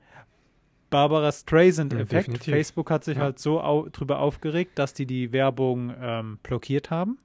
Barbara 0.91 1.33
Streisand-Effekt. 1.33 2.29
Mhm, 2.29 2.53
Facebook 2.53 2.91
hat 2.91 3.05
sich 3.05 3.17
ja. 3.17 3.25
halt 3.25 3.39
so 3.39 3.61
au 3.61 3.89
drüber 3.91 4.21
aufgeregt, 4.21 4.79
dass 4.79 4.95
die 4.95 5.07
die 5.07 5.33
Werbung 5.33 5.93
ähm, 6.01 6.39
blockiert 6.43 6.91
haben 6.91 7.19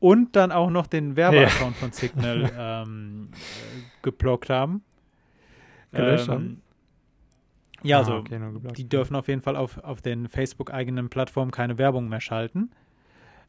und 0.00 0.34
dann 0.34 0.50
auch 0.50 0.70
noch 0.70 0.86
den 0.86 1.14
Werbeaccount 1.14 1.76
ja. 1.76 1.80
von 1.80 1.92
Signal 1.92 2.50
ähm, 2.58 3.28
äh, 3.32 3.82
geblockt 4.02 4.50
haben. 4.50 4.82
Gelöscht 5.92 6.28
ähm, 6.28 6.34
haben? 6.34 6.62
Ja, 7.82 7.96
ah, 7.96 8.00
also 8.00 8.16
okay, 8.16 8.38
die 8.76 8.88
dürfen 8.88 9.16
auf 9.16 9.28
jeden 9.28 9.40
Fall 9.40 9.56
auf, 9.56 9.78
auf 9.78 10.02
den 10.02 10.28
Facebook-eigenen 10.28 11.08
Plattformen 11.08 11.50
keine 11.50 11.78
Werbung 11.78 12.08
mehr 12.08 12.20
schalten. 12.20 12.70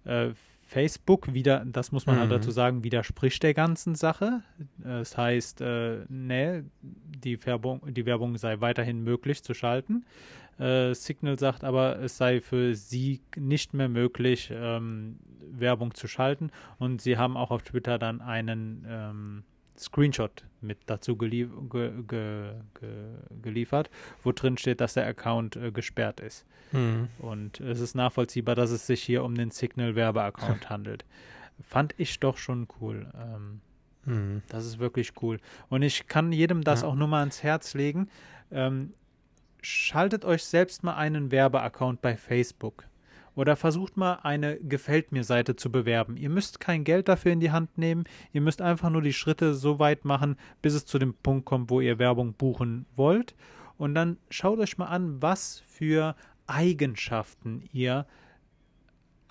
Äh, 0.05 0.31
Facebook 0.71 1.33
wieder, 1.33 1.65
das 1.65 1.91
muss 1.91 2.05
man 2.05 2.15
halt 2.15 2.29
mhm. 2.29 2.31
halt 2.31 2.43
dazu 2.43 2.51
sagen, 2.51 2.85
widerspricht 2.85 3.43
der 3.43 3.53
ganzen 3.53 3.93
Sache. 3.93 4.41
Das 4.77 5.17
heißt, 5.17 5.59
äh, 5.59 6.05
nee, 6.07 6.63
die 6.81 7.45
Werbung, 7.45 7.81
die 7.93 8.05
Werbung 8.05 8.37
sei 8.37 8.61
weiterhin 8.61 9.03
möglich 9.03 9.43
zu 9.43 9.53
schalten. 9.53 10.05
Äh, 10.59 10.93
Signal 10.93 11.37
sagt 11.37 11.65
aber, 11.65 11.99
es 11.99 12.15
sei 12.15 12.39
für 12.39 12.73
sie 12.73 13.19
nicht 13.35 13.73
mehr 13.73 13.89
möglich, 13.89 14.49
ähm, 14.53 15.17
Werbung 15.51 15.93
zu 15.93 16.07
schalten. 16.07 16.51
Und 16.79 17.01
sie 17.01 17.17
haben 17.17 17.35
auch 17.35 17.51
auf 17.51 17.63
Twitter 17.63 17.99
dann 17.99 18.21
einen 18.21 18.85
ähm, 18.87 19.43
Screenshot 19.81 20.45
mit 20.61 20.77
dazu 20.85 21.17
gelie 21.17 21.47
ge 21.69 21.91
ge 22.07 22.53
ge 22.79 22.89
geliefert, 23.41 23.89
wo 24.23 24.31
drin 24.31 24.57
steht, 24.57 24.79
dass 24.79 24.93
der 24.93 25.07
Account 25.07 25.55
äh, 25.55 25.71
gesperrt 25.71 26.19
ist. 26.19 26.45
Mhm. 26.71 27.09
Und 27.19 27.59
es 27.59 27.79
ist 27.79 27.95
nachvollziehbar, 27.95 28.55
dass 28.55 28.71
es 28.71 28.87
sich 28.87 29.03
hier 29.03 29.23
um 29.23 29.35
den 29.35 29.51
Signal-Werbe-Account 29.51 30.69
handelt. 30.69 31.05
Fand 31.61 31.93
ich 31.97 32.19
doch 32.19 32.37
schon 32.37 32.67
cool. 32.79 33.11
Ähm, 33.15 33.61
mhm. 34.05 34.41
Das 34.49 34.65
ist 34.65 34.79
wirklich 34.79 35.13
cool. 35.21 35.39
Und 35.69 35.81
ich 35.81 36.07
kann 36.07 36.31
jedem 36.31 36.63
das 36.63 36.81
ja. 36.81 36.87
auch 36.87 36.95
nur 36.95 37.07
mal 37.07 37.19
ans 37.19 37.43
Herz 37.43 37.73
legen. 37.73 38.09
Ähm, 38.51 38.93
schaltet 39.61 40.25
euch 40.25 40.43
selbst 40.43 40.83
mal 40.83 40.95
einen 40.95 41.31
Werbeaccount 41.31 42.01
bei 42.01 42.17
Facebook. 42.17 42.85
Oder 43.35 43.55
versucht 43.55 43.97
mal 43.97 44.19
eine 44.23 44.57
Gefällt 44.59 45.11
mir 45.11 45.23
Seite 45.23 45.55
zu 45.55 45.71
bewerben. 45.71 46.17
Ihr 46.17 46.29
müsst 46.29 46.59
kein 46.59 46.83
Geld 46.83 47.07
dafür 47.07 47.31
in 47.31 47.39
die 47.39 47.51
Hand 47.51 47.77
nehmen. 47.77 48.03
Ihr 48.33 48.41
müsst 48.41 48.61
einfach 48.61 48.89
nur 48.89 49.01
die 49.01 49.13
Schritte 49.13 49.53
so 49.53 49.79
weit 49.79 50.03
machen, 50.05 50.35
bis 50.61 50.73
es 50.73 50.85
zu 50.85 50.99
dem 50.99 51.13
Punkt 51.13 51.45
kommt, 51.45 51.69
wo 51.69 51.79
ihr 51.79 51.97
Werbung 51.97 52.33
buchen 52.33 52.85
wollt. 52.95 53.35
Und 53.77 53.95
dann 53.95 54.17
schaut 54.29 54.59
euch 54.59 54.77
mal 54.77 54.87
an, 54.87 55.21
was 55.21 55.63
für 55.65 56.15
Eigenschaften 56.45 57.63
ihr 57.71 58.05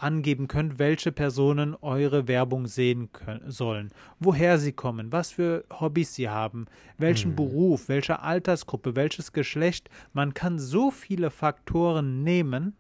angeben 0.03 0.49
könnt, 0.49 0.79
welche 0.79 1.13
Personen 1.13 1.77
eure 1.81 2.27
Werbung 2.27 2.67
sehen 2.67 3.13
können, 3.13 3.51
sollen, 3.51 3.91
woher 4.19 4.59
sie 4.59 4.73
kommen, 4.73 5.13
was 5.13 5.33
für 5.33 5.65
Hobbys 5.71 6.15
sie 6.15 6.29
haben, 6.29 6.67
welchen 6.99 7.31
hm. 7.31 7.37
Beruf, 7.37 7.89
welche 7.89 8.21
Altersgruppe, 8.21 8.97
welches 8.97 9.33
Geschlecht. 9.33 9.91
Man 10.13 10.35
kann 10.35 10.59
so 10.59 10.91
viele 10.91 11.31
Faktoren 11.31 12.23
nehmen 12.23 12.77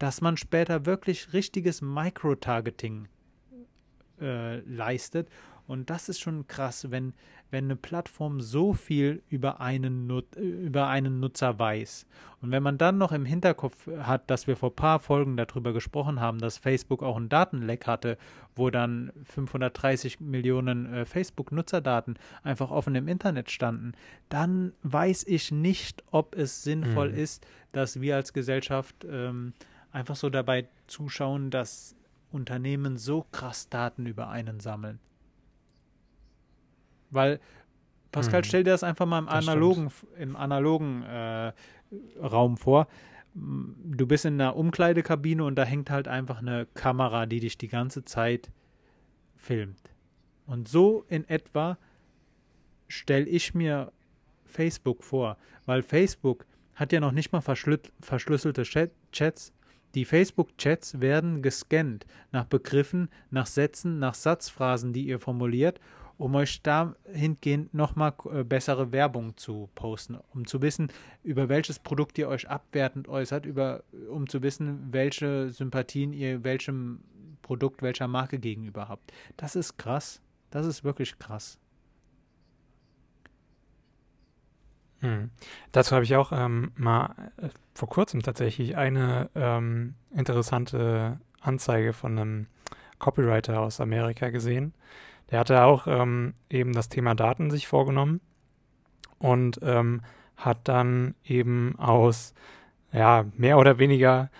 dass 0.00 0.22
man 0.22 0.38
später 0.38 0.86
wirklich 0.86 1.34
richtiges 1.34 1.82
Micro-Targeting 1.82 3.06
äh, 4.20 4.60
leistet. 4.60 5.28
Und 5.66 5.90
das 5.90 6.08
ist 6.08 6.20
schon 6.20 6.48
krass, 6.48 6.90
wenn, 6.90 7.12
wenn 7.50 7.64
eine 7.64 7.76
Plattform 7.76 8.40
so 8.40 8.72
viel 8.72 9.22
über 9.28 9.60
einen, 9.60 10.06
Nut 10.06 10.34
über 10.36 10.88
einen 10.88 11.20
Nutzer 11.20 11.58
weiß. 11.58 12.06
Und 12.40 12.50
wenn 12.50 12.62
man 12.62 12.78
dann 12.78 12.96
noch 12.96 13.12
im 13.12 13.26
Hinterkopf 13.26 13.86
hat, 13.98 14.30
dass 14.30 14.46
wir 14.46 14.56
vor 14.56 14.70
ein 14.70 14.76
paar 14.76 15.00
Folgen 15.00 15.36
darüber 15.36 15.74
gesprochen 15.74 16.18
haben, 16.18 16.38
dass 16.38 16.56
Facebook 16.56 17.02
auch 17.02 17.16
einen 17.16 17.28
Datenleck 17.28 17.86
hatte, 17.86 18.16
wo 18.56 18.70
dann 18.70 19.12
530 19.24 20.18
Millionen 20.18 20.92
äh, 20.92 21.04
Facebook-Nutzerdaten 21.04 22.18
einfach 22.42 22.70
offen 22.70 22.94
im 22.94 23.06
Internet 23.06 23.50
standen, 23.50 23.92
dann 24.30 24.72
weiß 24.82 25.24
ich 25.26 25.52
nicht, 25.52 26.02
ob 26.10 26.34
es 26.36 26.64
sinnvoll 26.64 27.10
mhm. 27.10 27.18
ist, 27.18 27.46
dass 27.72 28.00
wir 28.00 28.16
als 28.16 28.32
Gesellschaft 28.32 29.06
ähm, 29.08 29.52
einfach 29.92 30.16
so 30.16 30.30
dabei 30.30 30.68
zuschauen, 30.86 31.50
dass 31.50 31.96
Unternehmen 32.30 32.96
so 32.96 33.26
krass 33.32 33.68
Daten 33.68 34.06
über 34.06 34.28
einen 34.28 34.60
sammeln. 34.60 35.00
Weil, 37.10 37.40
Pascal, 38.12 38.42
hm. 38.42 38.44
stell 38.44 38.64
dir 38.64 38.70
das 38.70 38.84
einfach 38.84 39.06
mal 39.06 39.18
im 39.18 39.26
das 39.26 39.34
analogen, 39.34 39.90
im 40.16 40.36
analogen 40.36 41.02
äh, 41.02 41.52
Raum 42.20 42.56
vor. 42.56 42.86
Du 43.34 44.06
bist 44.06 44.24
in 44.24 44.40
einer 44.40 44.56
Umkleidekabine 44.56 45.44
und 45.44 45.56
da 45.56 45.64
hängt 45.64 45.90
halt 45.90 46.08
einfach 46.08 46.38
eine 46.38 46.66
Kamera, 46.74 47.26
die 47.26 47.40
dich 47.40 47.58
die 47.58 47.68
ganze 47.68 48.04
Zeit 48.04 48.50
filmt. 49.36 49.94
Und 50.46 50.68
so 50.68 51.04
in 51.08 51.28
etwa 51.28 51.78
stelle 52.88 53.26
ich 53.26 53.54
mir 53.54 53.92
Facebook 54.44 55.04
vor, 55.04 55.36
weil 55.64 55.82
Facebook 55.82 56.44
hat 56.74 56.92
ja 56.92 56.98
noch 57.00 57.12
nicht 57.12 57.32
mal 57.32 57.40
verschlüsselte 57.40 58.62
Chats, 59.12 59.52
die 59.94 60.04
Facebook-Chats 60.04 61.00
werden 61.00 61.42
gescannt 61.42 62.06
nach 62.32 62.44
Begriffen, 62.44 63.08
nach 63.30 63.46
Sätzen, 63.46 63.98
nach 63.98 64.14
Satzphrasen, 64.14 64.92
die 64.92 65.06
ihr 65.06 65.18
formuliert, 65.18 65.80
um 66.16 66.34
euch 66.34 66.62
dahingehend 66.62 67.72
nochmal 67.72 68.12
äh, 68.32 68.44
bessere 68.44 68.92
Werbung 68.92 69.36
zu 69.36 69.70
posten, 69.74 70.18
um 70.34 70.46
zu 70.46 70.60
wissen, 70.60 70.92
über 71.22 71.48
welches 71.48 71.78
Produkt 71.78 72.18
ihr 72.18 72.28
euch 72.28 72.48
abwertend 72.48 73.08
äußert, 73.08 73.46
über, 73.46 73.84
um 74.10 74.28
zu 74.28 74.42
wissen, 74.42 74.88
welche 74.92 75.50
Sympathien 75.50 76.12
ihr 76.12 76.44
welchem 76.44 77.00
Produkt, 77.42 77.82
welcher 77.82 78.06
Marke 78.06 78.38
gegenüber 78.38 78.88
habt. 78.88 79.12
Das 79.36 79.56
ist 79.56 79.76
krass. 79.78 80.20
Das 80.50 80.66
ist 80.66 80.84
wirklich 80.84 81.18
krass. 81.18 81.59
Hm. 85.00 85.30
Dazu 85.72 85.94
habe 85.94 86.04
ich 86.04 86.16
auch 86.16 86.32
ähm, 86.32 86.72
mal 86.76 87.14
äh, 87.38 87.48
vor 87.74 87.88
kurzem 87.88 88.22
tatsächlich 88.22 88.76
eine 88.76 89.30
ähm, 89.34 89.94
interessante 90.14 91.20
Anzeige 91.40 91.92
von 91.92 92.18
einem 92.18 92.46
Copywriter 92.98 93.60
aus 93.60 93.80
Amerika 93.80 94.30
gesehen. 94.30 94.74
Der 95.30 95.40
hatte 95.40 95.64
auch 95.64 95.86
ähm, 95.86 96.34
eben 96.50 96.72
das 96.72 96.88
Thema 96.88 97.14
Daten 97.14 97.50
sich 97.50 97.66
vorgenommen 97.66 98.20
und 99.18 99.60
ähm, 99.62 100.02
hat 100.36 100.68
dann 100.68 101.14
eben 101.24 101.78
aus 101.78 102.34
ja, 102.92 103.24
mehr 103.36 103.58
oder 103.58 103.78
weniger 103.78 104.30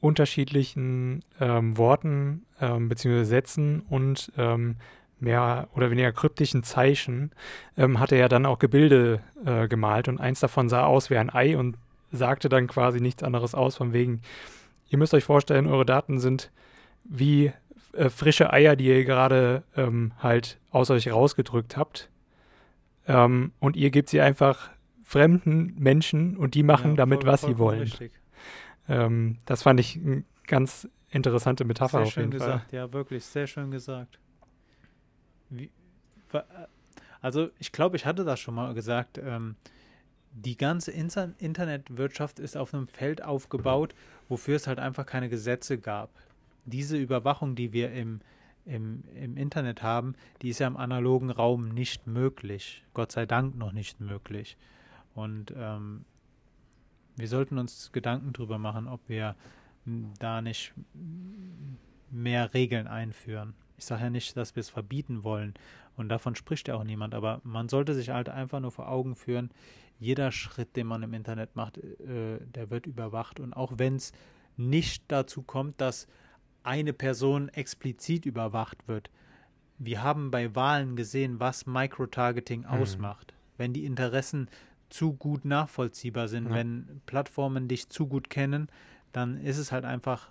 unterschiedlichen 0.00 1.24
ähm, 1.40 1.78
Worten 1.78 2.44
ähm, 2.60 2.88
bzw. 2.88 3.24
Sätzen 3.24 3.80
und 3.80 4.30
mehr 5.24 5.68
oder 5.74 5.90
weniger 5.90 6.12
kryptischen 6.12 6.62
Zeichen 6.62 7.32
ähm, 7.76 7.98
hat 7.98 8.12
er 8.12 8.18
ja 8.18 8.28
dann 8.28 8.46
auch 8.46 8.58
Gebilde 8.58 9.20
äh, 9.44 9.66
gemalt 9.66 10.08
und 10.08 10.20
eins 10.20 10.40
davon 10.40 10.68
sah 10.68 10.84
aus 10.84 11.10
wie 11.10 11.16
ein 11.16 11.34
Ei 11.34 11.56
und 11.56 11.76
sagte 12.12 12.48
dann 12.48 12.66
quasi 12.66 13.00
nichts 13.00 13.22
anderes 13.22 13.54
aus, 13.54 13.76
von 13.76 13.92
wegen, 13.92 14.22
ihr 14.88 14.98
müsst 14.98 15.14
euch 15.14 15.24
vorstellen, 15.24 15.66
eure 15.66 15.84
Daten 15.84 16.18
sind 16.20 16.52
wie 17.04 17.52
äh, 17.92 18.08
frische 18.08 18.52
Eier, 18.52 18.76
die 18.76 18.86
ihr 18.86 19.04
gerade 19.04 19.64
ähm, 19.76 20.12
halt 20.20 20.58
aus 20.70 20.90
euch 20.90 21.10
rausgedrückt 21.10 21.76
habt. 21.76 22.10
Ähm, 23.06 23.52
und 23.60 23.76
ihr 23.76 23.90
gebt 23.90 24.08
sie 24.08 24.20
einfach 24.20 24.70
fremden 25.02 25.74
Menschen 25.78 26.36
und 26.36 26.54
die 26.54 26.62
machen 26.62 26.92
ja, 26.92 26.96
damit, 26.96 27.22
voll, 27.22 27.32
was 27.32 27.42
sie 27.42 27.58
wollen. 27.58 27.92
Ähm, 28.88 29.38
das 29.44 29.62
fand 29.62 29.80
ich 29.80 29.96
eine 29.96 30.24
ganz 30.46 30.88
interessante 31.10 31.64
Metapher 31.64 31.98
sehr 31.98 32.06
auf 32.06 32.16
jeden 32.16 32.32
Fall. 32.32 32.38
gesagt, 32.38 32.72
ja, 32.72 32.92
wirklich, 32.92 33.24
sehr 33.24 33.46
schön 33.46 33.70
gesagt. 33.70 34.18
Wie, 35.58 35.70
also 37.20 37.50
ich 37.58 37.72
glaube, 37.72 37.96
ich 37.96 38.06
hatte 38.06 38.24
das 38.24 38.40
schon 38.40 38.54
mal 38.54 38.74
gesagt. 38.74 39.18
Ähm, 39.18 39.56
die 40.32 40.56
ganze 40.56 40.90
Inter 40.90 41.32
Internetwirtschaft 41.38 42.40
ist 42.40 42.56
auf 42.56 42.74
einem 42.74 42.88
Feld 42.88 43.22
aufgebaut, 43.22 43.94
wofür 44.28 44.56
es 44.56 44.66
halt 44.66 44.80
einfach 44.80 45.06
keine 45.06 45.28
Gesetze 45.28 45.78
gab. 45.78 46.10
Diese 46.64 46.96
Überwachung, 46.96 47.54
die 47.54 47.72
wir 47.72 47.92
im, 47.92 48.20
im, 48.64 49.04
im 49.14 49.36
Internet 49.36 49.82
haben, 49.82 50.14
die 50.42 50.48
ist 50.48 50.58
ja 50.58 50.66
im 50.66 50.76
analogen 50.76 51.30
Raum 51.30 51.68
nicht 51.68 52.06
möglich. 52.06 52.82
Gott 52.94 53.12
sei 53.12 53.26
Dank 53.26 53.56
noch 53.56 53.72
nicht 53.72 54.00
möglich. 54.00 54.56
Und 55.14 55.54
ähm, 55.56 56.04
wir 57.16 57.28
sollten 57.28 57.58
uns 57.58 57.92
Gedanken 57.92 58.32
darüber 58.32 58.58
machen, 58.58 58.88
ob 58.88 59.00
wir 59.08 59.36
da 60.18 60.42
nicht 60.42 60.72
mehr 62.10 62.54
Regeln 62.54 62.86
einführen. 62.86 63.54
Ich 63.76 63.84
sage 63.84 64.04
ja 64.04 64.10
nicht, 64.10 64.36
dass 64.36 64.54
wir 64.56 64.60
es 64.60 64.70
verbieten 64.70 65.24
wollen 65.24 65.54
und 65.96 66.08
davon 66.08 66.34
spricht 66.34 66.68
ja 66.68 66.74
auch 66.74 66.84
niemand, 66.84 67.14
aber 67.14 67.40
man 67.44 67.68
sollte 67.68 67.94
sich 67.94 68.10
halt 68.10 68.28
einfach 68.28 68.60
nur 68.60 68.72
vor 68.72 68.88
Augen 68.88 69.16
führen, 69.16 69.50
jeder 69.98 70.32
Schritt, 70.32 70.76
den 70.76 70.86
man 70.86 71.02
im 71.02 71.14
Internet 71.14 71.56
macht, 71.56 71.78
äh, 71.78 72.38
der 72.40 72.70
wird 72.70 72.86
überwacht 72.86 73.40
und 73.40 73.52
auch 73.52 73.74
wenn 73.76 73.96
es 73.96 74.12
nicht 74.56 75.04
dazu 75.08 75.42
kommt, 75.42 75.80
dass 75.80 76.06
eine 76.62 76.92
Person 76.92 77.48
explizit 77.48 78.26
überwacht 78.26 78.88
wird. 78.88 79.10
Wir 79.78 80.02
haben 80.02 80.30
bei 80.30 80.54
Wahlen 80.54 80.96
gesehen, 80.96 81.40
was 81.40 81.66
Microtargeting 81.66 82.60
mhm. 82.60 82.66
ausmacht. 82.66 83.34
Wenn 83.56 83.72
die 83.72 83.84
Interessen 83.84 84.48
zu 84.88 85.14
gut 85.14 85.44
nachvollziehbar 85.44 86.28
sind, 86.28 86.46
ja. 86.46 86.54
wenn 86.54 87.00
Plattformen 87.06 87.68
dich 87.68 87.88
zu 87.88 88.06
gut 88.06 88.30
kennen, 88.30 88.68
dann 89.12 89.36
ist 89.36 89.58
es 89.58 89.72
halt 89.72 89.84
einfach 89.84 90.30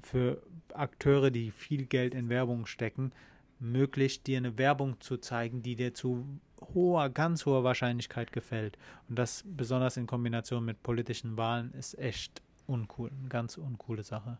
für 0.00 0.42
Akteure, 0.72 1.30
die 1.30 1.50
viel 1.50 1.86
Geld 1.86 2.14
in 2.14 2.28
Werbung 2.28 2.66
stecken, 2.66 3.12
möglich, 3.58 4.22
dir 4.22 4.38
eine 4.38 4.58
Werbung 4.58 5.00
zu 5.00 5.18
zeigen, 5.18 5.62
die 5.62 5.76
dir 5.76 5.94
zu 5.94 6.26
hoher, 6.74 7.10
ganz 7.10 7.46
hoher 7.46 7.64
Wahrscheinlichkeit 7.64 8.32
gefällt. 8.32 8.78
Und 9.08 9.18
das 9.18 9.44
besonders 9.46 9.96
in 9.96 10.06
Kombination 10.06 10.64
mit 10.64 10.82
politischen 10.82 11.36
Wahlen 11.36 11.72
ist 11.74 11.98
echt 11.98 12.42
uncool, 12.66 13.10
eine 13.18 13.28
ganz 13.28 13.56
uncoole 13.56 14.02
Sache. 14.02 14.38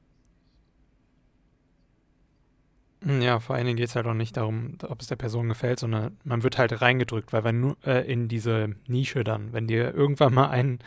Ja, 3.05 3.41
vor 3.41 3.57
allen 3.57 3.67
Dingen 3.67 3.77
geht 3.77 3.89
es 3.89 3.97
halt 3.97 4.07
auch 4.07 4.15
nicht 4.15 4.37
darum, 4.37 4.79
ob 4.85 5.01
es 5.01 5.09
der 5.09 5.17
Person 5.17 5.49
gefällt, 5.49 5.81
sondern 5.81 6.17
man 6.23 6.45
wird 6.45 6.57
halt 6.57 6.81
reingedrückt, 6.81 7.33
weil 7.33 7.43
wenn 7.43 7.61
nur 7.61 7.77
äh, 7.85 8.11
in 8.11 8.29
diese 8.29 8.77
Nische 8.87 9.25
dann, 9.25 9.53
wenn 9.53 9.67
dir 9.67 9.93
irgendwann 9.93 10.35
mal 10.35 10.51
ein 10.51 10.79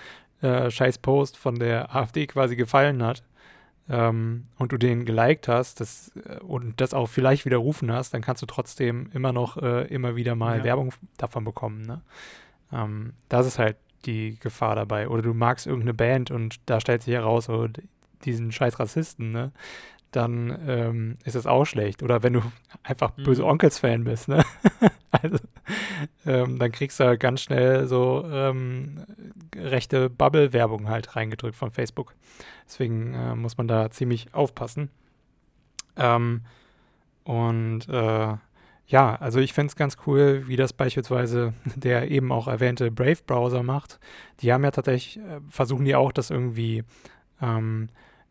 äh, 0.42 0.72
scheiß 0.72 1.00
Post 1.00 1.36
von 1.36 1.56
der 1.56 1.94
AfD 1.94 2.26
quasi 2.26 2.56
gefallen 2.56 3.04
hat 3.04 3.24
ähm, 3.88 4.48
und 4.58 4.72
du 4.72 4.78
den 4.78 5.06
geliked 5.06 5.48
hast 5.48 5.80
das, 5.80 6.12
äh, 6.26 6.40
und 6.40 6.82
das 6.82 6.94
auch 6.94 7.08
vielleicht 7.08 7.46
widerrufen 7.46 7.92
hast, 7.92 8.14
dann 8.14 8.22
kannst 8.22 8.42
du 8.42 8.46
trotzdem 8.46 9.10
immer 9.14 9.32
noch 9.32 9.58
äh, 9.58 9.84
immer 9.88 10.16
wieder 10.16 10.36
mal 10.36 10.60
ja. 10.60 10.64
Werbung 10.64 10.94
davon 11.18 11.44
bekommen. 11.44 11.84
Ne? 11.84 12.02
Ähm, 12.74 13.14
das 13.30 13.46
ist 13.46 13.60
halt 13.60 13.78
die 14.06 14.38
Gefahr 14.40 14.76
dabei. 14.76 15.08
Oder 15.10 15.22
du 15.22 15.34
magst 15.34 15.68
irgendeine 15.68 15.94
Band 15.94 16.32
und 16.32 16.60
da 16.66 16.80
stellt 16.80 17.04
sich 17.04 17.14
heraus, 17.14 17.50
oh, 17.50 17.68
diesen 18.24 18.52
scheiß 18.52 18.80
Rassisten, 18.80 19.32
ne? 19.32 19.52
dann 20.12 20.58
ähm, 20.68 21.18
ist 21.24 21.36
es 21.36 21.46
auch 21.46 21.66
schlecht. 21.66 22.02
Oder 22.02 22.24
wenn 22.24 22.34
du 22.34 22.42
einfach 22.84 23.16
mhm. 23.18 23.24
böse 23.24 23.46
Onkels-Fan 23.46 24.04
bist, 24.04 24.28
ne? 24.28 24.44
also, 25.24 25.38
ähm, 26.26 26.60
dann 26.60 26.72
kriegst 26.72 27.00
du 27.00 27.06
halt 27.06 27.20
ganz 27.20 27.42
schnell 27.42 27.88
so 27.88 28.26
ähm, 28.30 29.06
rechte 29.56 30.10
Bubble-Werbung 30.10 30.90
halt 30.90 31.16
reingedrückt 31.16 31.56
von 31.56 31.72
Facebook. 31.72 32.16
Deswegen 32.66 33.14
äh, 33.14 33.36
muss 33.36 33.58
man 33.58 33.68
da 33.68 33.92
ziemlich 33.92 34.34
aufpassen. 34.34 34.90
Ähm, 35.98 36.42
und 37.24 37.88
äh, 37.90 38.36
ja, 38.88 39.16
also 39.16 39.40
ich 39.40 39.54
finde 39.54 39.70
es 39.70 39.76
ganz 39.76 39.98
cool, 40.06 40.44
wie 40.48 40.58
das 40.58 40.74
beispielsweise 40.74 41.54
der 41.76 42.12
eben 42.12 42.32
auch 42.32 42.48
erwähnte 42.48 42.92
Brave-Browser 42.92 43.64
macht. 43.64 44.00
Die 44.42 44.54
haben 44.54 44.64
ja 44.64 44.72
tatsächlich, 44.72 45.18
äh, 45.18 45.40
versuchen 45.50 45.86
die 45.86 45.96
auch 45.96 46.12
das 46.12 46.30
irgendwie 46.30 46.84
ähm, 47.42 47.90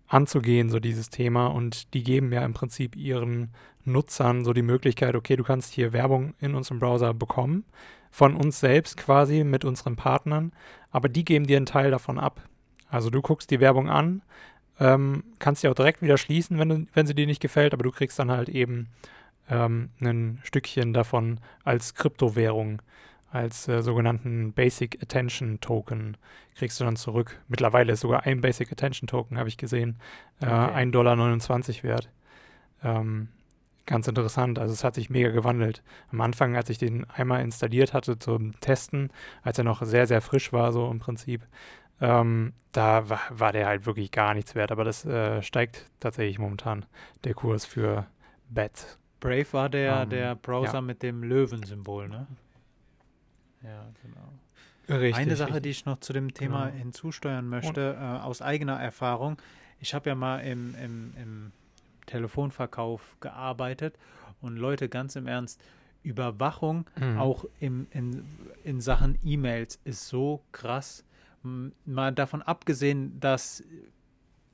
anzugehen, 0.08 0.70
so 0.70 0.80
dieses 0.80 1.10
Thema. 1.10 1.46
Und 1.48 1.94
die 1.94 2.02
geben 2.02 2.32
ja 2.32 2.44
im 2.44 2.54
Prinzip 2.54 2.96
ihren 2.96 3.50
Nutzern 3.84 4.44
so 4.44 4.52
die 4.52 4.62
Möglichkeit, 4.62 5.14
okay, 5.14 5.36
du 5.36 5.44
kannst 5.44 5.72
hier 5.72 5.92
Werbung 5.92 6.34
in 6.40 6.54
unserem 6.54 6.78
Browser 6.78 7.14
bekommen, 7.14 7.64
von 8.10 8.36
uns 8.36 8.60
selbst 8.60 8.96
quasi 8.96 9.44
mit 9.44 9.64
unseren 9.64 9.96
Partnern, 9.96 10.52
aber 10.90 11.08
die 11.08 11.24
geben 11.24 11.46
dir 11.46 11.56
einen 11.56 11.66
Teil 11.66 11.90
davon 11.90 12.18
ab. 12.18 12.42
Also 12.88 13.10
du 13.10 13.20
guckst 13.20 13.50
die 13.50 13.60
Werbung 13.60 13.90
an, 13.90 14.22
ähm, 14.80 15.24
kannst 15.38 15.62
sie 15.62 15.68
auch 15.68 15.74
direkt 15.74 16.02
wieder 16.02 16.16
schließen, 16.18 16.58
wenn, 16.58 16.88
wenn 16.94 17.06
sie 17.06 17.14
dir 17.14 17.26
nicht 17.26 17.42
gefällt, 17.42 17.74
aber 17.74 17.82
du 17.82 17.90
kriegst 17.90 18.18
dann 18.18 18.30
halt 18.30 18.48
eben 18.48 18.88
ähm, 19.50 19.90
ein 20.00 20.40
Stückchen 20.44 20.92
davon 20.92 21.40
als 21.64 21.94
Kryptowährung 21.94 22.80
als 23.34 23.66
äh, 23.66 23.82
sogenannten 23.82 24.52
Basic 24.52 25.02
Attention 25.02 25.60
Token 25.60 26.16
kriegst 26.54 26.78
du 26.78 26.84
dann 26.84 26.94
zurück. 26.94 27.40
Mittlerweile 27.48 27.92
ist 27.92 28.00
sogar 28.00 28.22
ein 28.24 28.40
Basic 28.40 28.70
Attention 28.70 29.08
Token, 29.08 29.38
habe 29.38 29.48
ich 29.48 29.56
gesehen, 29.56 29.98
äh, 30.40 30.46
okay. 30.46 30.84
1,29 30.84 30.92
Dollar 30.92 31.16
wert. 31.82 32.10
Ähm, 32.84 33.28
ganz 33.86 34.06
interessant. 34.06 34.60
Also 34.60 34.72
es 34.72 34.84
hat 34.84 34.94
sich 34.94 35.10
mega 35.10 35.30
gewandelt. 35.30 35.82
Am 36.12 36.20
Anfang, 36.20 36.54
als 36.54 36.70
ich 36.70 36.78
den 36.78 37.10
einmal 37.10 37.42
installiert 37.42 37.92
hatte 37.92 38.18
zum 38.18 38.58
Testen, 38.60 39.10
als 39.42 39.58
er 39.58 39.64
noch 39.64 39.82
sehr, 39.82 40.06
sehr 40.06 40.20
frisch 40.20 40.52
war, 40.52 40.72
so 40.72 40.88
im 40.88 41.00
Prinzip, 41.00 41.44
ähm, 42.00 42.52
da 42.70 43.08
war, 43.08 43.20
war, 43.30 43.52
der 43.52 43.66
halt 43.66 43.84
wirklich 43.84 44.12
gar 44.12 44.34
nichts 44.34 44.54
wert. 44.54 44.70
Aber 44.70 44.84
das 44.84 45.04
äh, 45.04 45.42
steigt 45.42 45.90
tatsächlich 45.98 46.38
momentan, 46.38 46.86
der 47.24 47.34
Kurs 47.34 47.64
für 47.64 48.06
Bets. 48.48 48.96
Brave 49.18 49.52
war 49.52 49.68
der, 49.68 50.02
ähm, 50.02 50.10
der 50.10 50.34
Browser 50.36 50.74
ja. 50.74 50.80
mit 50.80 51.02
dem 51.02 51.24
Löwensymbol, 51.24 52.08
ne? 52.08 52.28
Ja, 53.64 53.90
genau. 54.02 55.00
Richtig, 55.00 55.14
Eine 55.14 55.36
Sache, 55.36 55.60
die 55.60 55.70
ich 55.70 55.86
noch 55.86 56.00
zu 56.00 56.12
dem 56.12 56.34
Thema 56.34 56.66
genau. 56.66 56.78
hinzusteuern 56.78 57.48
möchte, 57.48 57.96
äh, 57.98 58.04
aus 58.22 58.42
eigener 58.42 58.78
Erfahrung. 58.80 59.38
Ich 59.80 59.94
habe 59.94 60.10
ja 60.10 60.14
mal 60.14 60.40
im, 60.40 60.74
im, 60.74 61.12
im 61.20 61.52
Telefonverkauf 62.06 63.16
gearbeitet 63.20 63.98
und 64.42 64.56
Leute, 64.56 64.88
ganz 64.88 65.16
im 65.16 65.26
Ernst, 65.26 65.60
Überwachung 66.02 66.84
mhm. 67.00 67.18
auch 67.18 67.46
im, 67.60 67.86
in, 67.90 68.24
in 68.62 68.80
Sachen 68.80 69.18
E-Mails 69.24 69.80
ist 69.84 70.06
so 70.06 70.42
krass. 70.52 71.02
Mal 71.42 72.12
davon 72.12 72.42
abgesehen, 72.42 73.18
dass 73.20 73.64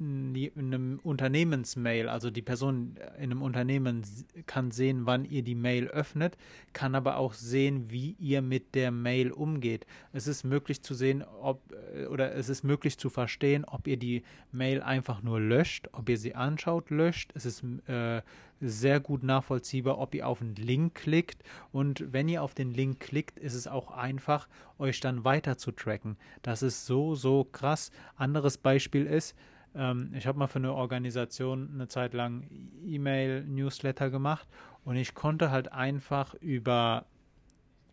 einem 0.01 0.99
Unternehmensmail, 1.03 2.09
also 2.09 2.31
die 2.31 2.43
Person 2.43 2.97
in 3.19 3.25
einem 3.25 3.43
Unternehmen 3.43 4.03
kann 4.47 4.71
sehen, 4.71 5.05
wann 5.05 5.25
ihr 5.25 5.43
die 5.43 5.55
Mail 5.55 5.89
öffnet, 5.89 6.37
kann 6.73 6.95
aber 6.95 7.17
auch 7.17 7.35
sehen, 7.35 7.91
wie 7.91 8.17
ihr 8.19 8.41
mit 8.41 8.75
der 8.75 8.91
Mail 8.91 9.31
umgeht. 9.31 9.87
Es 10.13 10.27
ist 10.27 10.45
möglich 10.45 10.83
zu 10.83 10.95
sehen, 10.95 11.23
ob 11.23 11.61
äh, 11.95 12.07
oder 12.07 12.35
es 12.35 12.49
ist 12.49 12.65
möglich 12.65 12.99
zu 12.99 13.11
verstehen, 13.11 13.65
ob 13.65 13.87
ihr 13.87 13.97
die 13.97 14.23
Mail 14.53 14.83
einfach 14.83 15.23
nur 15.23 15.41
löscht, 15.41 15.89
ob 15.93 16.09
ihr 16.09 16.19
sie 16.19 16.35
anschaut, 16.35 16.91
löscht. 16.91 17.33
Es 17.35 17.45
ist 17.45 17.63
äh, 17.87 18.23
sehr 18.61 19.01
gut 19.01 19.23
nachvollziehbar, 19.23 19.99
ob 19.99 20.15
ihr 20.15 20.27
auf 20.27 20.41
einen 20.41 20.55
Link 20.55 20.95
klickt 20.95 21.43
und 21.73 22.13
wenn 22.13 22.29
ihr 22.29 22.43
auf 22.43 22.55
den 22.55 22.73
Link 22.73 23.01
klickt, 23.01 23.39
ist 23.39 23.55
es 23.55 23.67
auch 23.67 23.91
einfach, 23.91 24.49
euch 24.79 25.01
dann 25.01 25.25
weiter 25.25 25.57
zu 25.57 25.73
tracken. 25.73 26.17
Das 26.43 26.63
ist 26.63 26.87
so, 26.87 27.15
so 27.15 27.45
krass. 27.45 27.91
Anderes 28.17 28.59
Beispiel 28.59 29.07
ist, 29.07 29.35
ähm, 29.74 30.12
ich 30.14 30.26
habe 30.26 30.38
mal 30.38 30.46
für 30.46 30.59
eine 30.59 30.74
Organisation 30.74 31.70
eine 31.72 31.88
Zeit 31.88 32.14
lang 32.14 32.48
E-Mail-Newsletter 32.85 34.11
gemacht 34.11 34.48
und 34.85 34.96
ich 34.96 35.14
konnte 35.14 35.50
halt 35.50 35.72
einfach 35.72 36.35
über 36.35 37.06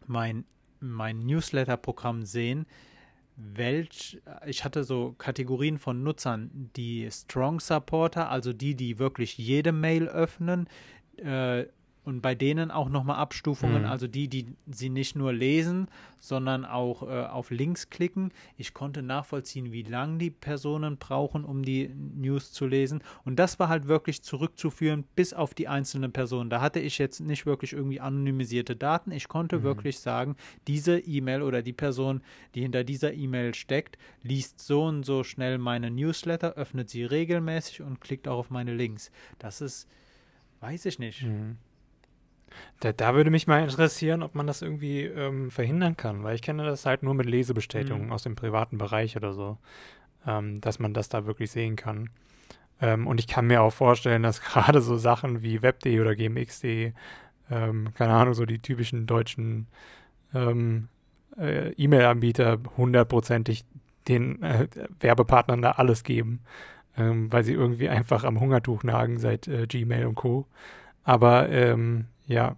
mein, 0.05 0.45
mein 0.79 1.19
Newsletter-Programm 1.19 2.23
sehen, 2.23 2.65
welch, 3.35 4.19
ich 4.47 4.65
hatte 4.65 4.83
so 4.83 5.13
Kategorien 5.17 5.77
von 5.77 6.01
Nutzern, 6.01 6.71
die 6.75 7.07
Strong 7.11 7.59
Supporter, 7.59 8.31
also 8.31 8.51
die, 8.51 8.75
die 8.75 8.97
wirklich 8.97 9.37
jede 9.37 9.71
Mail 9.71 10.07
öffnen, 10.07 10.67
äh, 11.17 11.65
und 12.07 12.21
bei 12.21 12.35
denen 12.35 12.71
auch 12.71 12.87
nochmal 12.87 13.17
Abstufungen, 13.17 13.81
mhm. 13.81 13.89
also 13.89 14.07
die, 14.07 14.29
die 14.29 14.45
sie 14.65 14.87
nicht 14.87 15.17
nur 15.17 15.33
lesen, 15.33 15.89
sondern 16.19 16.63
auch 16.63 17.03
äh, 17.03 17.25
auf 17.25 17.51
Links 17.51 17.89
klicken. 17.89 18.31
Ich 18.55 18.73
konnte 18.73 19.03
nachvollziehen, 19.03 19.73
wie 19.73 19.83
lange 19.83 20.17
die 20.17 20.31
Personen 20.31 20.95
brauchen, 20.95 21.43
um 21.43 21.63
die 21.63 21.89
News 21.89 22.53
zu 22.53 22.65
lesen. 22.65 23.03
Und 23.25 23.35
das 23.35 23.59
war 23.59 23.67
halt 23.67 23.89
wirklich 23.89 24.21
zurückzuführen 24.21 25.03
bis 25.17 25.33
auf 25.33 25.53
die 25.53 25.67
einzelne 25.67 26.07
Person. 26.07 26.49
Da 26.49 26.61
hatte 26.61 26.79
ich 26.79 26.97
jetzt 26.97 27.19
nicht 27.19 27.45
wirklich 27.45 27.73
irgendwie 27.73 27.99
anonymisierte 27.99 28.77
Daten. 28.77 29.11
Ich 29.11 29.27
konnte 29.27 29.59
mhm. 29.59 29.63
wirklich 29.63 29.99
sagen, 29.99 30.37
diese 30.65 30.99
E-Mail 30.99 31.41
oder 31.41 31.61
die 31.61 31.73
Person, 31.73 32.21
die 32.55 32.61
hinter 32.61 32.85
dieser 32.85 33.13
E-Mail 33.13 33.53
steckt, 33.53 33.97
liest 34.23 34.61
so 34.61 34.85
und 34.85 35.03
so 35.03 35.25
schnell 35.25 35.57
meine 35.57 35.91
Newsletter, 35.91 36.53
öffnet 36.53 36.89
sie 36.89 37.03
regelmäßig 37.03 37.81
und 37.81 37.99
klickt 37.99 38.29
auch 38.29 38.37
auf 38.37 38.49
meine 38.49 38.73
Links. 38.73 39.11
Das 39.39 39.59
ist, 39.59 39.89
weiß 40.61 40.85
ich 40.85 40.99
nicht. 40.99 41.23
Mhm. 41.23 41.57
Da, 42.79 42.93
da, 42.93 43.15
würde 43.15 43.31
mich 43.31 43.47
mal 43.47 43.63
interessieren, 43.63 44.23
ob 44.23 44.35
man 44.35 44.47
das 44.47 44.61
irgendwie 44.61 45.03
ähm, 45.03 45.49
verhindern 45.49 45.97
kann, 45.97 46.23
weil 46.23 46.35
ich 46.35 46.41
kenne 46.41 46.63
das 46.63 46.85
halt 46.85 47.03
nur 47.03 47.13
mit 47.13 47.25
Lesebestätigungen 47.25 48.07
mhm. 48.07 48.13
aus 48.13 48.23
dem 48.23 48.35
privaten 48.35 48.77
Bereich 48.77 49.15
oder 49.15 49.33
so, 49.33 49.57
ähm, 50.25 50.61
dass 50.61 50.79
man 50.79 50.93
das 50.93 51.09
da 51.09 51.25
wirklich 51.25 51.51
sehen 51.51 51.75
kann. 51.75 52.09
Ähm, 52.81 53.07
und 53.07 53.19
ich 53.19 53.27
kann 53.27 53.47
mir 53.47 53.61
auch 53.61 53.73
vorstellen, 53.73 54.23
dass 54.23 54.41
gerade 54.43 54.81
so 54.81 54.97
Sachen 54.97 55.41
wie 55.41 55.61
Web.de 55.61 55.99
oder 55.99 56.15
GMX.de, 56.15 56.93
ähm, 57.49 57.93
keine 57.93 58.13
Ahnung, 58.13 58.33
so 58.33 58.45
die 58.45 58.59
typischen 58.59 59.07
deutschen 59.07 59.67
ähm, 60.33 60.89
äh, 61.37 61.71
E-Mail-Anbieter 61.73 62.59
hundertprozentig 62.77 63.65
den 64.07 64.41
äh, 64.43 64.67
Werbepartnern 64.99 65.61
da 65.61 65.71
alles 65.71 66.03
geben, 66.03 66.41
ähm, 66.97 67.31
weil 67.31 67.43
sie 67.43 67.53
irgendwie 67.53 67.89
einfach 67.89 68.23
am 68.23 68.39
Hungertuch 68.39 68.83
nagen 68.83 69.19
seit 69.19 69.47
äh, 69.47 69.67
Gmail 69.67 70.05
und 70.05 70.15
Co. 70.15 70.45
Aber 71.03 71.49
ähm, 71.49 72.05
ja. 72.27 72.55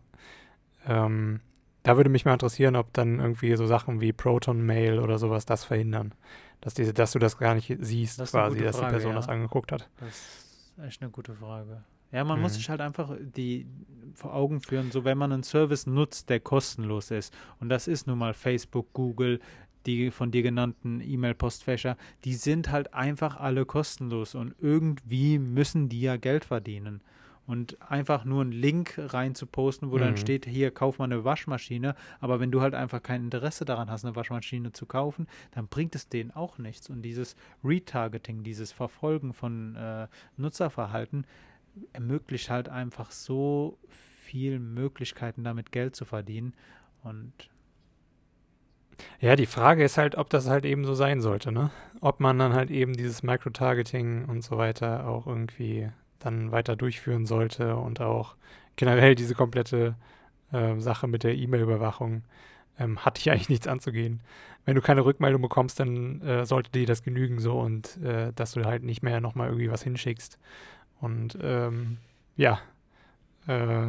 Ähm, 0.85 1.41
da 1.83 1.97
würde 1.97 2.09
mich 2.09 2.25
mal 2.25 2.33
interessieren, 2.33 2.75
ob 2.75 2.93
dann 2.93 3.19
irgendwie 3.19 3.55
so 3.55 3.65
Sachen 3.65 4.01
wie 4.01 4.11
Proton 4.11 4.61
Mail 4.61 4.99
oder 4.99 5.17
sowas 5.17 5.45
das 5.45 5.63
verhindern. 5.63 6.13
Dass, 6.61 6.73
diese, 6.73 6.93
dass 6.93 7.13
du 7.13 7.19
das 7.19 7.37
gar 7.37 7.55
nicht 7.55 7.73
siehst, 7.79 8.19
das 8.19 8.31
quasi, 8.31 8.59
dass 8.59 8.77
die 8.77 8.85
Person 8.85 9.11
ja. 9.11 9.15
das 9.15 9.29
angeguckt 9.29 9.71
hat. 9.71 9.89
Das 9.99 10.09
ist 10.09 10.85
echt 10.85 11.01
eine 11.01 11.09
gute 11.09 11.33
Frage. 11.33 11.83
Ja, 12.11 12.23
man 12.23 12.37
mhm. 12.37 12.43
muss 12.43 12.55
sich 12.55 12.69
halt 12.69 12.81
einfach 12.81 13.15
die 13.19 13.67
vor 14.15 14.33
Augen 14.33 14.61
führen, 14.61 14.91
so 14.91 15.05
wenn 15.05 15.17
man 15.17 15.31
einen 15.31 15.43
Service 15.43 15.85
nutzt, 15.85 16.29
der 16.29 16.39
kostenlos 16.39 17.11
ist, 17.11 17.33
und 17.59 17.69
das 17.69 17.87
ist 17.87 18.07
nun 18.07 18.17
mal 18.17 18.33
Facebook, 18.33 18.91
Google, 18.93 19.39
die 19.85 20.11
von 20.11 20.31
dir 20.31 20.41
genannten 20.41 21.01
E-Mail-Postfächer, 21.01 21.97
die 22.25 22.33
sind 22.33 22.71
halt 22.71 22.93
einfach 22.93 23.37
alle 23.37 23.65
kostenlos 23.65 24.35
und 24.35 24.53
irgendwie 24.59 25.39
müssen 25.39 25.87
die 25.87 26.01
ja 26.01 26.17
Geld 26.17 26.45
verdienen. 26.45 27.01
Und 27.49 27.81
einfach 27.81 28.25
nur 28.25 28.43
einen 28.43 28.51
Link 28.51 28.93
rein 28.95 29.33
zu 29.33 29.47
posten, 29.47 29.89
wo 29.89 29.95
mhm. 29.95 30.01
dann 30.01 30.17
steht, 30.17 30.45
hier, 30.45 30.69
kauf 30.69 30.99
mal 30.99 31.05
eine 31.05 31.23
Waschmaschine. 31.23 31.95
Aber 32.19 32.39
wenn 32.39 32.51
du 32.51 32.61
halt 32.61 32.75
einfach 32.75 33.01
kein 33.01 33.23
Interesse 33.23 33.65
daran 33.65 33.89
hast, 33.89 34.05
eine 34.05 34.15
Waschmaschine 34.15 34.71
zu 34.71 34.85
kaufen, 34.85 35.25
dann 35.49 35.67
bringt 35.67 35.95
es 35.95 36.07
denen 36.09 36.29
auch 36.29 36.59
nichts. 36.59 36.91
Und 36.91 37.01
dieses 37.01 37.35
Retargeting, 37.63 38.43
dieses 38.43 38.71
Verfolgen 38.71 39.33
von 39.33 39.75
äh, 39.75 40.07
Nutzerverhalten 40.37 41.25
ermöglicht 41.91 42.51
halt 42.51 42.69
einfach 42.69 43.09
so 43.09 43.79
viel 43.89 44.59
Möglichkeiten, 44.59 45.43
damit 45.43 45.71
Geld 45.71 45.95
zu 45.95 46.05
verdienen. 46.05 46.53
Und 47.01 47.33
Ja, 49.19 49.35
die 49.35 49.47
Frage 49.47 49.83
ist 49.83 49.97
halt, 49.97 50.19
ob 50.19 50.29
das 50.29 50.47
halt 50.47 50.65
eben 50.65 50.85
so 50.85 50.93
sein 50.93 51.19
sollte, 51.19 51.51
ne? 51.51 51.71
Ob 51.99 52.19
man 52.19 52.37
dann 52.37 52.53
halt 52.53 52.69
eben 52.69 52.93
dieses 52.93 53.23
Microtargeting 53.23 54.25
und 54.25 54.43
so 54.43 54.59
weiter 54.59 55.07
auch 55.07 55.25
irgendwie 55.25 55.89
dann 56.19 56.51
weiter 56.51 56.75
durchführen 56.75 57.25
sollte 57.25 57.75
und 57.75 58.01
auch 58.01 58.35
generell 58.75 59.15
diese 59.15 59.35
komplette 59.35 59.95
äh, 60.51 60.79
Sache 60.79 61.07
mit 61.07 61.23
der 61.23 61.35
E-Mail-Überwachung 61.35 62.23
ähm, 62.79 63.03
hatte 63.05 63.19
ich 63.19 63.29
eigentlich 63.29 63.49
nichts 63.49 63.67
anzugehen. 63.67 64.21
Wenn 64.65 64.75
du 64.75 64.81
keine 64.81 65.05
Rückmeldung 65.05 65.41
bekommst, 65.41 65.79
dann 65.79 66.21
äh, 66.21 66.45
sollte 66.45 66.71
dir 66.71 66.85
das 66.85 67.03
genügen 67.03 67.39
so 67.39 67.59
und 67.59 67.97
äh, 68.03 68.31
dass 68.33 68.53
du 68.53 68.65
halt 68.65 68.83
nicht 68.83 69.03
mehr 69.03 69.21
nochmal 69.21 69.47
irgendwie 69.47 69.71
was 69.71 69.83
hinschickst. 69.83 70.39
Und 71.01 71.37
ähm, 71.41 71.97
ja, 72.35 72.59
äh, 73.47 73.87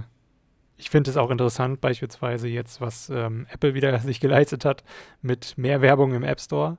ich 0.76 0.90
finde 0.90 1.10
es 1.10 1.16
auch 1.16 1.30
interessant, 1.30 1.80
beispielsweise 1.80 2.48
jetzt, 2.48 2.80
was 2.80 3.10
ähm, 3.10 3.46
Apple 3.50 3.74
wieder 3.74 3.98
sich 4.00 4.20
geleistet 4.20 4.64
hat 4.64 4.82
mit 5.22 5.56
mehr 5.58 5.82
Werbung 5.82 6.14
im 6.14 6.24
App 6.24 6.40
Store. 6.40 6.78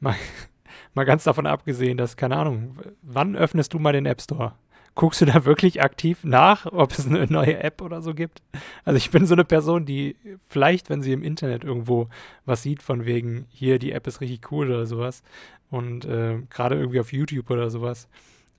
Mal, 0.00 0.16
mal 0.94 1.04
ganz 1.04 1.24
davon 1.24 1.46
abgesehen, 1.46 1.96
dass, 1.96 2.16
keine 2.16 2.36
Ahnung, 2.36 2.78
wann 3.02 3.36
öffnest 3.36 3.72
du 3.74 3.78
mal 3.78 3.92
den 3.92 4.06
App 4.06 4.20
Store? 4.20 4.54
Guckst 4.94 5.20
du 5.20 5.24
da 5.24 5.44
wirklich 5.44 5.82
aktiv 5.82 6.22
nach, 6.22 6.66
ob 6.66 6.92
es 6.92 7.06
eine 7.06 7.26
neue 7.26 7.58
App 7.58 7.80
oder 7.80 8.02
so 8.02 8.14
gibt? 8.14 8.42
Also 8.84 8.96
ich 8.96 9.10
bin 9.10 9.26
so 9.26 9.34
eine 9.34 9.44
Person, 9.44 9.86
die 9.86 10.16
vielleicht, 10.48 10.90
wenn 10.90 11.02
sie 11.02 11.12
im 11.12 11.22
Internet 11.22 11.64
irgendwo 11.64 12.08
was 12.44 12.62
sieht, 12.62 12.82
von 12.82 13.04
wegen, 13.04 13.46
hier, 13.48 13.78
die 13.78 13.92
App 13.92 14.06
ist 14.06 14.20
richtig 14.20 14.50
cool 14.52 14.68
oder 14.68 14.86
sowas, 14.86 15.22
und 15.70 16.04
äh, 16.04 16.38
gerade 16.50 16.76
irgendwie 16.76 17.00
auf 17.00 17.12
YouTube 17.12 17.50
oder 17.50 17.70
sowas, 17.70 18.06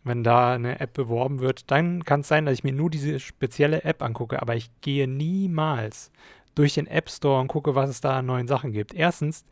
wenn 0.04 0.24
da 0.24 0.56
eine 0.56 0.80
App 0.80 0.93
beworben 0.93 1.39
wird, 1.39 1.69
dann 1.69 2.04
kann 2.04 2.22
es 2.22 2.28
sein, 2.28 2.46
dass 2.46 2.56
ich 2.56 2.63
mir 2.63 2.74
nur 2.74 2.89
diese 2.89 3.19
spezielle 3.19 3.84
App 3.84 4.02
angucke, 4.02 4.41
aber 4.41 4.56
ich 4.56 4.69
gehe 4.82 5.08
niemals 5.08 6.12
durch 6.56 6.74
den 6.74 6.88
App 6.88 7.10
Store 7.10 7.39
und 7.39 7.48
gucke, 7.48 7.76
was 7.76 7.89
es 7.89 8.02
da 8.02 8.17
an 8.17 8.26
neuen 8.26 8.48
Sachen 8.48 8.72
gibt. 8.72 8.93
Erstens, 8.93 9.46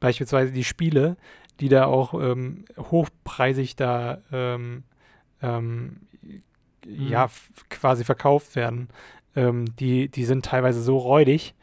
beispielsweise 0.00 0.52
die 0.52 0.64
Spiele, 0.64 1.16
die 1.60 1.68
da 1.68 1.84
auch 1.84 2.14
ähm, 2.14 2.64
hochpreisig 2.78 3.76
da 3.76 4.22
ähm, 4.32 4.84
ähm, 5.42 6.00
mhm. 6.86 7.08
ja, 7.08 7.30
quasi 7.68 8.04
verkauft 8.04 8.56
werden, 8.56 8.88
ähm, 9.36 9.64
die, 9.76 10.08
die 10.08 10.24
sind 10.24 10.44
teilweise 10.44 10.82
so 10.82 10.98
räudig. 10.98 11.54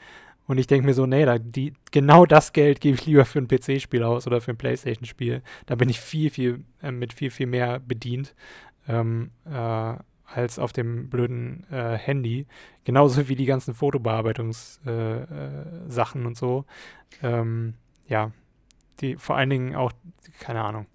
Und 0.48 0.58
ich 0.58 0.66
denke 0.66 0.88
mir 0.88 0.96
so, 0.96 1.06
nee, 1.06 1.26
da, 1.26 1.38
die, 1.38 1.74
genau 1.92 2.26
das 2.26 2.54
Geld 2.54 2.82
gebe 2.82 2.96
ich 2.96 3.06
lieber 3.06 3.24
für 3.24 3.38
ein 3.38 3.48
PC-Spiel 3.48 4.02
aus 4.02 4.26
oder 4.26 4.42
für 4.42 4.50
ein 4.52 4.58
Playstation-Spiel. 4.58 5.44
Da 5.68 5.76
bin 5.76 5.90
ich 5.90 6.00
viel, 6.00 6.32
viel, 6.32 6.64
äh, 6.82 6.92
mit 6.92 7.14
viel, 7.14 7.30
viel 7.30 7.46
mehr 7.46 7.80
bedient 7.80 8.34
ähm, 8.88 9.30
äh, 9.46 9.96
als 10.26 10.58
auf 10.58 10.74
dem 10.74 11.10
blöden 11.10 11.68
äh, 11.72 11.98
Handy. 11.98 12.48
Genauso 12.84 13.30
wie 13.30 13.36
die 13.36 13.46
ganzen 13.46 13.76
Fotobearbeitungssachen 13.76 14.82
äh, 14.88 16.24
äh, 16.24 16.28
und 16.28 16.36
so. 16.38 16.66
Ähm, 17.22 17.76
ja, 18.08 18.32
die 19.02 19.18
vor 19.18 19.38
allen 19.38 19.52
Dingen 19.52 19.76
auch, 19.76 19.92
keine 20.40 20.62
Ahnung, 20.62 20.88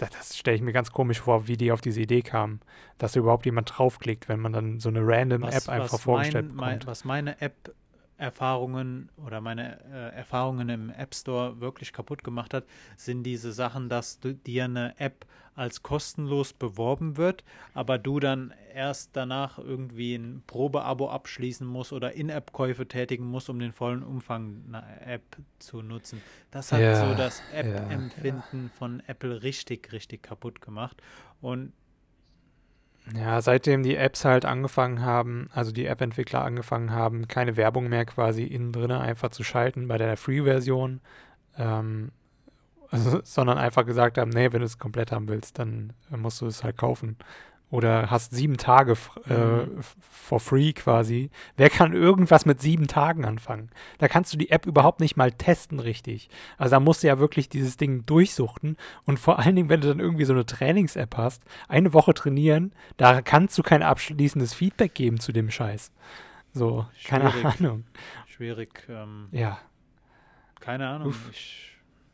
das, 0.00 0.10
das 0.10 0.36
stelle 0.36 0.56
ich 0.56 0.62
mir 0.62 0.72
ganz 0.72 0.92
komisch 0.92 1.20
vor, 1.20 1.46
wie 1.48 1.56
die 1.56 1.72
auf 1.72 1.80
diese 1.80 2.00
Idee 2.00 2.22
kamen, 2.22 2.60
dass 2.98 3.12
da 3.12 3.20
überhaupt 3.20 3.46
jemand 3.46 3.76
draufklickt, 3.76 4.28
wenn 4.28 4.40
man 4.40 4.52
dann 4.52 4.80
so 4.80 4.88
eine 4.88 5.00
random 5.02 5.42
was, 5.42 5.66
App 5.66 5.68
einfach 5.68 6.00
vorgestellt 6.00 6.46
mein, 6.46 6.56
bekommt. 6.56 6.70
Mein, 6.80 6.86
was 6.86 7.04
meine 7.04 7.40
App 7.40 7.74
Erfahrungen 8.20 9.10
oder 9.16 9.40
meine 9.40 9.82
äh, 9.84 10.16
Erfahrungen 10.16 10.68
im 10.68 10.90
App 10.90 11.14
Store 11.14 11.60
wirklich 11.60 11.92
kaputt 11.92 12.22
gemacht 12.22 12.52
hat, 12.54 12.64
sind 12.96 13.22
diese 13.24 13.52
Sachen, 13.52 13.88
dass 13.88 14.20
du, 14.20 14.34
dir 14.34 14.64
eine 14.64 14.98
App 14.98 15.26
als 15.54 15.82
kostenlos 15.82 16.52
beworben 16.52 17.16
wird, 17.16 17.44
aber 17.74 17.98
du 17.98 18.20
dann 18.20 18.54
erst 18.72 19.10
danach 19.14 19.58
irgendwie 19.58 20.14
ein 20.14 20.42
Probeabo 20.46 21.10
abschließen 21.10 21.66
musst 21.66 21.92
oder 21.92 22.12
In-App-Käufe 22.12 22.86
tätigen 22.86 23.26
musst, 23.26 23.50
um 23.50 23.58
den 23.58 23.72
vollen 23.72 24.02
Umfang 24.02 24.62
einer 24.68 24.84
App 25.06 25.36
zu 25.58 25.82
nutzen. 25.82 26.22
Das 26.50 26.72
hat 26.72 26.80
ja, 26.80 27.08
so 27.08 27.14
das 27.14 27.42
App-Empfinden 27.52 28.64
ja. 28.64 28.78
von 28.78 29.02
Apple 29.06 29.42
richtig, 29.42 29.92
richtig 29.92 30.22
kaputt 30.22 30.60
gemacht. 30.60 31.02
Und 31.40 31.72
ja, 33.14 33.40
seitdem 33.40 33.82
die 33.82 33.96
Apps 33.96 34.24
halt 34.24 34.44
angefangen 34.44 35.02
haben, 35.02 35.48
also 35.52 35.72
die 35.72 35.86
App-Entwickler 35.86 36.44
angefangen 36.44 36.92
haben, 36.92 37.28
keine 37.28 37.56
Werbung 37.56 37.88
mehr 37.88 38.04
quasi 38.04 38.44
innen 38.44 38.72
drin 38.72 38.92
einfach 38.92 39.30
zu 39.30 39.42
schalten 39.42 39.88
bei 39.88 39.98
der 39.98 40.16
Free-Version, 40.16 41.00
ähm, 41.58 42.12
sondern 43.24 43.58
einfach 43.58 43.86
gesagt 43.86 44.18
haben, 44.18 44.30
nee, 44.30 44.52
wenn 44.52 44.60
du 44.60 44.66
es 44.66 44.78
komplett 44.78 45.12
haben 45.12 45.28
willst, 45.28 45.58
dann 45.58 45.92
musst 46.10 46.40
du 46.40 46.46
es 46.46 46.62
halt 46.64 46.76
kaufen 46.76 47.16
oder 47.70 48.10
hast 48.10 48.34
sieben 48.34 48.56
Tage 48.56 48.96
äh, 49.28 49.34
mhm. 49.34 49.78
for 50.00 50.40
free 50.40 50.72
quasi. 50.72 51.30
Wer 51.56 51.70
kann 51.70 51.92
irgendwas 51.92 52.44
mit 52.44 52.60
sieben 52.60 52.88
Tagen 52.88 53.24
anfangen? 53.24 53.70
Da 53.98 54.08
kannst 54.08 54.32
du 54.32 54.38
die 54.38 54.50
App 54.50 54.66
überhaupt 54.66 55.00
nicht 55.00 55.16
mal 55.16 55.30
testen 55.30 55.78
richtig. 55.78 56.28
Also 56.58 56.76
da 56.76 56.80
musst 56.80 57.02
du 57.02 57.06
ja 57.06 57.18
wirklich 57.18 57.48
dieses 57.48 57.76
Ding 57.76 58.04
durchsuchten 58.06 58.76
und 59.04 59.18
vor 59.18 59.38
allen 59.38 59.56
Dingen, 59.56 59.68
wenn 59.68 59.80
du 59.80 59.88
dann 59.88 60.00
irgendwie 60.00 60.24
so 60.24 60.32
eine 60.32 60.46
Trainings-App 60.46 61.16
hast, 61.16 61.42
eine 61.68 61.92
Woche 61.92 62.12
trainieren, 62.12 62.72
da 62.96 63.22
kannst 63.22 63.56
du 63.56 63.62
kein 63.62 63.82
abschließendes 63.82 64.52
Feedback 64.52 64.94
geben 64.94 65.20
zu 65.20 65.32
dem 65.32 65.50
Scheiß. 65.50 65.92
So, 66.52 66.86
Schwierig. 66.96 67.06
keine 67.06 67.34
Ahnung. 67.44 67.84
Schwierig. 68.26 68.86
Ähm, 68.88 69.28
ja. 69.30 69.58
Keine 70.58 70.88
Ahnung. 70.88 71.08
Uff. 71.08 71.30
Ich 71.30 71.70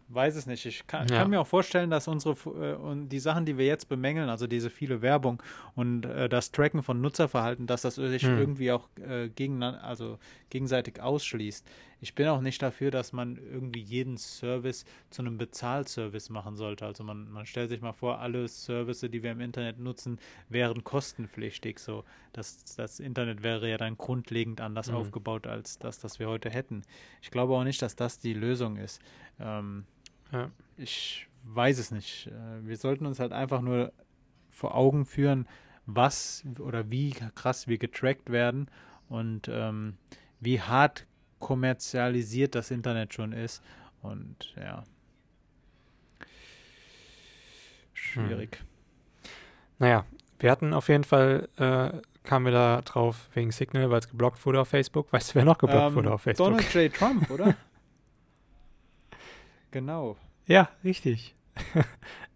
weiß 0.09 0.37
es 0.37 0.47
nicht. 0.47 0.65
Ich 0.67 0.87
kann, 0.87 1.09
ja. 1.09 1.19
kann, 1.19 1.31
mir 1.31 1.41
auch 1.41 1.47
vorstellen, 1.47 1.91
dass 1.91 2.09
unsere 2.09 2.35
äh, 2.47 2.75
und 2.75 3.09
die 3.09 3.19
Sachen, 3.19 3.45
die 3.45 3.59
wir 3.59 3.67
jetzt 3.67 3.89
bemängeln, 3.89 4.29
also 4.29 4.47
diese 4.47 4.71
viele 4.71 5.03
Werbung 5.03 5.43
und 5.75 6.07
äh, 6.07 6.29
das 6.29 6.53
Tracken 6.53 6.83
von 6.83 7.01
Nutzerverhalten, 7.01 7.67
dass 7.67 7.83
das 7.83 7.97
sich 7.97 8.23
hm. 8.23 8.39
irgendwie 8.39 8.73
auch 8.73 8.89
äh, 9.09 9.29
gegen, 9.29 9.63
also 9.63 10.19
gegenseitig 10.51 11.01
ausschließt. 11.01 11.67
Ich 12.01 12.15
bin 12.15 12.29
auch 12.29 12.41
nicht 12.41 12.63
dafür, 12.63 12.91
dass 12.91 13.13
man 13.13 13.37
irgendwie 13.37 13.81
jeden 13.81 14.17
Service 14.19 14.85
zu 15.11 15.23
einem 15.23 15.39
Bezahlservice 15.39 16.31
machen 16.31 16.57
sollte. 16.57 16.87
Also 16.87 17.05
man, 17.05 17.31
man 17.31 17.47
stellt 17.47 17.71
sich 17.71 17.81
mal 17.81 17.93
vor, 17.93 18.21
alle 18.21 18.47
Services, 18.49 19.11
die 19.11 19.23
wir 19.23 19.33
im 19.33 19.41
Internet 19.41 19.79
nutzen, 19.79 20.19
wären 20.49 20.85
kostenpflichtig. 20.85 21.79
So, 21.79 22.05
das, 22.33 22.65
das 22.77 23.01
Internet 23.01 23.43
wäre 23.43 23.69
ja 23.69 23.79
dann 23.79 23.97
grundlegend 23.97 24.61
anders 24.61 24.89
hm. 24.89 24.97
aufgebaut 24.97 25.47
als 25.47 25.79
das, 25.79 25.99
das 25.99 26.19
wir 26.19 26.29
heute 26.29 26.51
hätten. 26.51 26.83
Ich 27.23 27.31
glaube 27.31 27.55
auch 27.55 27.65
nicht, 27.65 27.81
dass 27.83 27.97
das 27.97 28.19
die 28.19 28.35
Lösung 28.35 28.77
ist. 28.77 29.01
Ähm, 29.41 29.85
ja. 30.33 30.51
Ich 30.77 31.27
weiß 31.45 31.79
es 31.79 31.91
nicht. 31.91 32.27
Äh, 32.27 32.67
wir 32.67 32.77
sollten 32.77 33.07
uns 33.07 33.21
halt 33.21 33.33
einfach 33.33 33.63
nur 33.63 33.93
vor 34.51 34.75
Augen 34.75 35.05
führen, 35.05 35.47
was 35.87 36.45
oder 36.59 36.91
wie 36.91 37.11
krass 37.11 37.69
wir 37.69 37.79
getrackt 37.79 38.31
werden 38.31 38.69
und 39.09 39.49
ähm, 39.49 39.97
wie 40.41 40.61
hart 40.61 41.07
kommerzialisiert 41.39 42.55
das 42.55 42.71
Internet 42.71 43.15
schon 43.15 43.33
ist. 43.33 43.63
Und 44.03 44.55
ja. 44.57 44.85
Schwierig. 47.93 48.59
Hm. 48.59 48.67
Naja, 49.79 50.07
wir 50.39 50.51
hatten 50.51 50.73
auf 50.73 50.89
jeden 50.89 51.05
Fall, 51.05 51.49
äh, 51.57 52.01
kamen 52.23 52.47
wir 52.47 52.53
da 52.53 52.83
drauf 52.83 53.29
wegen 53.35 53.51
Signal, 53.53 53.91
weil 53.91 54.01
es 54.01 54.09
geblockt 54.09 54.45
wurde 54.47 54.61
auf 54.61 54.69
Facebook. 54.69 55.13
Weißt 55.13 55.31
du, 55.31 55.35
wer 55.37 55.45
noch 55.45 55.59
geblockt 55.59 55.91
ähm, 55.91 55.95
wurde 55.95 56.13
auf 56.13 56.23
Facebook? 56.23 56.49
Donald 56.49 56.75
J. 56.75 56.93
Trump, 56.93 57.31
oder? 57.31 57.55
Genau. 59.73 60.17
Ja, 60.47 60.71
richtig. 60.85 61.35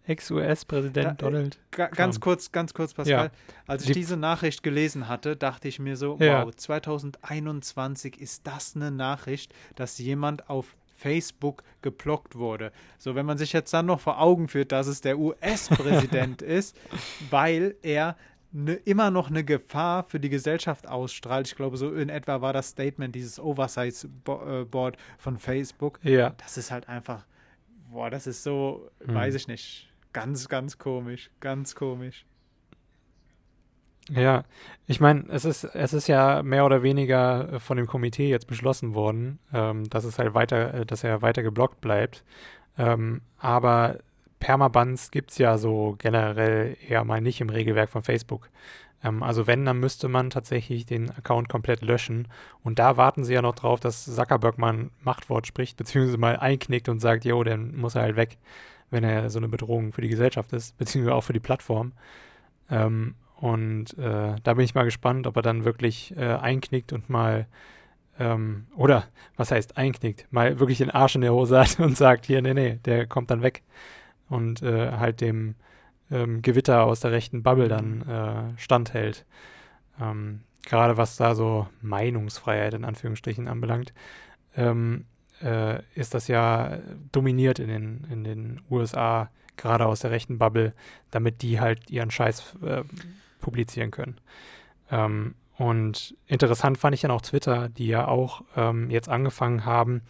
Ex-US-Präsident 0.05 1.11
äh, 1.11 1.15
Donald. 1.15 1.59
Trump. 1.71 1.91
Ganz 1.93 2.19
kurz, 2.19 2.51
ganz 2.51 2.73
kurz, 2.73 2.93
Pascal. 2.93 3.25
Ja. 3.25 3.31
Als 3.67 3.83
ich 3.83 3.89
Die 3.89 3.93
diese 3.93 4.17
Nachricht 4.17 4.63
gelesen 4.63 5.07
hatte, 5.07 5.35
dachte 5.35 5.67
ich 5.67 5.79
mir 5.79 5.95
so, 5.95 6.17
ja. 6.19 6.45
wow, 6.45 6.55
2021 6.55 8.19
ist 8.19 8.47
das 8.47 8.75
eine 8.75 8.91
Nachricht, 8.91 9.53
dass 9.75 9.97
jemand 9.97 10.49
auf 10.49 10.75
Facebook 11.01 11.63
geblockt 11.81 12.35
wurde. 12.35 12.71
So, 12.97 13.15
wenn 13.15 13.25
man 13.25 13.37
sich 13.37 13.53
jetzt 13.53 13.73
dann 13.73 13.87
noch 13.87 13.99
vor 13.99 14.21
Augen 14.21 14.47
führt, 14.47 14.71
dass 14.71 14.87
es 14.87 15.01
der 15.01 15.17
US-Präsident 15.17 16.41
ist, 16.43 16.77
weil 17.29 17.75
er 17.81 18.15
ne, 18.51 18.73
immer 18.73 19.09
noch 19.11 19.29
eine 19.29 19.43
Gefahr 19.43 20.03
für 20.03 20.19
die 20.19 20.29
Gesellschaft 20.29 20.87
ausstrahlt. 20.87 21.47
Ich 21.47 21.55
glaube, 21.55 21.77
so 21.77 21.93
in 21.93 22.09
etwa 22.09 22.41
war 22.41 22.53
das 22.53 22.69
Statement 22.69 23.15
dieses 23.15 23.39
Oversize-Board 23.39 24.97
von 25.17 25.37
Facebook. 25.39 25.99
Ja. 26.03 26.31
Das 26.37 26.57
ist 26.57 26.71
halt 26.71 26.87
einfach, 26.87 27.25
boah, 27.89 28.09
das 28.09 28.27
ist 28.27 28.43
so, 28.43 28.89
hm. 29.03 29.15
weiß 29.15 29.35
ich 29.35 29.47
nicht, 29.47 29.90
ganz, 30.13 30.47
ganz 30.47 30.77
komisch, 30.77 31.31
ganz 31.39 31.75
komisch. 31.75 32.25
Ja, 34.09 34.43
ich 34.87 34.99
meine, 34.99 35.25
es 35.29 35.45
ist, 35.45 35.63
es 35.63 35.93
ist 35.93 36.07
ja 36.07 36.41
mehr 36.43 36.65
oder 36.65 36.83
weniger 36.83 37.59
von 37.59 37.77
dem 37.77 37.87
Komitee 37.87 38.29
jetzt 38.29 38.47
beschlossen 38.47 38.93
worden, 38.93 39.39
ähm, 39.53 39.89
dass 39.89 40.03
es 40.03 40.17
halt 40.19 40.33
weiter, 40.33 40.73
äh, 40.73 40.85
dass 40.85 41.03
er 41.03 41.21
weiter 41.21 41.43
geblockt 41.43 41.81
bleibt. 41.81 42.23
Ähm, 42.77 43.21
aber 43.37 43.99
Permabans 44.39 45.11
gibt 45.11 45.31
es 45.31 45.37
ja 45.37 45.57
so 45.57 45.95
generell 45.99 46.75
eher 46.87 47.05
mal 47.05 47.21
nicht 47.21 47.41
im 47.41 47.49
Regelwerk 47.49 47.89
von 47.89 48.01
Facebook. 48.01 48.49
Ähm, 49.03 49.23
also 49.23 49.47
wenn, 49.47 49.65
dann 49.65 49.79
müsste 49.79 50.07
man 50.07 50.29
tatsächlich 50.29 50.85
den 50.85 51.09
Account 51.11 51.47
komplett 51.49 51.81
löschen. 51.81 52.27
Und 52.63 52.79
da 52.79 52.97
warten 52.97 53.23
sie 53.23 53.33
ja 53.33 53.41
noch 53.41 53.55
drauf, 53.55 53.79
dass 53.79 54.05
Zuckerberg 54.05 54.57
mal 54.57 54.73
ein 54.73 54.91
Machtwort 55.01 55.47
spricht, 55.47 55.77
beziehungsweise 55.77 56.17
mal 56.17 56.37
einknickt 56.37 56.89
und 56.89 56.99
sagt, 56.99 57.23
jo, 57.25 57.43
dann 57.43 57.75
muss 57.75 57.95
er 57.95 58.03
halt 58.03 58.15
weg, 58.15 58.37
wenn 58.91 59.03
er 59.03 59.29
so 59.29 59.39
eine 59.39 59.47
Bedrohung 59.49 59.93
für 59.93 60.01
die 60.01 60.09
Gesellschaft 60.09 60.53
ist, 60.53 60.77
beziehungsweise 60.77 61.15
auch 61.15 61.23
für 61.23 61.33
die 61.33 61.39
Plattform. 61.39 61.93
Ähm, 62.69 63.15
und 63.37 63.97
äh, 63.97 64.35
da 64.43 64.53
bin 64.53 64.63
ich 64.63 64.75
mal 64.75 64.83
gespannt, 64.83 65.25
ob 65.25 65.35
er 65.35 65.41
dann 65.41 65.65
wirklich 65.65 66.15
äh, 66.15 66.35
einknickt 66.35 66.93
und 66.93 67.09
mal 67.09 67.47
ähm, 68.19 68.67
oder 68.75 69.05
was 69.35 69.51
heißt 69.51 69.77
einknickt, 69.77 70.27
mal 70.31 70.59
wirklich 70.59 70.77
den 70.77 70.91
Arsch 70.91 71.15
in 71.15 71.21
der 71.21 71.33
Hose 71.33 71.59
hat 71.59 71.79
und 71.79 71.97
sagt, 71.97 72.25
hier, 72.25 72.41
nee, 72.41 72.53
nee, 72.53 72.79
der 72.85 73.07
kommt 73.07 73.31
dann 73.31 73.41
weg 73.41 73.63
und 74.29 74.61
äh, 74.61 74.91
halt 74.91 75.21
dem 75.21 75.55
ähm, 76.11 76.41
Gewitter 76.41 76.83
aus 76.83 76.99
der 76.99 77.11
rechten 77.11 77.41
Bubble 77.41 77.67
dann 77.67 77.99
mhm. 77.99 78.09
äh, 78.09 78.57
standhält. 78.57 79.25
Ähm, 79.99 80.41
Gerade 80.63 80.97
was 80.97 81.15
da 81.15 81.33
so 81.33 81.67
Meinungsfreiheit 81.81 82.75
in 82.75 82.85
Anführungsstrichen 82.85 83.47
anbelangt, 83.47 83.93
ähm, 84.55 85.05
äh, 85.43 85.81
ist 85.95 86.13
das 86.13 86.27
ja 86.27 86.79
dominiert 87.11 87.59
in 87.59 87.67
den, 87.67 88.07
in 88.09 88.23
den 88.23 88.61
USA, 88.69 89.29
gerade 89.57 89.85
aus 89.85 89.99
der 90.01 90.11
rechten 90.11 90.37
Bubble, 90.37 90.73
damit 91.11 91.41
die 91.41 91.59
halt 91.59 91.89
ihren 91.89 92.11
Scheiß 92.11 92.55
äh, 92.63 92.83
publizieren 93.39 93.91
können. 93.91 94.19
Ähm, 94.89 95.35
und 95.57 96.15
interessant 96.25 96.77
fand 96.77 96.95
ich 96.95 97.01
dann 97.01 97.11
auch 97.11 97.21
Twitter, 97.21 97.69
die 97.69 97.87
ja 97.87 98.07
auch 98.07 98.43
ähm, 98.55 98.89
jetzt 98.89 99.09
angefangen 99.09 99.65
haben, 99.65 100.01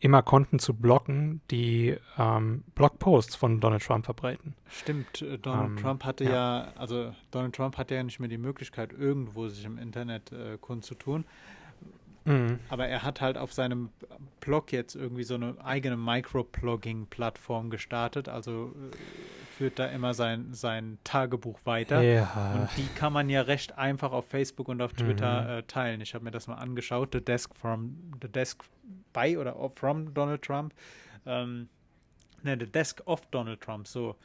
immer 0.00 0.22
Konten 0.22 0.58
zu 0.58 0.74
blocken, 0.74 1.40
die 1.50 1.96
ähm, 2.18 2.64
Blogposts 2.74 3.34
von 3.34 3.60
Donald 3.60 3.82
Trump 3.82 4.04
verbreiten. 4.04 4.54
Stimmt, 4.68 5.22
äh, 5.22 5.38
Donald 5.38 5.70
ähm, 5.70 5.76
Trump 5.76 6.04
hatte 6.04 6.24
ja. 6.24 6.30
ja. 6.30 6.72
also 6.76 7.14
Donald 7.30 7.54
Trump 7.54 7.76
hatte 7.76 7.94
ja 7.94 8.02
nicht 8.02 8.20
mehr 8.20 8.28
die 8.28 8.38
Möglichkeit, 8.38 8.92
irgendwo 8.92 9.48
sich 9.48 9.64
im 9.64 9.78
Internet 9.78 10.32
äh, 10.32 10.56
kundzutun. 10.60 11.24
Mhm. 12.28 12.58
Aber 12.68 12.86
er 12.86 13.02
hat 13.02 13.20
halt 13.20 13.38
auf 13.38 13.52
seinem 13.52 13.90
Blog 14.40 14.72
jetzt 14.72 14.94
irgendwie 14.94 15.24
so 15.24 15.34
eine 15.34 15.56
eigene 15.64 15.96
Microblogging-Plattform 15.96 17.70
gestartet. 17.70 18.28
Also 18.28 18.74
äh, 18.92 18.96
führt 19.56 19.78
da 19.78 19.86
immer 19.86 20.14
sein, 20.14 20.52
sein 20.52 20.98
Tagebuch 21.04 21.58
weiter. 21.64 22.02
Ja. 22.02 22.54
Und 22.54 22.68
die 22.76 22.86
kann 22.94 23.12
man 23.12 23.28
ja 23.28 23.40
recht 23.40 23.76
einfach 23.76 24.12
auf 24.12 24.28
Facebook 24.28 24.68
und 24.68 24.80
auf 24.80 24.92
Twitter 24.92 25.42
mhm. 25.42 25.48
äh, 25.48 25.62
teilen. 25.64 26.00
Ich 26.00 26.14
habe 26.14 26.24
mir 26.24 26.30
das 26.30 26.46
mal 26.46 26.56
angeschaut. 26.56 27.10
The 27.12 27.24
Desk 27.24 27.54
from 27.56 27.96
The 28.22 28.28
Desk 28.28 28.62
by 29.12 29.36
oder 29.36 29.56
from 29.74 30.14
Donald 30.14 30.42
Trump. 30.42 30.74
Ähm, 31.26 31.68
ne, 32.42 32.56
The 32.58 32.70
Desk 32.70 33.02
of 33.06 33.26
Donald 33.30 33.60
Trump. 33.60 33.88
So 33.88 34.16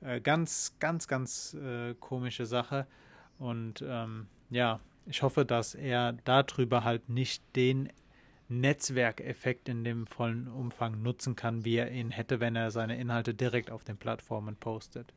äh, 0.00 0.20
ganz, 0.20 0.74
ganz, 0.78 1.06
ganz 1.06 1.54
äh, 1.54 1.94
komische 1.94 2.44
Sache. 2.44 2.86
Und 3.38 3.84
ähm, 3.86 4.26
ja, 4.50 4.80
ich 5.06 5.22
hoffe, 5.22 5.44
dass 5.44 5.74
er 5.74 6.14
darüber 6.24 6.84
halt 6.84 7.08
nicht 7.08 7.42
den 7.56 7.90
Netzwerkeffekt 8.48 9.68
in 9.68 9.82
dem 9.84 10.06
vollen 10.06 10.48
Umfang 10.48 11.02
nutzen 11.02 11.36
kann, 11.36 11.64
wie 11.64 11.76
er 11.76 11.90
ihn 11.90 12.10
hätte, 12.10 12.40
wenn 12.40 12.54
er 12.54 12.70
seine 12.70 12.98
Inhalte 12.98 13.34
direkt 13.34 13.70
auf 13.70 13.84
den 13.84 13.96
Plattformen 13.96 14.56
postet. 14.56 15.12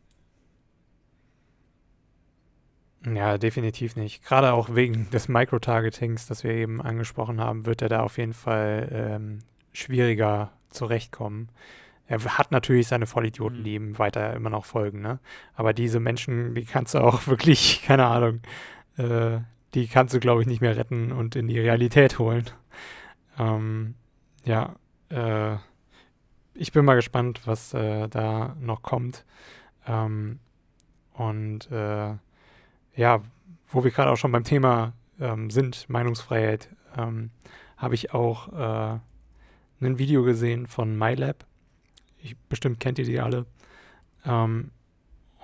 Ja, 3.05 3.38
definitiv 3.38 3.95
nicht. 3.95 4.23
Gerade 4.23 4.53
auch 4.53 4.73
wegen 4.73 5.09
des 5.11 5.27
Microtargetings, 5.27 6.25
das 6.25 6.43
wir 6.43 6.51
eben 6.51 6.81
angesprochen 6.81 7.39
haben, 7.39 7.65
wird 7.65 7.81
er 7.81 7.89
da 7.89 8.01
auf 8.01 8.17
jeden 8.17 8.33
Fall 8.33 8.89
ähm, 8.91 9.39
schwieriger 9.73 10.51
zurechtkommen. 10.69 11.49
Er 12.07 12.23
hat 12.23 12.51
natürlich 12.51 12.88
seine 12.88 13.05
Vollidioten, 13.05 13.59
mhm. 13.59 13.63
die 13.63 13.75
ihm 13.75 13.99
weiter 13.99 14.33
immer 14.33 14.49
noch 14.49 14.65
folgen, 14.65 15.01
ne? 15.01 15.19
Aber 15.55 15.73
diese 15.73 15.99
Menschen, 15.99 16.55
die 16.55 16.65
kannst 16.65 16.93
du 16.93 16.99
auch 16.99 17.27
wirklich, 17.27 17.83
keine 17.83 18.05
Ahnung, 18.05 18.41
äh, 18.97 19.39
die 19.76 19.88
kannst 19.88 20.13
du, 20.13 20.19
glaube 20.19 20.41
ich, 20.41 20.47
nicht 20.47 20.61
mehr 20.61 20.78
retten 20.78 21.11
und 21.11 21.36
in 21.36 21.47
die 21.47 21.59
Realität 21.59 22.17
holen. 22.17 22.45
Ähm, 23.38 23.95
ja, 24.45 24.76
äh, 25.09 25.57
ich 26.53 26.71
bin 26.71 26.86
mal 26.86 26.95
gespannt, 26.95 27.41
was 27.45 27.73
äh, 27.73 28.07
da 28.07 28.55
noch 28.59 28.82
kommt. 28.82 29.26
Ähm, 29.86 30.39
und 31.13 31.69
äh, 31.71 32.13
ja, 32.95 33.21
wo 33.67 33.84
wir 33.84 33.91
gerade 33.91 34.11
auch 34.11 34.17
schon 34.17 34.32
beim 34.32 34.45
Thema 34.45 34.93
ähm, 35.19 35.49
sind, 35.49 35.89
Meinungsfreiheit, 35.89 36.69
ähm, 36.97 37.32
habe 37.76 37.95
ich 37.95 38.13
auch 38.13 38.53
äh, 38.53 38.99
ein 39.82 39.97
Video 39.97 40.23
gesehen 40.23 40.67
von 40.67 40.97
MyLab. 40.97 41.45
Ich, 42.19 42.38
bestimmt 42.49 42.80
kennt 42.80 42.97
ihr 42.97 43.05
die 43.05 43.19
alle. 43.19 43.45
Ähm, 44.26 44.71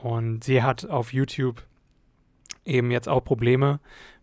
und 0.02 0.46
sie 0.46 0.64
hat 0.64 0.90
auf 0.90 1.12
YouTube 1.12 1.64
eben 2.66 2.92
jetzt 2.92 3.10
auch 3.10 3.24
Probleme 3.24 3.80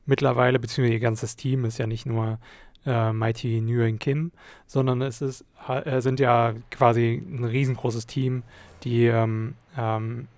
mittlerweile, 0.09 0.59
beziehungsweise 0.59 0.95
ihr 0.95 1.01
ganzes 1.01 1.37
Team 1.37 1.65
ist 1.65 1.79
ja 1.79 1.87
nicht 1.87 2.07
nur 2.07 2.39
äh, 2.87 3.13
Mighty 3.13 3.61
Nguyen 3.61 3.99
Kim, 3.99 4.33
sondern 4.67 5.03
es 5.03 5.23
ist, 5.23 5.45
äh, 5.69 6.01
sind 6.01 6.21
ja 6.21 6.55
quasi 6.71 7.23
ein 7.25 7.45
riesengroßes 7.45 8.07
Team, 8.07 8.43
die 8.85 9.07
ähm, 9.07 9.55
ähm, 9.77 10.29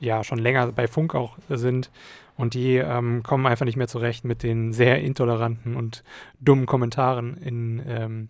ja 0.00 0.24
schon 0.24 0.38
länger 0.38 0.72
bei 0.72 0.88
Funk 0.88 1.14
auch 1.14 1.38
sind 1.48 1.90
und 2.36 2.54
die 2.54 2.76
ähm, 2.76 3.22
kommen 3.22 3.46
einfach 3.46 3.66
nicht 3.66 3.76
mehr 3.76 3.88
zurecht 3.88 4.24
mit 4.24 4.42
den 4.42 4.72
sehr 4.72 5.00
intoleranten 5.00 5.76
und 5.76 6.02
dummen 6.40 6.66
Kommentaren 6.66 7.36
in 7.36 7.82
ähm, 7.86 8.28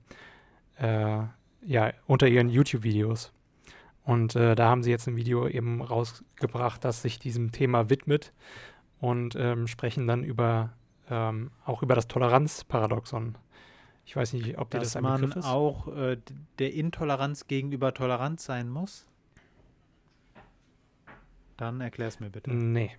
äh, 0.79 1.23
ja 1.65 1.93
unter 2.07 2.27
ihren 2.27 2.49
YouTube-Videos. 2.49 3.33
Und 4.03 4.35
äh, 4.35 4.55
da 4.55 4.69
haben 4.69 4.83
sie 4.83 4.91
jetzt 4.91 5.07
ein 5.07 5.17
Video 5.17 5.47
eben 5.47 5.83
rausgebracht, 5.83 6.85
das 6.85 7.03
sich 7.03 7.19
diesem 7.19 7.53
Thema 7.53 7.91
widmet 7.91 8.33
und 8.99 9.37
ähm, 9.39 9.69
sprechen 9.69 10.07
dann 10.09 10.25
über 10.25 10.71
ähm, 11.11 11.51
auch 11.65 11.83
über 11.83 11.95
das 11.95 12.09
Toleranzparadoxon. 12.09 13.37
Ich 14.05 14.17
weiß 14.17 14.33
nicht, 14.33 14.59
ob 14.59 14.71
dir 14.71 14.79
das 14.79 14.97
ein 14.97 15.05
Begriff 15.05 15.37
ist. 15.37 15.45
auch 15.45 15.89
äh, 15.89 16.17
der 16.59 16.73
Intoleranz 16.73 17.47
gegenüber 17.47 17.93
tolerant 17.93 18.41
sein 18.41 18.69
muss? 18.69 19.07
Dann 21.57 21.81
erklär 21.81 22.09
es 22.09 22.21
mir 22.21 22.31
bitte. 22.31 22.51
Nee. 22.51 22.97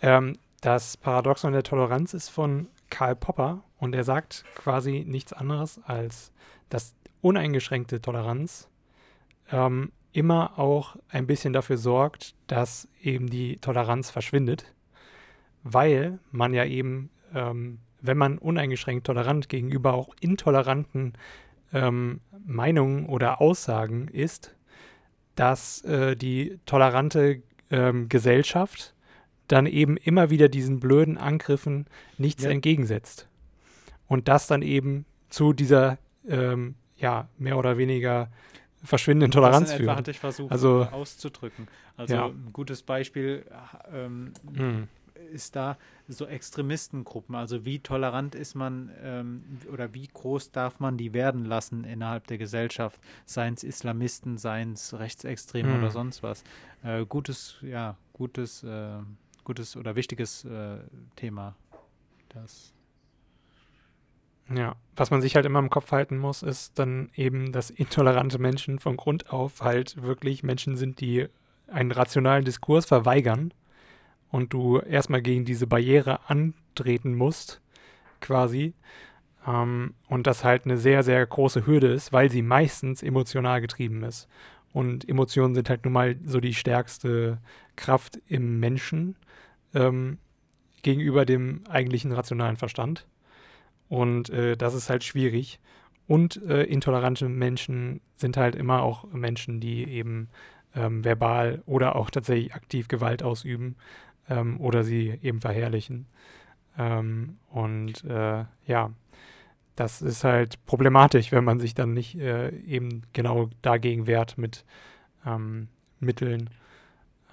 Ähm, 0.00 0.38
das 0.60 0.96
Paradoxon 0.96 1.52
der 1.52 1.62
Toleranz 1.62 2.14
ist 2.14 2.28
von 2.28 2.68
Karl 2.90 3.14
Popper 3.14 3.62
und 3.78 3.94
er 3.94 4.04
sagt 4.04 4.44
quasi 4.54 5.04
nichts 5.06 5.32
anderes 5.32 5.80
als, 5.84 6.32
dass 6.68 6.94
uneingeschränkte 7.20 8.00
Toleranz 8.00 8.68
ähm, 9.50 9.92
immer 10.12 10.58
auch 10.58 10.96
ein 11.08 11.26
bisschen 11.26 11.52
dafür 11.52 11.76
sorgt, 11.76 12.34
dass 12.46 12.88
eben 13.00 13.28
die 13.28 13.56
Toleranz 13.56 14.10
verschwindet 14.10 14.74
weil 15.62 16.18
man 16.30 16.54
ja 16.54 16.64
eben, 16.64 17.10
ähm, 17.34 17.78
wenn 18.00 18.16
man 18.16 18.38
uneingeschränkt 18.38 19.06
tolerant 19.06 19.48
gegenüber 19.48 19.94
auch 19.94 20.14
intoleranten 20.20 21.14
ähm, 21.72 22.20
Meinungen 22.46 23.06
oder 23.06 23.40
Aussagen 23.40 24.08
ist, 24.08 24.54
dass 25.34 25.82
äh, 25.84 26.16
die 26.16 26.58
tolerante 26.66 27.42
ähm, 27.70 28.08
Gesellschaft 28.08 28.94
dann 29.46 29.66
eben 29.66 29.96
immer 29.96 30.30
wieder 30.30 30.48
diesen 30.48 30.80
blöden 30.80 31.16
Angriffen 31.16 31.86
nichts 32.18 32.44
ja. 32.44 32.50
entgegensetzt. 32.50 33.28
Und 34.06 34.28
das 34.28 34.46
dann 34.46 34.62
eben 34.62 35.04
zu 35.28 35.52
dieser, 35.52 35.98
ähm, 36.26 36.74
ja, 36.96 37.28
mehr 37.38 37.58
oder 37.58 37.78
weniger 37.78 38.30
verschwindenden 38.82 39.30
Toleranz 39.30 39.72
führt. 39.72 39.88
Das 39.88 39.96
hatte 39.96 40.10
ich 40.10 40.18
versucht 40.18 40.52
also, 40.52 40.82
auszudrücken. 40.90 41.68
Also 41.96 42.14
ja. 42.14 42.26
ein 42.26 42.50
gutes 42.52 42.82
Beispiel, 42.82 43.44
ähm, 43.92 44.32
mhm 44.50 44.88
ist 45.32 45.56
da 45.56 45.76
so 46.08 46.26
Extremistengruppen? 46.26 47.34
Also 47.34 47.64
wie 47.64 47.80
tolerant 47.80 48.34
ist 48.34 48.54
man 48.54 48.90
ähm, 49.02 49.42
oder 49.72 49.94
wie 49.94 50.06
groß 50.06 50.50
darf 50.52 50.80
man 50.80 50.96
die 50.96 51.12
werden 51.12 51.44
lassen 51.44 51.84
innerhalb 51.84 52.26
der 52.26 52.38
Gesellschaft? 52.38 53.00
Seien 53.24 53.54
es 53.54 53.64
Islamisten, 53.64 54.38
seien 54.38 54.72
es 54.72 54.98
Rechtsextreme 54.98 55.74
hm. 55.74 55.78
oder 55.78 55.90
sonst 55.90 56.22
was. 56.22 56.44
Äh, 56.82 57.04
gutes, 57.06 57.56
ja, 57.62 57.96
gutes, 58.12 58.62
äh, 58.62 58.98
gutes 59.44 59.76
oder 59.76 59.96
wichtiges 59.96 60.44
äh, 60.44 60.78
Thema. 61.16 61.54
Das. 62.30 62.72
Ja, 64.54 64.76
was 64.96 65.10
man 65.10 65.20
sich 65.20 65.34
halt 65.34 65.44
immer 65.44 65.58
im 65.58 65.70
Kopf 65.70 65.92
halten 65.92 66.16
muss, 66.16 66.42
ist 66.42 66.78
dann 66.78 67.10
eben, 67.14 67.52
dass 67.52 67.68
intolerante 67.70 68.38
Menschen 68.38 68.78
von 68.78 68.96
Grund 68.96 69.30
auf 69.30 69.60
halt 69.60 70.02
wirklich 70.02 70.42
Menschen 70.42 70.76
sind, 70.76 71.00
die 71.00 71.28
einen 71.66 71.92
rationalen 71.92 72.46
Diskurs 72.46 72.86
verweigern 72.86 73.52
und 74.30 74.52
du 74.52 74.78
erstmal 74.78 75.22
gegen 75.22 75.44
diese 75.44 75.66
Barriere 75.66 76.28
antreten 76.28 77.14
musst, 77.14 77.60
quasi. 78.20 78.74
Ähm, 79.46 79.94
und 80.08 80.26
das 80.26 80.44
halt 80.44 80.64
eine 80.64 80.76
sehr, 80.76 81.02
sehr 81.02 81.24
große 81.24 81.66
Hürde 81.66 81.88
ist, 81.88 82.12
weil 82.12 82.30
sie 82.30 82.42
meistens 82.42 83.02
emotional 83.02 83.60
getrieben 83.60 84.02
ist. 84.04 84.28
Und 84.72 85.08
Emotionen 85.08 85.54
sind 85.54 85.70
halt 85.70 85.84
nun 85.84 85.94
mal 85.94 86.16
so 86.24 86.40
die 86.40 86.54
stärkste 86.54 87.38
Kraft 87.76 88.20
im 88.26 88.60
Menschen 88.60 89.16
ähm, 89.74 90.18
gegenüber 90.82 91.24
dem 91.24 91.62
eigentlichen 91.68 92.12
rationalen 92.12 92.56
Verstand. 92.56 93.06
Und 93.88 94.30
äh, 94.30 94.56
das 94.56 94.74
ist 94.74 94.90
halt 94.90 95.04
schwierig. 95.04 95.58
Und 96.06 96.42
äh, 96.42 96.64
intolerante 96.64 97.28
Menschen 97.28 98.00
sind 98.16 98.36
halt 98.36 98.56
immer 98.56 98.82
auch 98.82 99.04
Menschen, 99.12 99.60
die 99.60 99.88
eben 99.88 100.28
ähm, 100.74 101.04
verbal 101.04 101.62
oder 101.66 101.96
auch 101.96 102.10
tatsächlich 102.10 102.54
aktiv 102.54 102.88
Gewalt 102.88 103.22
ausüben 103.22 103.76
ähm, 104.28 104.60
oder 104.60 104.84
sie 104.84 105.18
eben 105.22 105.40
verherrlichen. 105.40 106.06
Ähm, 106.78 107.38
und 107.50 108.04
äh, 108.04 108.44
ja, 108.66 108.92
das 109.76 110.02
ist 110.02 110.24
halt 110.24 110.64
problematisch, 110.66 111.32
wenn 111.32 111.44
man 111.44 111.60
sich 111.60 111.74
dann 111.74 111.92
nicht 111.92 112.18
äh, 112.18 112.50
eben 112.60 113.02
genau 113.12 113.50
dagegen 113.62 114.06
wehrt 114.06 114.38
mit 114.38 114.64
ähm, 115.26 115.68
Mitteln. 116.00 116.50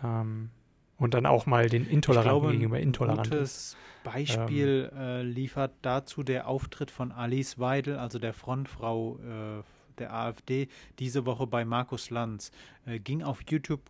Ähm, 0.04 0.50
Und 0.98 1.14
dann 1.14 1.26
auch 1.26 1.46
mal 1.46 1.68
den 1.68 1.86
Intoleranten 1.86 2.40
glaube, 2.40 2.52
gegenüber 2.52 2.80
intolerant. 2.80 3.28
Ein 3.28 3.32
gutes 3.32 3.76
Beispiel 4.04 4.90
ähm, 4.94 5.00
äh, 5.00 5.22
liefert 5.24 5.74
dazu 5.82 6.24
der 6.24 6.48
Auftritt 6.48 6.90
von 6.90 7.12
Alice 7.12 7.60
Weidel, 7.60 7.98
also 7.98 8.18
der 8.18 8.34
Frontfrau 8.34 9.18
äh, 9.18 9.64
der 9.98 10.14
AfD, 10.14 10.68
diese 11.00 11.26
Woche 11.26 11.48
bei 11.48 11.66
Markus 11.66 12.12
Lanz. 12.12 12.52
Äh, 12.86 13.00
ging 13.00 13.24
auf 13.24 13.42
YouTube 13.50 13.82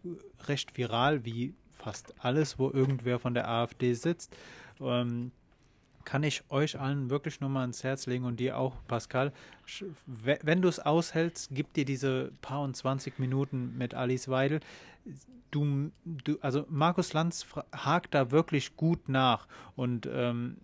recht 0.48 0.78
viral, 0.78 1.26
wie 1.26 1.54
fast 1.86 2.16
alles, 2.18 2.58
wo 2.58 2.72
irgendwer 2.72 3.20
von 3.20 3.36
der 3.36 3.48
AfD 3.48 3.94
sitzt. 3.94 4.36
Ähm, 4.82 5.32
kann 6.04 6.24
ich 6.24 6.44
euch 6.50 6.80
allen 6.80 7.10
wirklich 7.12 7.42
nur 7.42 7.50
mal 7.50 7.62
ans 7.62 7.84
Herz 7.84 8.08
legen 8.08 8.26
und 8.26 8.40
dir 8.40 8.58
auch, 8.58 8.74
Pascal. 8.88 9.32
Wenn 10.06 10.62
du 10.62 10.68
es 10.68 10.80
aushältst, 10.80 11.50
gib 11.52 11.74
dir 11.74 11.86
diese 11.86 12.32
paar 12.42 12.62
und 12.62 12.76
20 12.76 13.20
Minuten 13.20 13.78
mit 13.78 13.94
Alice 13.94 14.30
Weidel. 14.30 14.60
Du, 15.52 15.92
du, 16.06 16.38
also 16.42 16.66
Markus 16.70 17.14
Lanz 17.14 17.46
hakt 17.72 18.14
da 18.14 18.32
wirklich 18.32 18.76
gut 18.76 19.08
nach 19.08 19.48
und 19.76 20.08
ähm, 20.12 20.58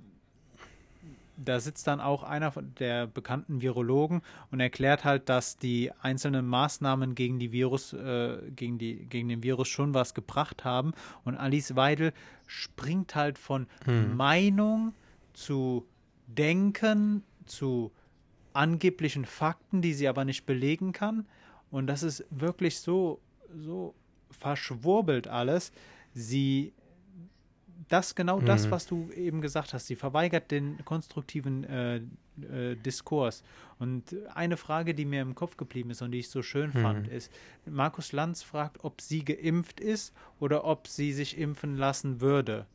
da 1.44 1.60
sitzt 1.60 1.88
dann 1.88 2.00
auch 2.00 2.24
einer 2.24 2.52
der 2.80 3.08
bekannten 3.08 3.62
Virologen 3.62 4.22
und 4.52 4.60
erklärt 4.60 5.04
halt, 5.04 5.30
dass 5.30 5.58
die 5.58 5.92
einzelnen 6.02 6.46
Maßnahmen 6.46 7.16
gegen 7.16 7.40
die 7.40 7.52
Virus, 7.52 7.94
äh, 7.94 8.38
gegen 8.56 8.78
die, 8.78 9.06
gegen 9.06 9.30
den 9.30 9.44
Virus 9.44 9.68
schon 9.68 9.94
was 9.94 10.14
gebracht 10.14 10.64
haben. 10.64 10.94
Und 11.24 11.38
Alice 11.38 11.76
Weidel 11.76 12.14
springt 12.48 13.16
halt 13.16 13.38
von 13.38 13.68
hm. 13.86 14.16
Meinung 14.16 14.94
zu 15.34 15.86
Denken, 16.28 17.24
zu 17.46 17.92
angeblichen 18.54 19.26
Fakten, 19.26 19.82
die 19.82 19.94
sie 19.94 20.08
aber 20.08 20.26
nicht 20.26 20.46
belegen 20.46 20.92
kann. 20.92 21.26
Und 21.72 21.88
das 21.88 22.04
ist 22.04 22.26
wirklich 22.30 22.80
so, 22.80 23.20
so 23.54 23.96
verschwurbelt 24.30 25.28
alles. 25.28 25.72
Sie 26.14 26.74
das 27.92 28.16
genau 28.16 28.40
mhm. 28.40 28.46
das, 28.46 28.72
was 28.72 28.86
du 28.88 29.12
eben 29.12 29.42
gesagt 29.42 29.74
hast. 29.74 29.88
Sie 29.88 29.96
verweigert 29.96 30.52
den 30.52 30.84
konstruktiven 30.86 31.64
äh, 31.66 31.98
äh, 31.98 32.76
Diskurs. 32.76 33.44
Und 33.80 34.16
eine 34.34 34.58
Frage, 34.58 34.94
die 34.94 35.06
mir 35.06 35.22
im 35.22 35.36
Kopf 35.36 35.58
geblieben 35.58 35.90
ist 35.92 36.02
und 36.02 36.12
die 36.12 36.20
ich 36.20 36.30
so 36.30 36.42
schön 36.42 36.72
mhm. 36.74 36.82
fand, 36.82 37.08
ist, 37.08 37.32
Markus 37.66 38.12
Lanz 38.12 38.44
fragt, 38.44 38.84
ob 38.84 39.02
sie 39.02 39.26
geimpft 39.26 39.80
ist 39.80 40.14
oder 40.40 40.64
ob 40.64 40.88
sie 40.88 41.14
sich 41.14 41.38
impfen 41.38 41.76
lassen 41.76 42.22
würde. 42.22 42.66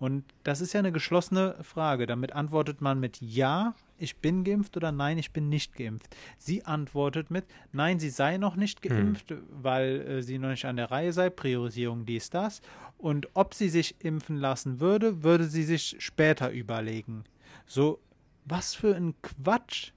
Und 0.00 0.24
das 0.44 0.62
ist 0.62 0.72
ja 0.72 0.80
eine 0.80 0.92
geschlossene 0.92 1.56
Frage. 1.62 2.06
Damit 2.06 2.32
antwortet 2.32 2.80
man 2.80 2.98
mit 2.98 3.20
Ja, 3.20 3.74
ich 3.98 4.16
bin 4.16 4.44
geimpft 4.44 4.74
oder 4.78 4.92
Nein, 4.92 5.18
ich 5.18 5.30
bin 5.30 5.50
nicht 5.50 5.76
geimpft. 5.76 6.16
Sie 6.38 6.64
antwortet 6.64 7.30
mit 7.30 7.44
Nein, 7.72 8.00
sie 8.00 8.08
sei 8.08 8.38
noch 8.38 8.56
nicht 8.56 8.82
hm. 8.82 8.88
geimpft, 8.88 9.30
hm. 9.30 9.42
weil 9.50 10.00
äh, 10.00 10.22
sie 10.22 10.38
noch 10.38 10.48
nicht 10.48 10.64
an 10.64 10.76
der 10.76 10.90
Reihe 10.90 11.12
sei, 11.12 11.28
Priorisierung 11.28 12.06
dies, 12.06 12.30
das. 12.30 12.62
Und 12.96 13.28
ob 13.34 13.52
sie 13.52 13.68
sich 13.68 13.94
impfen 14.02 14.36
lassen 14.36 14.80
würde, 14.80 15.22
würde 15.22 15.44
sie 15.44 15.64
sich 15.64 15.96
später 15.98 16.50
überlegen. 16.50 17.24
So, 17.66 18.00
was 18.46 18.74
für 18.74 18.96
ein 18.96 19.14
Quatsch. 19.20 19.92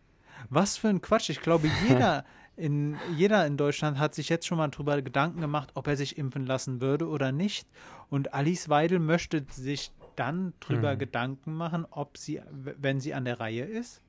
Was 0.49 0.75
für 0.75 0.89
ein 0.89 1.01
Quatsch. 1.01 1.29
Ich 1.29 1.39
glaube, 1.39 1.69
jeder 1.87 2.25
in, 2.55 2.97
jeder 3.15 3.45
in 3.47 3.57
Deutschland 3.57 3.97
hat 3.97 4.13
sich 4.13 4.29
jetzt 4.29 4.45
schon 4.45 4.57
mal 4.57 4.67
darüber 4.67 5.01
Gedanken 5.01 5.41
gemacht, 5.41 5.71
ob 5.73 5.87
er 5.87 5.97
sich 5.97 6.17
impfen 6.17 6.45
lassen 6.45 6.81
würde 6.81 7.07
oder 7.07 7.31
nicht. 7.31 7.67
Und 8.09 8.33
Alice 8.33 8.69
Weidel 8.69 8.99
möchte 8.99 9.45
sich 9.49 9.91
dann 10.15 10.53
darüber 10.59 10.93
mhm. 10.93 10.99
Gedanken 10.99 11.53
machen, 11.53 11.85
ob 11.89 12.17
sie, 12.17 12.41
wenn 12.51 12.99
sie 12.99 13.13
an 13.13 13.25
der 13.25 13.39
Reihe 13.39 13.63
ist. 13.63 14.01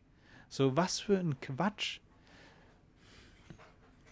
So, 0.49 0.77
was 0.77 1.01
für 1.01 1.19
ein 1.19 1.41
Quatsch. 1.41 2.01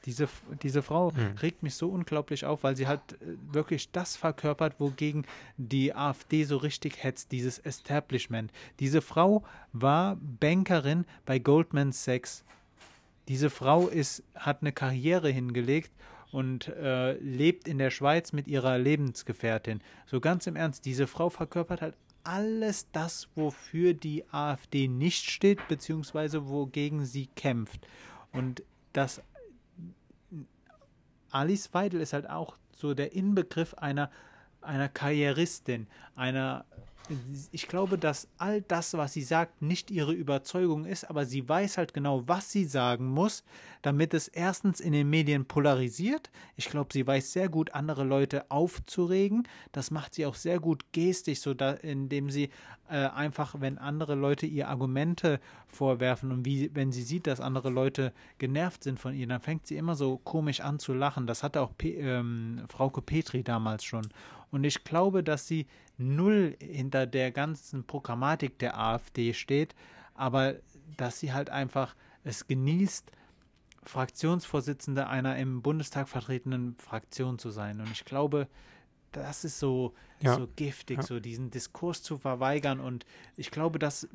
Diese, 0.07 0.29
diese 0.63 0.83
Frau 0.83 1.13
mhm. 1.13 1.37
regt 1.41 1.63
mich 1.63 1.77
so 1.77 1.89
unglaublich 1.89 2.45
auf, 2.45 2.65
weil 2.65 2.75
sie 2.75 2.89
halt 2.89 3.01
äh, 3.13 3.37
wirklich 3.53 3.93
das 3.93 4.17
verkörpert, 4.17 4.81
wogegen 4.81 5.25
die 5.59 5.95
AfD 5.95 6.43
so 6.43 6.57
richtig 6.57 7.05
hetzt, 7.05 7.31
dieses 7.31 7.59
Establishment. 7.59 8.51
Diese 8.81 9.01
Frau 9.01 9.45
war 9.73 10.17
Bankerin 10.17 11.05
bei 11.25 11.39
Goldman 11.39 11.93
Sachs 11.93 12.45
diese 13.29 13.51
Frau 13.51 13.89
ist, 13.89 14.23
hat 14.35 14.63
eine 14.63 14.73
Karriere 14.73 15.31
hingelegt 15.31 15.93
und 16.33 16.69
äh, 16.69 17.13
lebt 17.19 17.69
in 17.69 17.79
der 17.79 17.91
Schweiz 17.91 18.33
mit 18.33 18.49
ihrer 18.49 18.79
Lebensgefährtin. 18.79 19.81
So 20.07 20.21
ganz 20.21 20.47
im 20.47 20.57
Ernst, 20.57 20.85
diese 20.87 21.07
Frau 21.07 21.29
verkörpert 21.29 21.83
halt 21.83 21.95
alles 22.25 22.91
das, 22.93 23.29
wofür 23.35 23.95
die 23.95 24.25
AfD 24.33 24.89
nicht 24.89 25.31
steht, 25.31 25.67
beziehungsweise 25.69 26.49
wogegen 26.49 27.05
sie 27.05 27.27
kämpft. 27.27 27.87
Und 28.33 28.63
das 28.93 29.21
Alice 31.31 31.73
Weidel 31.73 32.01
ist 32.01 32.13
halt 32.13 32.29
auch 32.29 32.57
so 32.77 32.95
der 32.95 33.13
Inbegriff 33.13 33.75
einer, 33.75 34.11
einer 34.61 34.89
Karrieristin, 34.89 35.87
einer 36.15 36.65
ich 37.51 37.69
glaube, 37.69 37.99
dass 37.99 38.29
all 38.39 38.63
das, 38.63 38.95
was 38.95 39.13
sie 39.13 39.23
sagt, 39.23 39.61
nicht 39.61 39.91
ihre 39.91 40.13
Überzeugung 40.13 40.85
ist, 40.85 41.05
aber 41.05 41.27
sie 41.27 41.49
weiß 41.49 41.79
halt 41.79 41.95
genau, 41.95 42.27
was 42.27 42.51
sie 42.51 42.65
sagen 42.65 43.07
muss, 43.07 43.45
damit 43.83 44.15
es 44.15 44.29
erstens 44.29 44.81
in 44.81 44.93
den 44.93 45.11
Medien 45.11 45.45
polarisiert. 45.45 46.31
Ich 46.57 46.67
glaube, 46.67 46.91
sie 46.93 47.07
weiß 47.07 47.33
sehr 47.33 47.49
gut, 47.49 47.75
andere 47.75 48.05
Leute 48.05 48.51
aufzuregen. 48.51 49.49
Das 49.73 49.91
macht 49.91 50.15
sie 50.15 50.27
auch 50.27 50.37
sehr 50.37 50.61
gut 50.61 50.85
gestisch, 50.93 51.41
so 51.41 51.55
da, 51.55 51.73
indem 51.73 52.31
sie 52.31 52.51
äh, 52.89 53.09
einfach, 53.09 53.57
wenn 53.59 53.79
andere 53.79 54.15
Leute 54.15 54.47
ihr 54.47 54.69
Argumente 54.69 55.41
vorwerfen 55.67 56.31
und 56.31 56.45
wie, 56.45 56.71
wenn 56.75 56.93
sie 56.93 57.03
sieht, 57.03 57.27
dass 57.27 57.41
andere 57.41 57.71
Leute 57.71 58.13
genervt 58.39 58.85
sind 58.85 58.99
von 58.99 59.15
ihr, 59.15 59.27
dann 59.27 59.41
fängt 59.41 59.67
sie 59.67 59.77
immer 59.77 59.97
so 59.97 60.19
komisch 60.19 60.61
an 60.61 60.79
zu 60.79 60.93
lachen. 60.95 61.27
Das 61.27 61.43
hatte 61.43 61.63
auch 61.63 61.73
Pe 61.77 61.89
ähm, 61.89 62.63
Frauke 62.69 63.03
Petri 63.03 63.43
damals 63.43 63.85
schon. 63.85 64.07
Und 64.51 64.65
ich 64.65 64.85
glaube, 64.85 65.25
dass 65.25 65.49
sie 65.49 65.67
null 66.03 66.57
hinter 66.61 67.07
der 67.07 67.31
ganzen 67.31 67.85
Programmatik 67.85 68.59
der 68.59 68.79
AfD 68.79 69.33
steht, 69.33 69.75
aber 70.15 70.57
dass 70.97 71.21
sie 71.21 71.33
halt 71.33 71.51
einfach 71.51 71.95
es 72.25 72.47
genießt, 72.47 73.11
Fraktionsvorsitzende 73.85 75.09
einer 75.09 75.37
im 75.39 75.63
Bundestag 75.63 76.09
vertretenen 76.09 76.77
Fraktion 76.79 77.39
zu 77.39 77.51
sein. 77.51 77.81
Und 77.81 77.91
ich 77.91 78.05
glaube, 78.05 78.49
das 79.11 79.45
ist 79.45 79.59
so, 79.59 79.95
ja. 80.21 80.37
so 80.37 80.49
giftig, 80.55 80.99
ja. 80.99 81.03
so 81.03 81.19
diesen 81.19 81.51
Diskurs 81.51 82.03
zu 82.03 82.19
verweigern. 82.19 82.79
Und 82.79 83.05
ich 83.37 83.51
glaube, 83.51 83.79
das, 83.81 84.09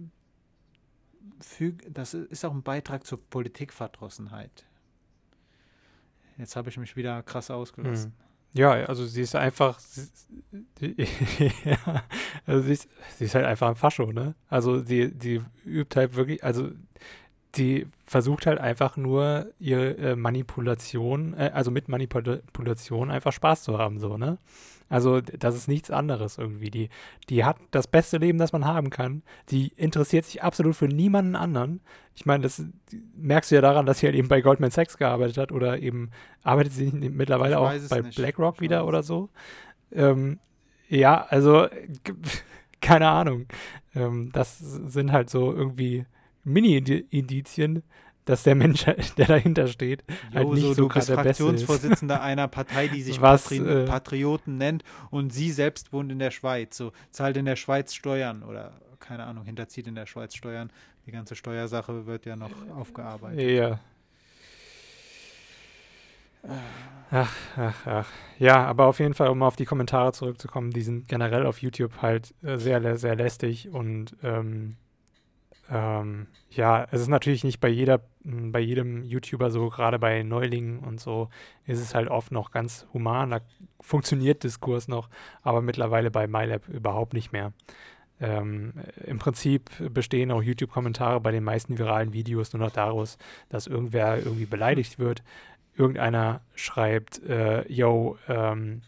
füg, 1.41 1.83
das 1.93 2.13
ist 2.13 2.45
auch 2.45 2.53
ein 2.53 2.63
Beitrag 2.63 3.05
zur 3.05 3.19
Politikverdrossenheit. 3.29 4.65
Jetzt 6.37 6.55
habe 6.55 6.69
ich 6.69 6.77
mich 6.77 6.95
wieder 6.95 7.21
krass 7.23 7.51
ausgelassen. 7.51 8.11
Mhm. 8.17 8.26
Ja, 8.53 8.71
also 8.71 9.05
sie 9.05 9.21
ist 9.21 9.35
einfach, 9.35 9.79
sie, 9.79 10.95
ja, 11.65 12.03
also 12.45 12.61
sie 12.63 12.73
ist, 12.73 12.89
sie 13.17 13.25
ist 13.25 13.35
halt 13.35 13.45
einfach 13.45 13.69
ein 13.69 13.75
Fascho, 13.75 14.11
ne? 14.11 14.35
Also 14.49 14.79
sie, 14.83 15.11
die 15.13 15.41
übt 15.65 15.99
halt 15.99 16.15
wirklich, 16.15 16.43
also 16.43 16.71
die 17.55 17.87
versucht 18.05 18.45
halt 18.45 18.59
einfach 18.59 18.97
nur 18.97 19.51
ihre 19.59 19.97
äh, 19.97 20.15
Manipulation, 20.15 21.33
äh, 21.33 21.51
also 21.53 21.71
mit 21.71 21.87
Manipulation 21.89 23.11
einfach 23.11 23.31
Spaß 23.31 23.63
zu 23.63 23.77
haben, 23.77 23.99
so, 23.99 24.17
ne? 24.17 24.37
Also 24.89 25.19
das 25.19 25.55
ist 25.55 25.67
nichts 25.67 25.91
anderes 25.91 26.37
irgendwie. 26.37 26.69
Die, 26.69 26.89
die 27.29 27.43
hat 27.43 27.57
das 27.71 27.87
beste 27.87 28.17
Leben, 28.17 28.37
das 28.37 28.53
man 28.53 28.63
haben 28.65 28.89
kann. 28.89 29.21
Die 29.49 29.73
interessiert 29.75 30.25
sich 30.25 30.43
absolut 30.43 30.75
für 30.75 30.87
niemanden 30.87 31.35
anderen. 31.35 31.81
Ich 32.15 32.25
meine, 32.25 32.43
das 32.43 32.63
merkst 33.17 33.51
du 33.51 33.55
ja 33.55 33.61
daran, 33.61 33.85
dass 33.85 33.99
sie 33.99 34.07
halt 34.07 34.15
eben 34.15 34.29
bei 34.29 34.39
Goldman 34.39 34.71
Sachs 34.71 34.97
gearbeitet 34.97 35.37
hat 35.37 35.51
oder 35.51 35.79
eben 35.79 36.11
arbeitet 36.43 36.71
sie 36.71 36.89
mittlerweile 36.91 37.59
auch 37.59 37.73
bei 37.89 38.01
nicht. 38.01 38.15
BlackRock 38.15 38.61
wieder 38.61 38.87
oder 38.87 39.03
so. 39.03 39.29
Ähm, 39.91 40.39
ja, 40.87 41.25
also 41.25 41.67
keine 42.81 43.09
Ahnung. 43.09 43.47
Ähm, 43.93 44.31
das 44.31 44.57
sind 44.57 45.11
halt 45.11 45.29
so 45.29 45.51
irgendwie 45.51 46.05
Mini-Indizien, 46.47 47.83
dass 48.25 48.43
der 48.43 48.55
Mensch, 48.55 48.85
der 49.17 49.27
dahinter 49.27 49.67
steht, 49.67 50.03
jo, 50.31 50.35
halt 50.35 50.49
nicht 50.49 50.61
so, 50.61 50.73
so 50.73 50.87
du 50.87 50.93
bist 50.93 51.11
Fraktionsvorsitzender 51.11 52.21
einer 52.21 52.47
Partei, 52.47 52.87
die 52.87 53.01
sich 53.01 53.21
Was, 53.21 53.43
Patri 53.43 53.57
äh, 53.57 53.85
Patrioten 53.85 54.57
nennt 54.57 54.83
und 55.11 55.31
sie 55.31 55.51
selbst 55.51 55.93
wohnt 55.93 56.11
in 56.11 56.19
der 56.19 56.31
Schweiz, 56.31 56.77
so 56.77 56.91
zahlt 57.11 57.37
in 57.37 57.45
der 57.45 57.55
Schweiz 57.55 57.93
Steuern 57.93 58.43
oder 58.43 58.73
keine 58.99 59.25
Ahnung, 59.25 59.45
hinterzieht 59.45 59.87
in 59.87 59.95
der 59.95 60.05
Schweiz 60.05 60.35
Steuern. 60.35 60.71
Die 61.05 61.11
ganze 61.11 61.35
Steuersache 61.35 62.05
wird 62.05 62.25
ja 62.25 62.35
noch 62.35 62.51
aufgearbeitet. 62.75 63.39
Ja. 63.39 63.79
Ach, 67.11 67.33
ach, 67.55 67.87
ach. 67.87 68.09
Ja, 68.37 68.65
aber 68.65 68.85
auf 68.85 68.99
jeden 68.99 69.13
Fall, 69.13 69.29
um 69.29 69.43
auf 69.43 69.55
die 69.55 69.65
Kommentare 69.65 70.11
zurückzukommen, 70.11 70.71
die 70.71 70.81
sind 70.81 71.07
generell 71.07 71.45
auf 71.45 71.61
YouTube 71.61 72.01
halt 72.01 72.33
äh, 72.43 72.57
sehr, 72.57 72.97
sehr 72.97 73.15
lästig 73.15 73.69
und 73.69 74.15
ähm, 74.23 74.75
ähm, 75.69 76.27
ja, 76.49 76.87
es 76.91 77.01
ist 77.01 77.07
natürlich 77.07 77.43
nicht 77.43 77.59
bei 77.59 77.67
jeder, 77.67 78.01
hm, 78.23 78.51
bei 78.51 78.59
jedem 78.59 79.03
YouTuber 79.03 79.51
so, 79.51 79.69
gerade 79.69 79.99
bei 79.99 80.23
Neulingen 80.23 80.79
und 80.79 80.99
so, 80.99 81.29
ist 81.65 81.79
es 81.79 81.93
halt 81.93 82.09
oft 82.09 82.31
noch 82.31 82.51
ganz 82.51 82.87
human, 82.93 83.31
da 83.31 83.41
funktioniert 83.81 84.43
Diskurs 84.43 84.87
noch, 84.87 85.09
aber 85.41 85.61
mittlerweile 85.61 86.11
bei 86.11 86.27
MyLab 86.27 86.67
überhaupt 86.69 87.13
nicht 87.13 87.31
mehr. 87.31 87.53
Ähm, 88.19 88.73
Im 89.05 89.19
Prinzip 89.19 89.69
bestehen 89.93 90.31
auch 90.31 90.41
YouTube-Kommentare 90.41 91.21
bei 91.21 91.31
den 91.31 91.43
meisten 91.43 91.77
viralen 91.77 92.13
Videos 92.13 92.53
nur 92.53 92.63
noch 92.63 92.71
daraus, 92.71 93.17
dass 93.49 93.67
irgendwer 93.67 94.17
irgendwie 94.17 94.45
beleidigt 94.45 94.97
wird. 94.97 95.23
Irgendeiner 95.75 96.41
schreibt, 96.55 97.21
äh, 97.23 97.71
yo, 97.71 98.17
ähm, 98.27 98.81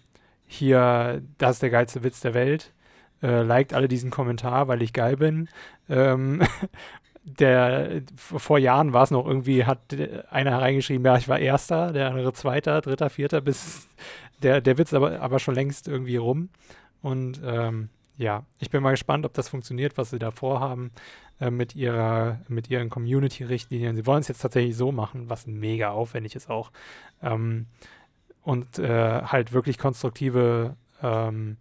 hier, 0.47 1.21
das 1.37 1.57
ist 1.57 1.61
der 1.61 1.69
geilste 1.69 2.03
Witz 2.03 2.21
der 2.21 2.33
Welt. 2.33 2.73
Äh, 3.21 3.41
liked 3.41 3.73
alle 3.73 3.87
diesen 3.87 4.11
Kommentar, 4.11 4.67
weil 4.67 4.81
ich 4.81 4.93
geil 4.93 5.17
bin. 5.17 5.49
Ähm, 5.89 6.41
der 7.23 8.01
vor 8.15 8.57
Jahren 8.57 8.93
war 8.93 9.03
es 9.03 9.11
noch 9.11 9.25
irgendwie, 9.25 9.65
hat 9.65 9.79
einer 10.29 10.51
hereingeschrieben, 10.51 11.05
ja, 11.05 11.17
ich 11.17 11.27
war 11.27 11.37
Erster, 11.37 11.91
der 11.91 12.09
andere 12.09 12.33
Zweiter, 12.33 12.81
Dritter, 12.81 13.09
Vierter, 13.09 13.41
bis 13.41 13.87
der, 14.41 14.61
der 14.61 14.77
Witz 14.77 14.93
aber, 14.93 15.19
aber 15.21 15.39
schon 15.39 15.55
längst 15.55 15.87
irgendwie 15.87 16.17
rum. 16.17 16.49
Und 17.01 17.41
ähm, 17.43 17.89
ja, 18.17 18.45
ich 18.59 18.69
bin 18.69 18.83
mal 18.83 18.91
gespannt, 18.91 19.25
ob 19.25 19.33
das 19.33 19.49
funktioniert, 19.49 19.97
was 19.97 20.09
sie 20.09 20.19
da 20.19 20.31
vorhaben 20.31 20.91
äh, 21.39 21.49
mit 21.51 21.75
ihrer, 21.75 22.39
mit 22.47 22.69
ihren 22.69 22.89
Community-Richtlinien. 22.89 23.95
Sie 23.95 24.05
wollen 24.05 24.21
es 24.21 24.27
jetzt 24.27 24.41
tatsächlich 24.41 24.75
so 24.75 24.91
machen, 24.91 25.29
was 25.29 25.47
mega 25.47 25.91
aufwendig 25.91 26.35
ist 26.35 26.49
auch. 26.49 26.71
Ähm, 27.21 27.67
und 28.43 28.79
äh, 28.79 29.21
halt 29.21 29.53
wirklich 29.53 29.77
konstruktive 29.77 30.75
ähm, 31.01 31.57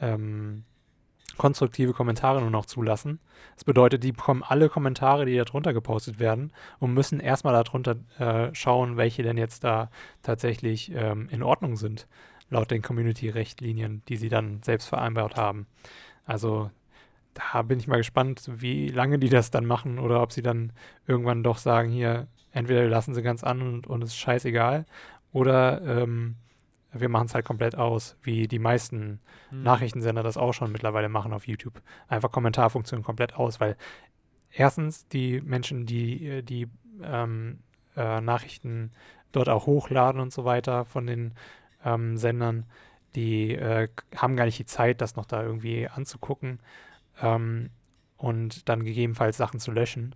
ähm, 0.00 0.64
konstruktive 1.42 1.92
Kommentare 1.92 2.40
nur 2.40 2.50
noch 2.50 2.66
zulassen. 2.66 3.18
Das 3.56 3.64
bedeutet, 3.64 4.04
die 4.04 4.12
bekommen 4.12 4.44
alle 4.44 4.68
Kommentare, 4.68 5.26
die 5.26 5.36
darunter 5.36 5.72
gepostet 5.72 6.20
werden 6.20 6.52
und 6.78 6.94
müssen 6.94 7.18
erstmal 7.18 7.52
darunter 7.52 7.96
äh, 8.20 8.54
schauen, 8.54 8.96
welche 8.96 9.24
denn 9.24 9.36
jetzt 9.36 9.64
da 9.64 9.90
tatsächlich 10.22 10.92
ähm, 10.94 11.28
in 11.32 11.42
Ordnung 11.42 11.74
sind, 11.74 12.06
laut 12.48 12.70
den 12.70 12.80
Community-Rechtlinien, 12.80 14.02
die 14.06 14.18
sie 14.18 14.28
dann 14.28 14.62
selbst 14.62 14.86
vereinbart 14.86 15.34
haben. 15.34 15.66
Also 16.26 16.70
da 17.34 17.62
bin 17.62 17.80
ich 17.80 17.88
mal 17.88 17.96
gespannt, 17.96 18.48
wie 18.48 18.86
lange 18.86 19.18
die 19.18 19.28
das 19.28 19.50
dann 19.50 19.66
machen 19.66 19.98
oder 19.98 20.22
ob 20.22 20.30
sie 20.30 20.42
dann 20.42 20.72
irgendwann 21.08 21.42
doch 21.42 21.58
sagen, 21.58 21.90
hier, 21.90 22.28
entweder 22.52 22.86
lassen 22.86 23.14
sie 23.14 23.22
ganz 23.22 23.42
an 23.42 23.62
und, 23.62 23.88
und 23.88 24.04
es 24.04 24.10
ist 24.10 24.18
scheißegal 24.18 24.86
oder 25.32 25.82
ähm, 25.82 26.36
wir 26.92 27.08
machen 27.08 27.26
es 27.26 27.34
halt 27.34 27.44
komplett 27.44 27.76
aus, 27.76 28.16
wie 28.22 28.48
die 28.48 28.58
meisten 28.58 29.20
mhm. 29.50 29.62
Nachrichtensender 29.62 30.22
das 30.22 30.36
auch 30.36 30.52
schon 30.52 30.72
mittlerweile 30.72 31.08
machen 31.08 31.32
auf 31.32 31.46
YouTube. 31.46 31.80
Einfach 32.08 32.30
Kommentarfunktion 32.30 33.02
komplett 33.02 33.34
aus, 33.34 33.60
weil 33.60 33.76
erstens 34.50 35.08
die 35.08 35.40
Menschen, 35.40 35.86
die 35.86 36.26
äh, 36.26 36.42
die 36.42 36.68
ähm, 37.02 37.60
äh, 37.96 38.20
Nachrichten 38.20 38.92
dort 39.32 39.48
auch 39.48 39.66
hochladen 39.66 40.20
und 40.20 40.32
so 40.32 40.44
weiter 40.44 40.84
von 40.84 41.06
den 41.06 41.34
ähm, 41.84 42.16
Sendern, 42.18 42.66
die 43.14 43.54
äh, 43.54 43.88
haben 44.16 44.36
gar 44.36 44.44
nicht 44.44 44.58
die 44.58 44.66
Zeit, 44.66 45.00
das 45.00 45.16
noch 45.16 45.26
da 45.26 45.42
irgendwie 45.42 45.88
anzugucken 45.88 46.60
ähm, 47.20 47.70
und 48.16 48.68
dann 48.68 48.84
gegebenenfalls 48.84 49.36
Sachen 49.36 49.60
zu 49.60 49.72
löschen. 49.72 50.14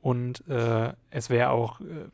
Und 0.00 0.46
äh, 0.48 0.92
es 1.10 1.30
wäre 1.30 1.50
auch 1.50 1.80
äh, 1.80 2.08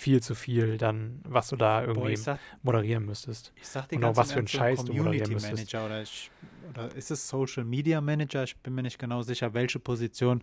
viel 0.00 0.22
zu 0.22 0.34
viel 0.34 0.78
dann, 0.78 1.20
was 1.24 1.48
du 1.48 1.56
da 1.56 1.82
irgendwie 1.82 2.14
Boah, 2.14 2.16
sag, 2.16 2.40
moderieren 2.62 3.04
müsstest. 3.04 3.52
Ich 3.56 3.68
sag 3.68 3.88
dir 3.88 3.96
Und 3.96 4.04
auch 4.04 4.16
was 4.16 4.32
für 4.32 4.38
einen 4.38 4.48
Scheiß 4.48 4.84
du 4.84 4.94
moderieren 4.94 5.32
müsstest. 5.32 5.52
Manager 5.52 5.86
oder, 5.86 6.02
ich, 6.02 6.30
oder 6.70 6.96
ist 6.96 7.10
es 7.10 7.28
Social 7.28 7.64
Media 7.64 8.00
Manager? 8.00 8.42
Ich 8.42 8.56
bin 8.56 8.74
mir 8.74 8.82
nicht 8.82 8.98
genau 8.98 9.20
sicher, 9.22 9.52
welche 9.52 9.78
Position. 9.78 10.42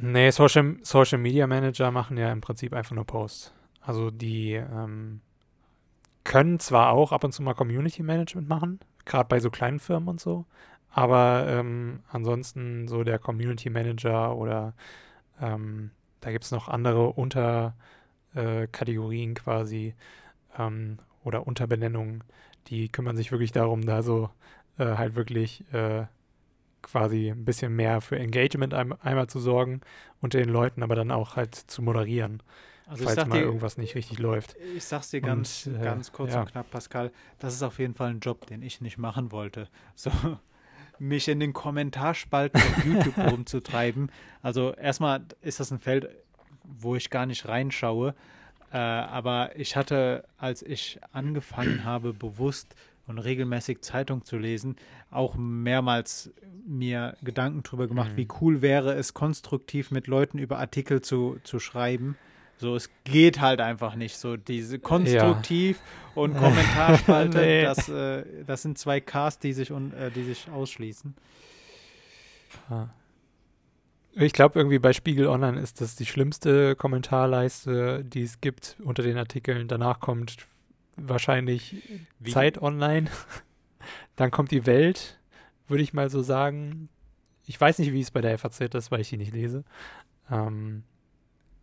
Nee, 0.00 0.30
Social, 0.30 0.76
Social 0.82 1.18
Media 1.18 1.48
Manager 1.48 1.90
machen 1.90 2.16
ja 2.16 2.30
im 2.30 2.40
Prinzip 2.40 2.72
einfach 2.72 2.94
nur 2.94 3.04
Posts. 3.04 3.52
Also 3.80 4.12
die 4.12 4.52
ähm, 4.52 5.20
können 6.22 6.60
zwar 6.60 6.92
auch 6.92 7.10
ab 7.10 7.24
und 7.24 7.32
zu 7.32 7.42
mal 7.42 7.54
Community 7.54 8.04
Management 8.04 8.48
machen, 8.48 8.78
gerade 9.04 9.28
bei 9.28 9.40
so 9.40 9.50
kleinen 9.50 9.80
Firmen 9.80 10.08
und 10.08 10.20
so, 10.20 10.46
aber 10.90 11.46
ähm, 11.48 12.00
ansonsten 12.08 12.86
so 12.86 13.02
der 13.02 13.18
Community 13.18 13.68
Manager 13.68 14.36
oder 14.36 14.74
ähm, 15.40 15.90
da 16.20 16.30
gibt 16.30 16.44
es 16.44 16.50
noch 16.50 16.68
andere 16.68 17.08
Unterkategorien 17.08 19.30
äh, 19.32 19.34
quasi 19.34 19.94
ähm, 20.58 20.98
oder 21.24 21.46
Unterbenennungen, 21.46 22.22
die 22.68 22.88
kümmern 22.88 23.16
sich 23.16 23.32
wirklich 23.32 23.52
darum, 23.52 23.86
da 23.86 24.02
so 24.02 24.30
äh, 24.78 24.96
halt 24.96 25.14
wirklich 25.14 25.64
äh, 25.72 26.06
quasi 26.82 27.28
ein 27.28 27.44
bisschen 27.44 27.74
mehr 27.76 28.00
für 28.00 28.18
Engagement 28.18 28.74
ein, 28.74 28.92
einmal 29.00 29.28
zu 29.28 29.38
sorgen 29.38 29.80
unter 30.20 30.38
den 30.38 30.48
Leuten, 30.48 30.82
aber 30.82 30.94
dann 30.94 31.10
auch 31.10 31.36
halt 31.36 31.54
zu 31.54 31.82
moderieren. 31.82 32.42
Also 32.86 33.04
falls 33.04 33.26
mal 33.26 33.38
dir, 33.38 33.44
irgendwas 33.44 33.78
nicht 33.78 33.94
richtig 33.94 34.18
läuft. 34.18 34.56
Ich 34.76 34.84
sag's 34.84 35.10
dir 35.10 35.20
ganz, 35.20 35.66
und, 35.66 35.76
äh, 35.76 35.84
ganz 35.84 36.10
kurz 36.10 36.32
ja. 36.32 36.40
und 36.40 36.50
knapp, 36.50 36.70
Pascal, 36.70 37.12
das 37.38 37.54
ist 37.54 37.62
auf 37.62 37.78
jeden 37.78 37.94
Fall 37.94 38.10
ein 38.10 38.18
Job, 38.18 38.46
den 38.46 38.62
ich 38.62 38.80
nicht 38.80 38.98
machen 38.98 39.30
wollte. 39.30 39.68
So, 39.94 40.10
mich 41.00 41.28
in 41.28 41.40
den 41.40 41.52
Kommentarspalten 41.52 42.60
auf 42.60 42.84
YouTube 42.84 43.18
rumzutreiben. 43.32 44.12
Also 44.42 44.74
erstmal 44.74 45.22
ist 45.40 45.58
das 45.58 45.72
ein 45.72 45.80
Feld, 45.80 46.08
wo 46.62 46.94
ich 46.94 47.10
gar 47.10 47.26
nicht 47.26 47.48
reinschaue. 47.48 48.14
Äh, 48.72 48.76
aber 48.76 49.56
ich 49.56 49.76
hatte, 49.76 50.24
als 50.38 50.62
ich 50.62 51.00
angefangen 51.12 51.84
habe, 51.84 52.12
bewusst 52.12 52.74
und 53.06 53.18
regelmäßig 53.18 53.80
Zeitung 53.80 54.24
zu 54.24 54.36
lesen, 54.36 54.76
auch 55.10 55.34
mehrmals 55.36 56.30
mir 56.66 57.16
Gedanken 57.22 57.62
darüber 57.64 57.88
gemacht, 57.88 58.12
mhm. 58.12 58.16
wie 58.18 58.28
cool 58.40 58.62
wäre 58.62 58.94
es, 58.94 59.14
konstruktiv 59.14 59.90
mit 59.90 60.06
Leuten 60.06 60.38
über 60.38 60.58
Artikel 60.58 61.00
zu, 61.00 61.38
zu 61.42 61.58
schreiben. 61.58 62.16
So, 62.60 62.76
es 62.76 62.90
geht 63.04 63.40
halt 63.40 63.62
einfach 63.62 63.94
nicht. 63.94 64.18
So, 64.18 64.36
diese 64.36 64.78
konstruktiv 64.78 65.78
ja. 65.78 66.22
und 66.22 66.36
Kommentarspalte, 66.36 67.38
nee. 67.40 67.62
das, 67.62 67.88
äh, 67.88 68.22
das 68.46 68.60
sind 68.60 68.76
zwei 68.76 69.00
Ks, 69.00 69.38
die 69.38 69.54
sich, 69.54 69.72
un, 69.72 69.94
äh, 69.94 70.10
die 70.10 70.24
sich 70.24 70.46
ausschließen. 70.50 71.14
Ich 74.12 74.34
glaube, 74.34 74.58
irgendwie 74.58 74.78
bei 74.78 74.92
Spiegel 74.92 75.26
Online 75.26 75.58
ist 75.58 75.80
das 75.80 75.96
die 75.96 76.04
schlimmste 76.04 76.76
Kommentarleiste, 76.76 78.04
die 78.04 78.24
es 78.24 78.42
gibt 78.42 78.76
unter 78.84 79.02
den 79.02 79.16
Artikeln. 79.16 79.66
Danach 79.66 80.00
kommt 80.00 80.36
wahrscheinlich 80.96 81.76
Wie? 82.18 82.30
Zeit 82.30 82.60
Online. 82.60 83.08
Dann 84.16 84.30
kommt 84.30 84.50
die 84.50 84.66
Welt, 84.66 85.18
würde 85.66 85.82
ich 85.82 85.94
mal 85.94 86.10
so 86.10 86.20
sagen. 86.20 86.90
Ich 87.46 87.58
weiß 87.58 87.78
nicht, 87.78 87.94
wie 87.94 88.02
es 88.02 88.10
bei 88.10 88.20
der 88.20 88.36
FAZ 88.38 88.60
ist, 88.60 88.90
weil 88.90 89.00
ich 89.00 89.08
die 89.08 89.16
nicht 89.16 89.32
lese. 89.32 89.64
Ähm, 90.30 90.82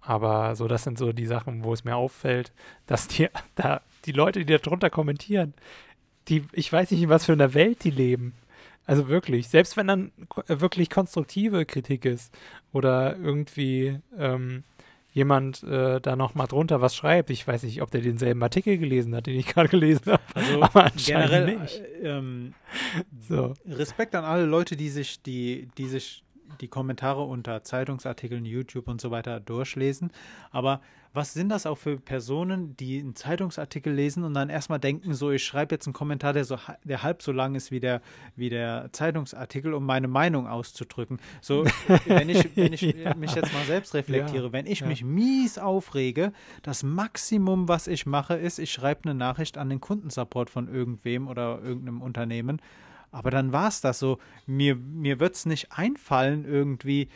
aber 0.07 0.55
so, 0.55 0.69
das 0.69 0.83
sind 0.83 0.97
so 0.97 1.11
die 1.11 1.25
Sachen, 1.25 1.65
wo 1.65 1.73
es 1.73 1.83
mir 1.83 1.97
auffällt, 1.97 2.53
dass 2.85 3.09
die, 3.09 3.27
da, 3.55 3.81
die 4.05 4.13
Leute, 4.13 4.39
die 4.39 4.53
da 4.53 4.57
drunter 4.57 4.89
kommentieren, 4.89 5.53
die, 6.29 6.43
ich 6.53 6.71
weiß 6.71 6.91
nicht, 6.91 7.01
in 7.01 7.09
was 7.09 7.25
für 7.25 7.33
einer 7.33 7.53
Welt 7.53 7.83
die 7.83 7.91
leben. 7.91 8.33
Also 8.85 9.09
wirklich, 9.09 9.49
selbst 9.49 9.75
wenn 9.75 9.87
dann 9.87 10.11
wirklich 10.47 10.89
konstruktive 10.89 11.65
Kritik 11.65 12.05
ist 12.05 12.33
oder 12.71 13.17
irgendwie 13.17 13.99
ähm, 14.17 14.63
jemand 15.11 15.61
äh, 15.63 15.99
da 15.99 16.15
nochmal 16.15 16.47
drunter 16.47 16.79
was 16.79 16.95
schreibt, 16.95 17.29
ich 17.29 17.45
weiß 17.45 17.63
nicht, 17.63 17.81
ob 17.81 17.91
der 17.91 17.99
denselben 17.99 18.41
Artikel 18.41 18.77
gelesen 18.77 19.13
hat, 19.13 19.27
den 19.27 19.37
ich 19.37 19.47
gerade 19.53 19.67
gelesen 19.67 20.13
habe, 20.13 20.23
also 20.33 20.61
aber 20.61 20.85
anscheinend 20.85 21.31
generell, 21.31 21.59
nicht. 21.59 21.81
Äh, 21.81 22.17
ähm, 22.17 22.53
so. 23.27 23.53
Respekt 23.65 24.15
an 24.15 24.23
alle 24.23 24.45
Leute, 24.45 24.77
die 24.77 24.89
sich, 24.89 25.21
die, 25.21 25.67
die 25.77 25.87
sich 25.87 26.23
die 26.61 26.67
Kommentare 26.67 27.23
unter 27.23 27.63
Zeitungsartikeln, 27.63 28.45
YouTube 28.45 28.87
und 28.87 29.01
so 29.01 29.11
weiter 29.11 29.39
durchlesen. 29.39 30.11
Aber 30.51 30.81
was 31.13 31.33
sind 31.33 31.49
das 31.49 31.65
auch 31.65 31.77
für 31.79 31.97
Personen, 31.97 32.77
die 32.77 32.99
einen 32.99 33.15
Zeitungsartikel 33.15 33.91
lesen 33.91 34.23
und 34.23 34.35
dann 34.35 34.49
erstmal 34.49 34.79
denken, 34.79 35.15
so, 35.15 35.31
ich 35.31 35.43
schreibe 35.43 35.73
jetzt 35.73 35.87
einen 35.87 35.93
Kommentar, 35.93 36.33
der, 36.33 36.45
so, 36.45 36.57
der 36.83 37.01
halb 37.01 37.23
so 37.23 37.31
lang 37.31 37.55
ist 37.55 37.71
wie 37.71 37.79
der, 37.79 38.01
wie 38.35 38.49
der 38.49 38.89
Zeitungsartikel, 38.91 39.73
um 39.73 39.85
meine 39.85 40.07
Meinung 40.07 40.47
auszudrücken. 40.47 41.19
So, 41.41 41.65
wenn 42.05 42.29
ich, 42.29 42.55
wenn 42.55 42.73
ich 42.73 42.81
ja. 42.81 43.15
mich 43.15 43.33
jetzt 43.33 43.51
mal 43.51 43.65
selbst 43.65 43.95
reflektiere, 43.95 44.45
ja. 44.45 44.51
wenn 44.53 44.67
ich 44.67 44.81
ja. 44.81 44.87
mich 44.87 45.03
mies 45.03 45.57
aufrege, 45.57 46.33
das 46.61 46.83
Maximum, 46.83 47.67
was 47.67 47.87
ich 47.87 48.05
mache, 48.05 48.35
ist, 48.35 48.59
ich 48.59 48.71
schreibe 48.71 49.05
eine 49.05 49.15
Nachricht 49.15 49.57
an 49.57 49.69
den 49.69 49.81
Kundensupport 49.81 50.49
von 50.49 50.67
irgendwem 50.67 51.27
oder 51.27 51.59
irgendeinem 51.63 52.01
Unternehmen 52.03 52.61
aber 53.11 53.31
dann 53.31 53.51
war 53.51 53.67
es 53.67 53.81
das 53.81 53.99
so. 53.99 54.19
Mir, 54.45 54.75
mir 54.75 55.19
wird 55.19 55.35
es 55.35 55.45
nicht 55.45 55.71
einfallen, 55.71 56.45
irgendwie 56.45 57.09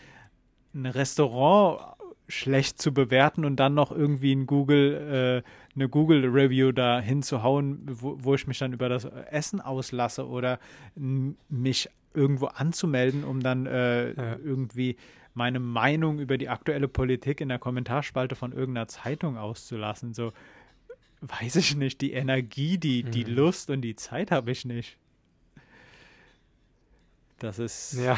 ein 0.73 0.85
Restaurant 0.85 1.95
schlecht 2.27 2.81
zu 2.81 2.93
bewerten 2.93 3.43
und 3.45 3.57
dann 3.57 3.73
noch 3.73 3.91
irgendwie 3.91 4.33
ein 4.33 4.45
Google, 4.47 5.43
äh, 5.43 5.75
eine 5.75 5.89
Google-Review 5.89 6.71
da 6.71 6.99
hinzuhauen, 7.01 7.81
wo, 7.85 8.17
wo 8.19 8.35
ich 8.35 8.47
mich 8.47 8.57
dann 8.59 8.73
über 8.73 8.89
das 8.89 9.05
Essen 9.05 9.59
auslasse 9.59 10.27
oder 10.27 10.59
mich 10.95 11.89
irgendwo 12.13 12.47
anzumelden, 12.47 13.23
um 13.23 13.41
dann 13.41 13.65
äh, 13.65 14.13
ja. 14.13 14.37
irgendwie 14.43 14.95
meine 15.33 15.59
Meinung 15.59 16.19
über 16.19 16.37
die 16.37 16.49
aktuelle 16.49 16.87
Politik 16.87 17.41
in 17.41 17.49
der 17.49 17.59
Kommentarspalte 17.59 18.35
von 18.35 18.51
irgendeiner 18.51 18.87
Zeitung 18.87 19.37
auszulassen. 19.37 20.13
So, 20.13 20.33
weiß 21.21 21.55
ich 21.57 21.75
nicht, 21.75 22.01
die 22.01 22.13
Energie, 22.13 22.77
die, 22.77 23.03
die 23.03 23.25
mhm. 23.25 23.35
Lust 23.35 23.69
und 23.69 23.81
die 23.81 23.95
Zeit 23.95 24.31
habe 24.31 24.51
ich 24.51 24.65
nicht. 24.65 24.97
Das 27.41 27.57
ist. 27.57 27.93
Ja, 27.93 28.17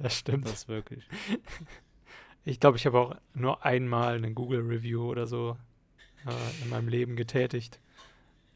das 0.00 0.18
stimmt. 0.18 0.44
Das 0.44 0.52
ist 0.52 0.68
wirklich. 0.68 1.08
Ich 2.44 2.58
glaube, 2.58 2.76
ich 2.76 2.86
habe 2.86 2.98
auch 2.98 3.14
nur 3.32 3.64
einmal 3.64 4.16
eine 4.16 4.32
Google-Review 4.32 5.02
oder 5.02 5.28
so 5.28 5.56
äh, 6.26 6.62
in 6.64 6.70
meinem 6.70 6.88
Leben 6.88 7.14
getätigt. 7.14 7.80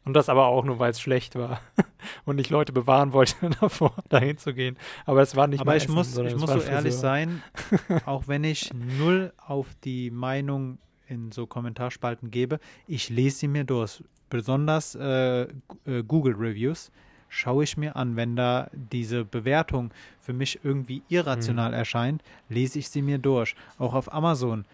Und 0.03 0.13
das 0.13 0.27
aber 0.27 0.47
auch 0.47 0.65
nur, 0.65 0.79
weil 0.79 0.91
es 0.91 0.99
schlecht 0.99 1.35
war 1.35 1.61
und 2.25 2.39
ich 2.39 2.49
Leute 2.49 2.73
bewahren 2.73 3.13
wollte 3.13 3.35
davor, 3.61 3.95
dahin 4.09 4.37
zu 4.37 4.53
gehen. 4.53 4.77
Aber 5.05 5.21
es 5.21 5.35
war 5.37 5.47
nicht 5.47 5.61
Aber 5.61 5.77
ich 5.77 5.83
Essen, 5.83 5.95
muss, 5.95 6.17
ich 6.17 6.35
muss 6.35 6.51
so 6.51 6.59
ehrlich 6.59 6.95
sein, 6.95 7.41
auch 8.05 8.27
wenn 8.27 8.43
ich 8.43 8.73
null 8.73 9.31
auf 9.37 9.67
die 9.83 10.11
Meinung 10.11 10.79
in 11.07 11.31
so 11.31 11.47
Kommentarspalten 11.47 12.31
gebe, 12.31 12.59
ich 12.85 13.09
lese 13.09 13.37
sie 13.37 13.47
mir 13.47 13.63
durch. 13.63 14.03
Besonders 14.29 14.95
äh, 14.95 15.43
äh, 15.43 16.03
Google 16.05 16.35
Reviews 16.35 16.91
schaue 17.31 17.63
ich 17.63 17.77
mir 17.77 17.95
an. 17.95 18.15
Wenn 18.15 18.35
da 18.35 18.69
diese 18.73 19.25
Bewertung 19.25 19.91
für 20.19 20.33
mich 20.33 20.59
irgendwie 20.63 21.01
irrational 21.07 21.69
mhm. 21.69 21.77
erscheint, 21.77 22.23
lese 22.49 22.77
ich 22.77 22.89
sie 22.89 23.01
mir 23.01 23.17
durch. 23.17 23.55
Auch 23.79 23.93
auf 23.93 24.13
Amazon. 24.13 24.65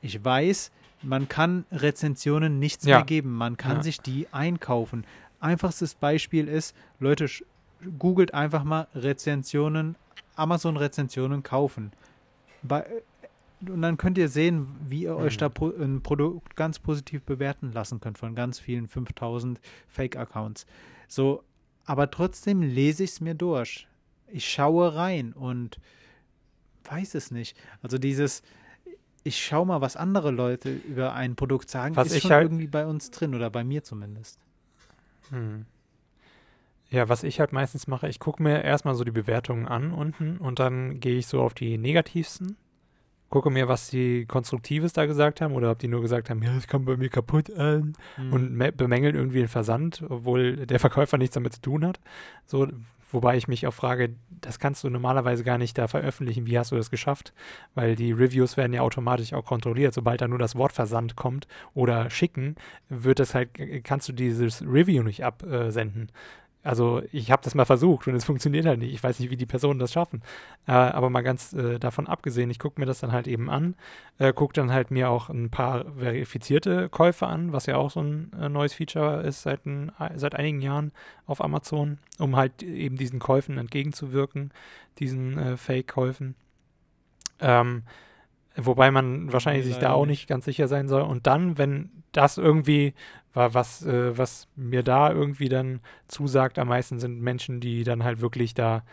Ich 0.00 0.24
weiß, 0.24 0.70
man 1.02 1.28
kann 1.28 1.66
Rezensionen 1.72 2.58
nichts 2.58 2.86
ja. 2.86 2.98
mehr 2.98 3.04
geben. 3.04 3.34
Man 3.34 3.56
kann 3.56 3.78
ja. 3.78 3.82
sich 3.82 4.00
die 4.00 4.28
einkaufen. 4.32 5.04
Einfachstes 5.40 5.94
Beispiel 5.94 6.48
ist, 6.48 6.74
Leute, 7.00 7.26
googelt 7.98 8.32
einfach 8.32 8.64
mal 8.64 8.86
Rezensionen, 8.94 9.96
Amazon-Rezensionen 10.36 11.42
kaufen. 11.42 11.92
Bei, 12.62 12.86
und 13.60 13.82
dann 13.82 13.96
könnt 13.96 14.18
ihr 14.18 14.28
sehen, 14.28 14.68
wie 14.86 15.02
ihr 15.02 15.16
euch 15.16 15.36
da 15.36 15.48
mhm. 15.48 15.82
ein 15.82 16.02
Produkt 16.02 16.54
ganz 16.54 16.78
positiv 16.78 17.22
bewerten 17.22 17.72
lassen 17.72 17.98
könnt 17.98 18.18
von 18.18 18.34
ganz 18.36 18.60
vielen 18.60 18.86
5000 18.86 19.60
Fake-Accounts. 19.88 20.66
So, 21.08 21.42
aber 21.86 22.10
trotzdem 22.10 22.62
lese 22.62 23.04
ich 23.04 23.10
es 23.10 23.20
mir 23.20 23.34
durch. 23.34 23.86
Ich 24.28 24.48
schaue 24.48 24.94
rein 24.94 25.32
und 25.32 25.78
weiß 26.84 27.14
es 27.14 27.30
nicht. 27.30 27.56
Also 27.82 27.98
dieses, 27.98 28.42
ich 29.22 29.42
schaue 29.42 29.66
mal, 29.66 29.80
was 29.80 29.96
andere 29.96 30.30
Leute 30.30 30.72
über 30.72 31.14
ein 31.14 31.36
Produkt 31.36 31.70
sagen, 31.70 31.96
was 31.96 32.12
ist 32.12 32.22
schon 32.22 32.30
halt, 32.30 32.44
irgendwie 32.44 32.66
bei 32.66 32.86
uns 32.86 33.10
drin 33.10 33.34
oder 33.34 33.50
bei 33.50 33.64
mir 33.64 33.82
zumindest. 33.82 34.38
Hm. 35.30 35.66
Ja, 36.90 37.08
was 37.08 37.22
ich 37.22 37.40
halt 37.40 37.52
meistens 37.52 37.86
mache, 37.86 38.08
ich 38.08 38.20
gucke 38.20 38.42
mir 38.42 38.62
erstmal 38.62 38.94
so 38.94 39.04
die 39.04 39.10
Bewertungen 39.10 39.66
an 39.66 39.92
unten 39.92 40.38
und 40.38 40.58
dann 40.58 41.00
gehe 41.00 41.16
ich 41.16 41.26
so 41.26 41.40
auf 41.40 41.54
die 41.54 41.78
negativsten 41.78 42.56
gucke 43.34 43.50
mir, 43.50 43.66
was 43.66 43.90
die 43.90 44.26
Konstruktives 44.26 44.92
da 44.92 45.06
gesagt 45.06 45.40
haben 45.40 45.54
oder 45.54 45.72
ob 45.72 45.80
die 45.80 45.88
nur 45.88 46.00
gesagt 46.00 46.30
haben, 46.30 46.40
ja, 46.40 46.54
das 46.54 46.68
kommt 46.68 46.86
bei 46.86 46.96
mir 46.96 47.08
kaputt 47.08 47.52
an 47.52 47.94
mhm. 48.16 48.32
und 48.32 48.76
bemängeln 48.76 49.16
irgendwie 49.16 49.40
den 49.40 49.48
Versand, 49.48 50.04
obwohl 50.08 50.66
der 50.66 50.78
Verkäufer 50.78 51.18
nichts 51.18 51.34
damit 51.34 51.54
zu 51.54 51.60
tun 51.60 51.84
hat. 51.84 51.98
So, 52.46 52.68
wobei 53.10 53.36
ich 53.36 53.48
mich 53.48 53.66
auch 53.66 53.74
frage, 53.74 54.14
das 54.30 54.60
kannst 54.60 54.84
du 54.84 54.88
normalerweise 54.88 55.42
gar 55.42 55.58
nicht 55.58 55.76
da 55.76 55.88
veröffentlichen. 55.88 56.46
Wie 56.46 56.56
hast 56.56 56.70
du 56.70 56.76
das 56.76 56.92
geschafft? 56.92 57.34
Weil 57.74 57.96
die 57.96 58.12
Reviews 58.12 58.56
werden 58.56 58.72
ja 58.72 58.82
automatisch 58.82 59.32
auch 59.32 59.44
kontrolliert. 59.44 59.94
Sobald 59.94 60.20
da 60.20 60.28
nur 60.28 60.38
das 60.38 60.54
Wort 60.54 60.70
Versand 60.70 61.16
kommt 61.16 61.48
oder 61.74 62.10
schicken, 62.10 62.54
wird 62.88 63.18
das 63.18 63.34
halt, 63.34 63.50
kannst 63.82 64.08
du 64.08 64.12
dieses 64.12 64.62
Review 64.62 65.02
nicht 65.02 65.24
absenden. 65.24 66.12
Also 66.64 67.02
ich 67.12 67.30
habe 67.30 67.42
das 67.44 67.54
mal 67.54 67.66
versucht 67.66 68.08
und 68.08 68.14
es 68.14 68.24
funktioniert 68.24 68.66
halt 68.66 68.80
nicht. 68.80 68.92
Ich 68.92 69.02
weiß 69.02 69.20
nicht, 69.20 69.30
wie 69.30 69.36
die 69.36 69.46
Personen 69.46 69.78
das 69.78 69.92
schaffen. 69.92 70.22
Äh, 70.66 70.72
aber 70.72 71.10
mal 71.10 71.22
ganz 71.22 71.52
äh, 71.52 71.78
davon 71.78 72.08
abgesehen, 72.08 72.50
ich 72.50 72.58
gucke 72.58 72.80
mir 72.80 72.86
das 72.86 73.00
dann 73.00 73.12
halt 73.12 73.28
eben 73.28 73.50
an, 73.50 73.76
äh, 74.18 74.32
gucke 74.32 74.54
dann 74.54 74.72
halt 74.72 74.90
mir 74.90 75.10
auch 75.10 75.28
ein 75.28 75.50
paar 75.50 75.84
verifizierte 75.98 76.88
Käufe 76.88 77.26
an, 77.26 77.52
was 77.52 77.66
ja 77.66 77.76
auch 77.76 77.90
so 77.90 78.00
ein 78.00 78.32
äh, 78.40 78.48
neues 78.48 78.72
Feature 78.74 79.22
ist 79.22 79.42
seit, 79.42 79.66
ein, 79.66 79.92
seit 80.16 80.34
einigen 80.34 80.62
Jahren 80.62 80.92
auf 81.26 81.44
Amazon, 81.44 81.98
um 82.18 82.34
halt 82.34 82.62
eben 82.62 82.96
diesen 82.96 83.18
Käufen 83.18 83.58
entgegenzuwirken, 83.58 84.50
diesen 84.98 85.38
äh, 85.38 85.56
Fake-Käufen. 85.56 86.34
Ähm, 87.40 87.82
Wobei 88.56 88.90
man 88.90 89.32
wahrscheinlich 89.32 89.64
sich 89.64 89.78
da 89.78 89.92
auch 89.92 90.06
nicht 90.06 90.28
ganz 90.28 90.44
sicher 90.44 90.68
sein 90.68 90.86
soll. 90.86 91.02
Und 91.02 91.26
dann, 91.26 91.58
wenn 91.58 91.90
das 92.12 92.38
irgendwie 92.38 92.94
war, 93.32 93.52
was, 93.52 93.84
äh, 93.84 94.16
was 94.16 94.48
mir 94.54 94.82
da 94.82 95.10
irgendwie 95.10 95.48
dann 95.48 95.80
zusagt, 96.06 96.58
am 96.58 96.68
meisten 96.68 97.00
sind 97.00 97.20
Menschen, 97.20 97.60
die 97.60 97.82
dann 97.82 98.04
halt 98.04 98.20
wirklich 98.20 98.54
da 98.54 98.84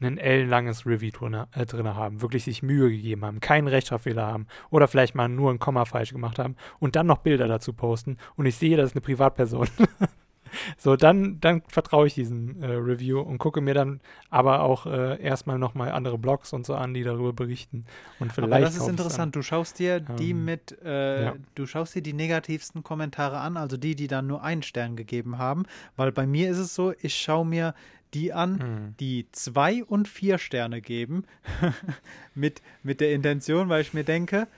ein 0.00 0.18
ellenlanges 0.18 0.86
Review 0.86 1.10
drin, 1.10 1.34
äh, 1.34 1.66
drin 1.66 1.88
haben, 1.88 2.22
wirklich 2.22 2.44
sich 2.44 2.62
Mühe 2.62 2.90
gegeben 2.90 3.24
haben, 3.24 3.40
keinen 3.40 3.66
Rechtschreibfehler 3.66 4.24
haben 4.24 4.46
oder 4.70 4.86
vielleicht 4.86 5.16
mal 5.16 5.28
nur 5.28 5.50
ein 5.50 5.58
Komma 5.58 5.84
falsch 5.84 6.12
gemacht 6.12 6.38
haben 6.38 6.54
und 6.78 6.94
dann 6.94 7.06
noch 7.06 7.18
Bilder 7.18 7.48
dazu 7.48 7.72
posten 7.72 8.16
und 8.36 8.46
ich 8.46 8.54
sehe, 8.56 8.76
das 8.76 8.90
ist 8.90 8.96
eine 8.96 9.00
Privatperson. 9.00 9.68
So, 10.78 10.96
dann, 10.96 11.40
dann 11.40 11.62
vertraue 11.68 12.06
ich 12.06 12.14
diesem 12.14 12.62
äh, 12.62 12.66
Review 12.66 13.20
und 13.20 13.38
gucke 13.38 13.60
mir 13.60 13.74
dann 13.74 14.00
aber 14.30 14.60
auch 14.60 14.86
äh, 14.86 15.20
erstmal 15.20 15.58
nochmal 15.58 15.90
andere 15.90 16.18
Blogs 16.18 16.52
und 16.52 16.66
so 16.66 16.74
an, 16.74 16.94
die 16.94 17.02
darüber 17.02 17.32
berichten. 17.32 17.84
Und 18.20 18.32
vielleicht 18.32 18.52
aber 18.52 18.64
das 18.64 18.76
ist 18.76 18.88
interessant. 18.88 19.34
Du 19.34 19.42
schaust 19.42 19.78
dir 19.78 20.00
die 20.00 20.30
ähm, 20.30 20.44
mit, 20.44 20.76
äh, 20.84 21.24
ja. 21.24 21.34
du 21.54 21.66
schaust 21.66 21.94
dir 21.94 22.02
die 22.02 22.12
negativsten 22.12 22.82
Kommentare 22.82 23.38
an, 23.38 23.56
also 23.56 23.76
die, 23.76 23.94
die 23.94 24.06
dann 24.06 24.26
nur 24.26 24.42
einen 24.42 24.62
Stern 24.62 24.96
gegeben 24.96 25.38
haben. 25.38 25.64
Weil 25.96 26.12
bei 26.12 26.26
mir 26.26 26.50
ist 26.50 26.58
es 26.58 26.74
so, 26.74 26.92
ich 27.00 27.16
schaue 27.16 27.46
mir 27.46 27.74
die 28.14 28.32
an, 28.32 28.52
mhm. 28.52 28.94
die 29.00 29.26
zwei 29.32 29.84
und 29.84 30.08
vier 30.08 30.38
Sterne 30.38 30.80
geben, 30.80 31.24
mit, 32.34 32.62
mit 32.82 33.00
der 33.00 33.12
Intention, 33.12 33.68
weil 33.68 33.82
ich 33.82 33.94
mir 33.94 34.04
denke, 34.04 34.48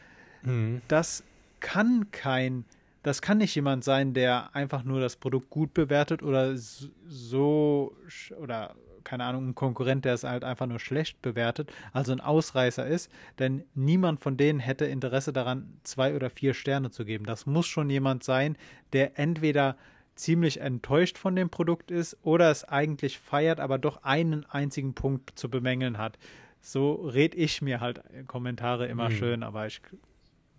mhm. 0.43 0.82
das 0.88 1.24
kann 1.61 2.11
kein 2.11 2.64
das 3.03 3.23
kann 3.23 3.39
nicht 3.39 3.55
jemand 3.55 3.85
sein, 3.85 4.15
der 4.15 4.55
einfach 4.55 4.85
nur 4.85 5.01
das 5.01 5.17
Produkt 5.17 5.51
gut 5.51 5.75
bewertet 5.75 6.23
oder 6.23 6.57
so 6.57 7.97
oder 8.39 8.75
keine 9.05 9.25
Ahnung, 9.25 9.49
ein 9.49 9.55
Konkurrent, 9.55 10.05
der 10.05 10.15
es 10.15 10.25
halt 10.25 10.45
einfach 10.45 10.67
nur 10.67 10.79
schlecht 10.79 11.23
bewertet, 11.23 11.73
also 11.93 12.13
ein 12.13 12.21
Ausreißer 12.21 12.87
ist, 12.87 13.11
denn 13.39 13.65
niemand 13.75 14.21
von 14.21 14.37
denen 14.37 14.61
hätte 14.61 14.85
Interesse 14.85 15.33
daran, 15.33 15.81
zwei 15.85 16.15
oder 16.15 16.31
vier 16.31 16.55
Sterne 16.55 16.91
zu 16.91 17.05
geben. 17.05 17.25
Das 17.25 17.47
muss 17.47 17.67
schon 17.67 17.91
jemand 17.91 18.23
sein, 18.25 18.57
der 18.93 19.19
entweder 19.19 19.77
ziemlich 20.15 20.61
enttäuscht 20.61 21.17
von 21.17 21.35
dem 21.35 21.49
Produkt 21.49 21.91
ist 21.91 22.19
oder 22.23 22.51
es 22.51 22.65
eigentlich 22.65 23.19
feiert, 23.19 23.59
aber 23.59 23.79
doch 23.79 24.03
einen 24.03 24.45
einzigen 24.47 24.95
Punkt 24.95 25.39
zu 25.39 25.49
bemängeln 25.49 25.99
hat. 25.99 26.19
So 26.61 26.93
red 26.93 27.35
ich 27.35 27.63
mir 27.63 27.81
halt 27.81 28.03
Kommentare 28.27 28.87
immer 28.87 29.09
mhm. 29.09 29.15
schön, 29.15 29.43
aber 29.43 29.67
ich 29.67 29.81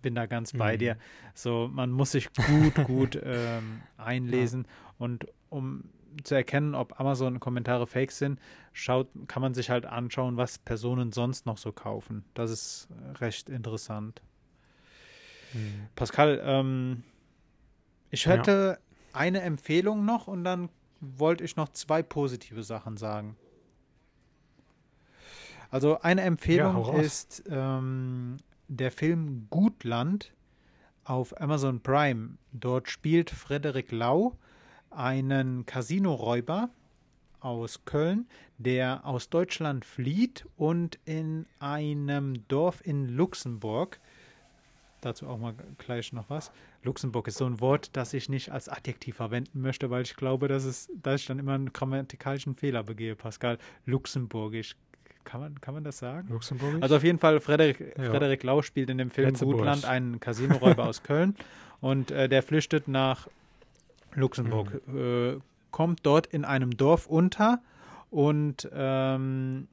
bin 0.02 0.14
da 0.14 0.26
ganz 0.26 0.52
bei 0.52 0.74
mhm. 0.74 0.78
dir. 0.78 0.96
So, 1.34 1.70
man 1.72 1.90
muss 1.90 2.12
sich 2.12 2.28
gut, 2.32 2.74
gut 2.86 3.20
ähm, 3.22 3.80
einlesen 3.96 4.64
ja. 4.64 4.94
und 4.98 5.26
um 5.48 5.84
zu 6.24 6.34
erkennen, 6.34 6.74
ob 6.74 7.00
Amazon-Kommentare 7.00 7.86
fake 7.86 8.12
sind, 8.12 8.38
schaut, 8.72 9.08
kann 9.28 9.40
man 9.40 9.54
sich 9.54 9.70
halt 9.70 9.86
anschauen, 9.86 10.36
was 10.36 10.58
Personen 10.58 11.12
sonst 11.12 11.46
noch 11.46 11.56
so 11.56 11.72
kaufen. 11.72 12.24
Das 12.34 12.50
ist 12.50 12.88
recht 13.20 13.48
interessant. 13.48 14.20
Mhm. 15.54 15.88
Pascal, 15.94 16.40
ähm, 16.44 17.02
ich 18.10 18.26
hätte 18.26 18.78
ja. 18.78 19.18
eine 19.18 19.40
Empfehlung 19.40 20.04
noch 20.04 20.26
und 20.26 20.44
dann 20.44 20.68
wollte 21.00 21.44
ich 21.44 21.56
noch 21.56 21.70
zwei 21.70 22.02
positive 22.02 22.62
Sachen 22.62 22.96
sagen. 22.96 23.36
Also 25.70 26.00
eine 26.00 26.20
Empfehlung 26.20 26.84
ja, 26.84 27.00
ist 27.00 27.44
ähm, 27.48 28.36
der 28.76 28.90
Film 28.90 29.48
Gutland 29.50 30.32
auf 31.04 31.38
Amazon 31.40 31.80
Prime. 31.80 32.38
Dort 32.52 32.88
spielt 32.88 33.30
Frederik 33.30 33.92
Lau 33.92 34.36
einen 34.90 35.66
Casino-Räuber 35.66 36.70
aus 37.40 37.84
Köln, 37.84 38.26
der 38.58 39.04
aus 39.04 39.28
Deutschland 39.28 39.84
flieht 39.84 40.46
und 40.56 40.98
in 41.04 41.46
einem 41.58 42.46
Dorf 42.48 42.84
in 42.86 43.08
Luxemburg, 43.08 44.00
dazu 45.00 45.26
auch 45.26 45.38
mal 45.38 45.54
gleich 45.78 46.12
noch 46.12 46.30
was. 46.30 46.52
Luxemburg 46.82 47.28
ist 47.28 47.38
so 47.38 47.46
ein 47.46 47.60
Wort, 47.60 47.90
das 47.96 48.14
ich 48.14 48.28
nicht 48.28 48.50
als 48.50 48.68
Adjektiv 48.68 49.16
verwenden 49.16 49.60
möchte, 49.60 49.90
weil 49.90 50.02
ich 50.02 50.16
glaube, 50.16 50.48
dass, 50.48 50.64
es, 50.64 50.88
dass 50.94 51.20
ich 51.20 51.26
dann 51.26 51.38
immer 51.38 51.54
einen 51.54 51.72
grammatikalischen 51.72 52.54
Fehler 52.54 52.84
begehe, 52.84 53.16
Pascal. 53.16 53.58
Luxemburgisch 53.86 54.76
kann 55.24 55.40
man, 55.40 55.60
kann 55.60 55.74
man 55.74 55.84
das 55.84 55.98
sagen? 55.98 56.28
Luxemburg? 56.30 56.82
Also 56.82 56.96
auf 56.96 57.04
jeden 57.04 57.18
Fall, 57.18 57.40
Frederik, 57.40 57.94
ja. 57.96 58.04
Frederik 58.04 58.42
Lau 58.42 58.62
spielt 58.62 58.90
in 58.90 58.98
dem 58.98 59.10
Film 59.10 59.28
Letzeburg. 59.28 59.58
Gutland 59.58 59.84
einen 59.84 60.20
Casinoräuber 60.20 60.86
aus 60.86 61.02
Köln 61.02 61.36
und 61.80 62.10
äh, 62.10 62.28
der 62.28 62.42
flüchtet 62.42 62.88
nach 62.88 63.28
Luxemburg, 64.14 64.86
mhm. 64.86 64.98
äh, 64.98 65.40
kommt 65.70 66.00
dort 66.04 66.26
in 66.26 66.44
einem 66.44 66.76
Dorf 66.76 67.06
unter 67.06 67.60
und 68.10 68.68
ähm, 68.72 69.68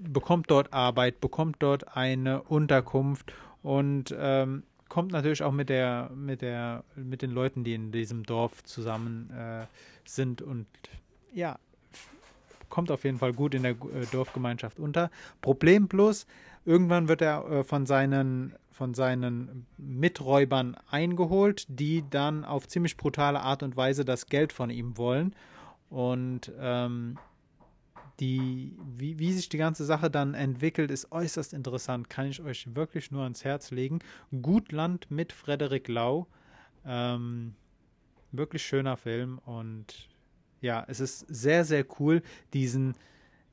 bekommt 0.00 0.50
dort 0.50 0.72
Arbeit, 0.72 1.20
bekommt 1.20 1.56
dort 1.60 1.96
eine 1.96 2.42
Unterkunft 2.42 3.32
und 3.62 4.14
ähm, 4.18 4.64
kommt 4.88 5.12
natürlich 5.12 5.42
auch 5.42 5.52
mit 5.52 5.68
der, 5.68 6.10
mit 6.14 6.42
der, 6.42 6.84
mit 6.96 7.22
den 7.22 7.30
Leuten, 7.30 7.64
die 7.64 7.74
in 7.74 7.92
diesem 7.92 8.24
Dorf 8.24 8.62
zusammen 8.64 9.30
äh, 9.30 9.66
sind 10.04 10.42
und 10.42 10.66
ja, 11.32 11.58
kommt 12.72 12.90
auf 12.90 13.04
jeden 13.04 13.18
Fall 13.18 13.34
gut 13.34 13.54
in 13.54 13.64
der 13.64 13.72
äh, 13.72 14.06
Dorfgemeinschaft 14.10 14.80
unter. 14.80 15.10
Problem 15.42 15.88
bloß, 15.88 16.26
irgendwann 16.64 17.06
wird 17.06 17.20
er 17.20 17.44
äh, 17.50 17.64
von 17.64 17.84
seinen 17.84 18.54
von 18.70 18.94
seinen 18.94 19.66
Miträubern 19.76 20.78
eingeholt, 20.90 21.66
die 21.68 22.02
dann 22.08 22.46
auf 22.46 22.66
ziemlich 22.66 22.96
brutale 22.96 23.40
Art 23.40 23.62
und 23.62 23.76
Weise 23.76 24.06
das 24.06 24.26
Geld 24.26 24.54
von 24.54 24.70
ihm 24.70 24.96
wollen. 24.96 25.36
Und 25.90 26.50
ähm, 26.58 27.18
die, 28.18 28.74
wie, 28.96 29.18
wie, 29.18 29.32
sich 29.34 29.50
die 29.50 29.58
ganze 29.58 29.84
Sache 29.84 30.10
dann 30.10 30.32
entwickelt, 30.32 30.90
ist 30.90 31.12
äußerst 31.12 31.52
interessant. 31.52 32.08
Kann 32.08 32.26
ich 32.28 32.40
euch 32.40 32.74
wirklich 32.74 33.10
nur 33.10 33.24
ans 33.24 33.44
Herz 33.44 33.70
legen. 33.70 33.98
Gutland 34.40 35.10
mit 35.10 35.34
Frederik 35.34 35.88
Lau. 35.88 36.26
Ähm, 36.86 37.54
wirklich 38.32 38.64
schöner 38.64 38.96
Film 38.96 39.38
und 39.44 40.08
ja, 40.62 40.84
es 40.88 41.00
ist 41.00 41.26
sehr, 41.28 41.64
sehr 41.64 41.84
cool, 42.00 42.22
diesen, 42.54 42.94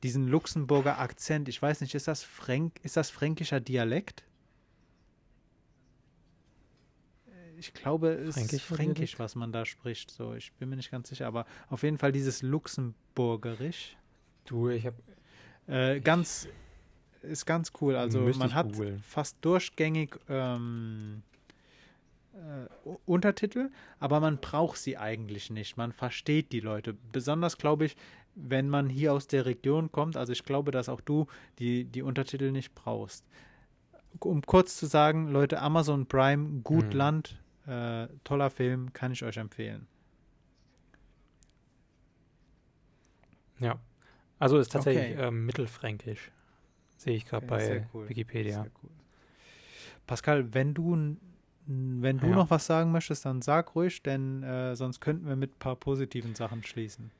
diesen 0.04 0.28
Luxemburger 0.28 1.00
Akzent. 1.00 1.50
Ich 1.50 1.62
weiß 1.62 1.82
nicht, 1.82 1.94
ist 1.96 2.08
das, 2.08 2.24
Fränk, 2.24 2.80
ist 2.84 2.96
das 2.96 3.10
fränkischer 3.10 3.60
Dialekt? 3.60 4.24
ich 7.60 7.74
glaube, 7.74 8.12
es 8.12 8.38
ist 8.38 8.62
Fränkisch, 8.62 9.20
was 9.20 9.36
man 9.36 9.52
da 9.52 9.66
spricht. 9.66 10.12
So, 10.12 10.34
ich 10.34 10.54
bin 10.54 10.70
mir 10.70 10.78
nicht 10.78 10.92
ganz 10.92 11.10
sicher, 11.10 11.28
aber 11.28 11.46
auf 11.68 11.84
jeden 11.84 11.98
Fall 11.98 12.14
dieses 12.14 12.42
Luxemburgerisch. 12.42 13.98
Du, 14.46 14.70
ich 14.70 14.86
habe 14.86 14.96
äh, 15.68 16.00
ganz 16.00 16.48
ist 17.22 17.46
ganz 17.46 17.74
cool. 17.82 17.96
Also 17.96 18.22
man 18.22 18.54
hat 18.54 18.72
googlen. 18.72 19.00
fast 19.00 19.38
durchgängig 19.42 20.18
ähm, 20.30 21.22
äh, 22.34 22.90
Untertitel, 23.06 23.70
aber 24.00 24.20
man 24.20 24.38
braucht 24.38 24.78
sie 24.78 24.98
eigentlich 24.98 25.50
nicht. 25.50 25.78
Man 25.78 25.92
versteht 25.92 26.52
die 26.52 26.60
Leute. 26.60 26.96
Besonders 27.12 27.58
glaube 27.58 27.86
ich, 27.86 27.96
wenn 28.36 28.70
man 28.70 28.90
hier 28.90 29.14
aus 29.14 29.28
der 29.28 29.46
Region 29.46 29.92
kommt. 29.92 30.16
Also 30.16 30.32
ich 30.32 30.44
glaube, 30.44 30.72
dass 30.72 30.90
auch 30.90 31.02
du 31.02 31.28
die, 31.60 31.86
die 31.86 32.02
Untertitel 32.02 32.52
nicht 32.52 32.76
brauchst. 32.76 33.26
Um 34.20 34.42
kurz 34.42 34.78
zu 34.78 34.86
sagen, 34.86 35.30
Leute, 35.30 35.60
Amazon 35.60 36.08
Prime, 36.08 36.62
gut 36.62 36.92
hm. 36.92 36.98
Land, 36.98 37.42
äh, 37.68 38.08
toller 38.24 38.50
Film, 38.50 38.94
kann 38.94 39.12
ich 39.12 39.24
euch 39.24 39.38
empfehlen. 39.38 39.88
Ja. 43.60 43.80
Also 44.40 44.58
ist 44.58 44.72
tatsächlich 44.72 45.18
okay. 45.18 45.28
ähm, 45.28 45.46
mittelfränkisch. 45.46 46.32
Sehe 46.98 47.16
ich 47.16 47.26
gerade 47.26 47.46
okay, 47.46 47.80
bei 47.80 47.88
cool. 47.94 48.10
Wikipedia. 48.10 48.66
Cool. 48.82 48.90
Pascal, 50.08 50.54
wenn 50.54 50.74
du 50.74 51.18
wenn 51.72 52.18
du 52.18 52.28
ja. 52.28 52.36
noch 52.36 52.50
was 52.50 52.66
sagen 52.66 52.92
möchtest, 52.92 53.26
dann 53.26 53.44
sag 53.44 53.76
ruhig, 53.76 54.02
denn 54.02 54.42
äh, 54.42 54.76
sonst 54.76 55.02
könnten 55.02 55.28
wir 55.28 55.36
mit 55.36 55.52
ein 55.52 55.60
paar 55.60 55.76
positiven 55.76 56.34
Sachen 56.34 56.64
schließen. 56.64 57.12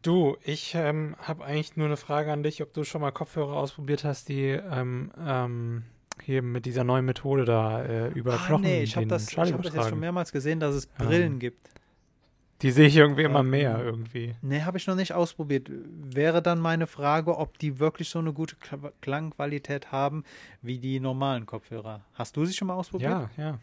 Du, 0.00 0.36
ich 0.42 0.74
ähm, 0.74 1.14
habe 1.18 1.44
eigentlich 1.44 1.76
nur 1.76 1.86
eine 1.86 1.98
Frage 1.98 2.32
an 2.32 2.42
dich, 2.42 2.62
ob 2.62 2.72
du 2.72 2.84
schon 2.84 3.02
mal 3.02 3.10
Kopfhörer 3.10 3.54
ausprobiert 3.54 4.04
hast, 4.04 4.30
die 4.30 4.46
ähm, 4.48 5.10
ähm, 5.18 5.84
hier 6.22 6.42
mit 6.42 6.64
dieser 6.64 6.84
neuen 6.84 7.04
Methode 7.04 7.44
da 7.44 7.82
äh, 7.82 8.08
über 8.08 8.34
ah, 8.34 8.46
Knochen 8.46 8.62
nee, 8.62 8.82
ich 8.82 8.96
habe 8.96 9.06
das, 9.06 9.36
hab 9.36 9.62
das 9.62 9.74
jetzt 9.74 9.88
schon 9.88 10.00
mehrmals 10.00 10.32
gesehen, 10.32 10.60
dass 10.60 10.74
es 10.74 10.86
Brillen 10.86 11.34
ähm, 11.34 11.38
gibt. 11.38 11.68
Die 12.62 12.72
sehe 12.72 12.88
ich 12.88 12.96
irgendwie 12.96 13.22
immer 13.22 13.40
ähm, 13.40 13.50
mehr 13.50 13.80
irgendwie. 13.82 14.34
Nee, 14.42 14.62
habe 14.62 14.78
ich 14.78 14.86
noch 14.86 14.96
nicht 14.96 15.12
ausprobiert. 15.12 15.70
Wäre 15.70 16.42
dann 16.42 16.58
meine 16.58 16.86
Frage, 16.86 17.38
ob 17.38 17.58
die 17.58 17.78
wirklich 17.78 18.08
so 18.08 18.18
eine 18.18 18.32
gute 18.32 18.56
Klangqualität 19.00 19.92
haben 19.92 20.24
wie 20.60 20.78
die 20.78 20.98
normalen 20.98 21.46
Kopfhörer. 21.46 22.04
Hast 22.14 22.36
du 22.36 22.44
sie 22.44 22.54
schon 22.54 22.68
mal 22.68 22.74
ausprobiert? 22.74 23.10
Ja, 23.10 23.30
ja. 23.36 23.58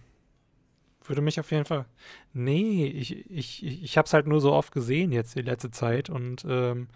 Würde 1.03 1.21
mich 1.21 1.39
auf 1.39 1.51
jeden 1.51 1.65
Fall. 1.65 1.85
Nee, 2.33 2.87
ich, 2.87 3.29
ich, 3.29 3.63
ich 3.65 3.97
habe 3.97 4.05
es 4.05 4.13
halt 4.13 4.27
nur 4.27 4.41
so 4.41 4.53
oft 4.53 4.71
gesehen 4.71 5.11
jetzt 5.11 5.35
die 5.35 5.41
letzte 5.41 5.71
Zeit 5.71 6.09
und 6.09 6.45
ähm, 6.49 6.87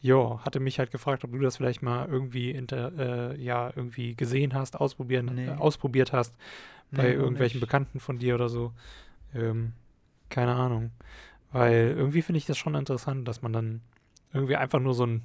ja, 0.00 0.38
hatte 0.44 0.60
mich 0.60 0.78
halt 0.78 0.90
gefragt, 0.90 1.24
ob 1.24 1.32
du 1.32 1.38
das 1.38 1.56
vielleicht 1.56 1.82
mal 1.82 2.06
irgendwie 2.06 2.50
inter, 2.50 3.32
äh, 3.32 3.42
ja, 3.42 3.72
irgendwie 3.74 4.14
gesehen 4.14 4.54
hast, 4.54 4.78
ausprobieren, 4.78 5.32
nee. 5.34 5.46
äh, 5.46 5.50
ausprobiert 5.50 6.12
hast 6.12 6.36
bei 6.92 7.04
nee, 7.04 7.12
irgendwelchen 7.14 7.58
nicht. 7.58 7.66
Bekannten 7.66 7.98
von 7.98 8.18
dir 8.18 8.36
oder 8.36 8.48
so. 8.48 8.72
Ähm, 9.34 9.72
keine 10.28 10.54
Ahnung. 10.54 10.90
Weil 11.52 11.94
irgendwie 11.96 12.22
finde 12.22 12.38
ich 12.38 12.46
das 12.46 12.58
schon 12.58 12.74
interessant, 12.74 13.26
dass 13.28 13.42
man 13.42 13.52
dann 13.52 13.80
irgendwie 14.32 14.56
einfach 14.56 14.80
nur 14.80 14.94
so 14.94 15.06
ein, 15.06 15.22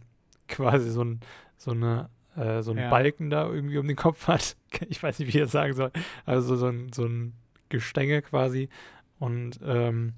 quasi 0.48 0.90
so 0.90 1.04
ein, 1.04 1.20
so 1.58 1.72
eine, 1.72 2.10
äh, 2.36 2.62
so 2.62 2.72
ein 2.72 2.78
ja. 2.78 2.90
Balken 2.90 3.30
da 3.30 3.48
irgendwie 3.48 3.78
um 3.78 3.88
den 3.88 3.98
Kopf 3.98 4.28
hat. 4.28 4.56
Ich 4.88 5.04
weiß 5.04 5.20
nicht, 5.20 5.28
wie 5.28 5.38
ich 5.38 5.44
das 5.44 5.52
sagen 5.52 5.74
soll. 5.74 5.92
Also 6.26 6.56
so 6.56 6.68
ein, 6.68 6.94
so 6.94 7.06
ein 7.06 7.34
Gestänge 7.70 8.22
quasi 8.22 8.70
und 9.20 9.60
ähm, 9.64 10.14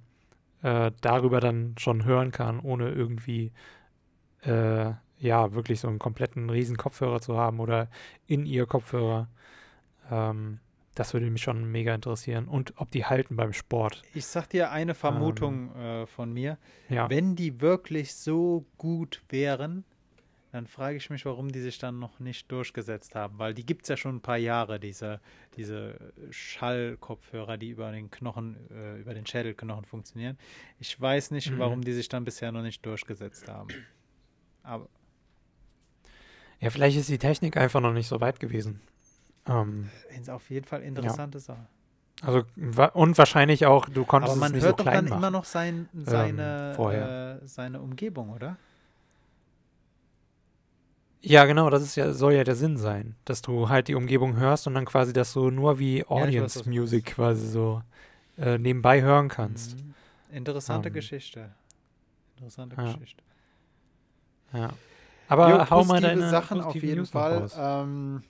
äh, 0.61 0.91
darüber 1.01 1.39
dann 1.39 1.75
schon 1.77 2.05
hören 2.05 2.31
kann, 2.31 2.59
ohne 2.59 2.91
irgendwie 2.91 3.51
äh, 4.43 4.91
ja, 5.19 5.53
wirklich 5.53 5.79
so 5.79 5.87
einen 5.87 5.99
kompletten 5.99 6.49
riesen 6.49 6.77
Kopfhörer 6.77 7.21
zu 7.21 7.37
haben 7.37 7.59
oder 7.59 7.89
in 8.27 8.45
ihr 8.45 8.65
Kopfhörer. 8.65 9.29
Ähm, 10.11 10.59
das 10.95 11.13
würde 11.13 11.29
mich 11.29 11.41
schon 11.41 11.71
mega 11.71 11.93
interessieren. 11.93 12.47
Und 12.47 12.73
ob 12.77 12.91
die 12.91 13.05
halten 13.05 13.35
beim 13.35 13.53
Sport. 13.53 14.03
Ich 14.13 14.25
sag 14.25 14.49
dir 14.49 14.71
eine 14.71 14.93
Vermutung 14.93 15.71
ähm, 15.75 16.03
äh, 16.03 16.07
von 16.07 16.31
mir. 16.31 16.57
Ja. 16.89 17.09
Wenn 17.09 17.35
die 17.35 17.61
wirklich 17.61 18.13
so 18.13 18.65
gut 18.77 19.21
wären, 19.29 19.85
dann 20.51 20.67
frage 20.67 20.97
ich 20.97 21.09
mich, 21.09 21.25
warum 21.25 21.51
die 21.51 21.61
sich 21.61 21.79
dann 21.79 21.97
noch 21.97 22.19
nicht 22.19 22.51
durchgesetzt 22.51 23.15
haben. 23.15 23.39
Weil 23.39 23.55
die 23.55 23.65
gibt 23.65 23.83
es 23.83 23.89
ja 23.89 23.97
schon 23.97 24.17
ein 24.17 24.21
paar 24.21 24.37
Jahre, 24.37 24.79
diese, 24.79 25.19
diese 25.57 26.13
Schallkopfhörer, 26.29 27.57
die 27.57 27.69
über 27.69 27.91
den 27.91 28.11
Knochen, 28.11 28.57
äh, 28.69 28.99
über 28.99 29.15
den 29.15 29.25
Schädelknochen 29.25 29.85
funktionieren. 29.85 30.37
Ich 30.79 30.99
weiß 31.01 31.31
nicht, 31.31 31.49
mhm. 31.49 31.57
warum 31.57 31.81
die 31.81 31.93
sich 31.93 32.07
dann 32.07 32.23
bisher 32.23 32.51
noch 32.51 32.61
nicht 32.61 32.85
durchgesetzt 32.85 33.47
haben. 33.47 33.69
Aber. 34.61 34.87
Ja, 36.59 36.69
vielleicht 36.69 36.97
ist 36.97 37.09
die 37.09 37.17
Technik 37.17 37.57
einfach 37.57 37.81
noch 37.81 37.93
nicht 37.93 38.07
so 38.07 38.21
weit 38.21 38.39
gewesen. 38.39 38.79
Ähm, 39.47 39.89
ist 40.09 40.29
auf 40.29 40.49
jeden 40.49 40.65
Fall 40.65 40.83
interessante 40.83 41.37
ja. 41.37 41.43
Sache. 41.43 41.67
Also 42.21 42.43
und 42.93 43.17
wahrscheinlich 43.17 43.65
auch, 43.65 43.89
du 43.89 44.05
konntest 44.05 44.31
Aber 44.31 44.39
man 44.39 44.51
es 44.51 44.55
nicht 44.55 44.63
hört 44.63 44.77
so 44.77 44.83
klein 44.83 45.05
doch 45.05 45.09
dann 45.09 45.17
immer 45.17 45.31
noch 45.31 45.45
sein, 45.45 45.89
seine, 45.93 46.75
ähm, 46.79 47.43
äh, 47.43 47.47
seine 47.47 47.81
Umgebung, 47.81 48.29
oder? 48.29 48.55
Ja, 51.21 51.45
genau, 51.45 51.69
das 51.69 51.83
ist 51.83 51.95
ja, 51.95 52.11
soll 52.13 52.33
ja 52.33 52.43
der 52.43 52.55
Sinn 52.55 52.77
sein, 52.77 53.15
dass 53.25 53.41
du 53.41 53.69
halt 53.69 53.87
die 53.87 53.95
Umgebung 53.95 54.35
hörst 54.35 54.67
und 54.67 54.73
dann 54.73 54.85
quasi 54.85 55.13
das 55.13 55.31
so 55.31 55.49
nur 55.49 55.79
wie 55.79 56.05
Audience 56.05 56.59
ja, 56.59 56.65
weiß, 56.65 56.73
Music 56.73 57.05
quasi 57.05 57.47
so 57.47 57.81
äh, 58.37 58.57
nebenbei 58.57 59.01
hören 59.01 59.29
kannst. 59.29 59.77
Mhm. 59.77 59.93
Interessante 60.31 60.89
ähm. 60.89 60.93
Geschichte. 60.93 61.49
Interessante 62.35 62.75
ja. 62.75 62.91
Geschichte. 62.91 63.23
Ja. 64.53 64.69
Aber 65.29 65.49
jo, 65.49 65.69
hau 65.69 65.83
mal 65.85 66.01
deine 66.01 66.29
Sachen 66.29 66.61
auf 66.61 66.75
jeden 66.75 66.97
News 66.97 67.11
Fall. 67.11 67.49
Ähm, 67.57 68.23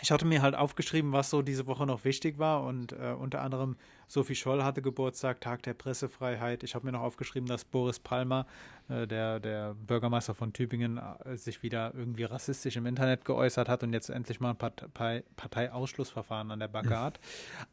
ich 0.00 0.10
hatte 0.10 0.24
mir 0.24 0.42
halt 0.42 0.54
aufgeschrieben, 0.54 1.12
was 1.12 1.30
so 1.30 1.42
diese 1.42 1.66
Woche 1.66 1.86
noch 1.86 2.04
wichtig 2.04 2.38
war 2.38 2.64
und 2.64 2.92
äh, 2.92 3.14
unter 3.18 3.42
anderem 3.42 3.76
Sophie 4.08 4.34
Scholl 4.34 4.62
hatte 4.62 4.82
Geburtstag, 4.82 5.40
Tag 5.40 5.62
der 5.62 5.74
Pressefreiheit. 5.74 6.62
Ich 6.62 6.74
habe 6.74 6.86
mir 6.86 6.92
noch 6.92 7.00
aufgeschrieben, 7.00 7.48
dass 7.48 7.64
Boris 7.64 7.98
Palmer, 7.98 8.46
äh, 8.88 9.06
der, 9.06 9.40
der 9.40 9.74
Bürgermeister 9.74 10.34
von 10.34 10.52
Tübingen, 10.52 10.98
äh, 10.98 11.36
sich 11.36 11.62
wieder 11.62 11.92
irgendwie 11.94 12.24
rassistisch 12.24 12.76
im 12.76 12.86
Internet 12.86 13.24
geäußert 13.24 13.68
hat 13.68 13.82
und 13.82 13.92
jetzt 13.92 14.10
endlich 14.10 14.40
mal 14.40 14.50
ein 14.50 14.56
Partei 14.56 15.24
Parteiausschlussverfahren 15.36 16.50
an 16.50 16.60
der 16.60 16.68
Backe 16.68 16.98
hat. 16.98 17.20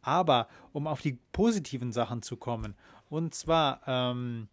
Aber 0.01 0.47
um 0.73 0.87
auf 0.87 1.01
die 1.01 1.17
positiven 1.31 1.91
Sachen 1.91 2.21
zu 2.21 2.37
kommen, 2.37 2.75
und 3.09 3.33
zwar 3.33 3.81
ähm, 3.87 4.47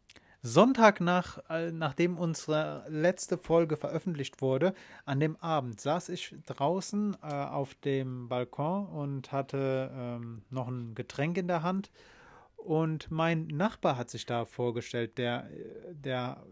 Sonntag 0.46 1.00
nach, 1.00 1.38
äh, 1.50 1.72
nachdem 1.72 2.16
unsere 2.16 2.84
letzte 2.88 3.36
Folge 3.36 3.76
veröffentlicht 3.76 4.40
wurde, 4.40 4.74
an 5.04 5.18
dem 5.18 5.36
Abend 5.36 5.80
saß 5.80 6.08
ich 6.10 6.36
draußen 6.46 7.16
äh, 7.20 7.26
auf 7.26 7.74
dem 7.74 8.28
Balkon 8.28 8.86
und 8.86 9.32
hatte 9.32 9.90
ähm, 9.92 10.42
noch 10.50 10.68
ein 10.68 10.94
Getränk 10.94 11.36
in 11.36 11.48
der 11.48 11.62
Hand. 11.62 11.90
Und 12.56 13.10
mein 13.10 13.48
Nachbar 13.48 13.96
hat 13.96 14.08
sich 14.08 14.24
da 14.24 14.44
vorgestellt, 14.44 15.18
der, 15.18 15.48
der, 15.92 16.42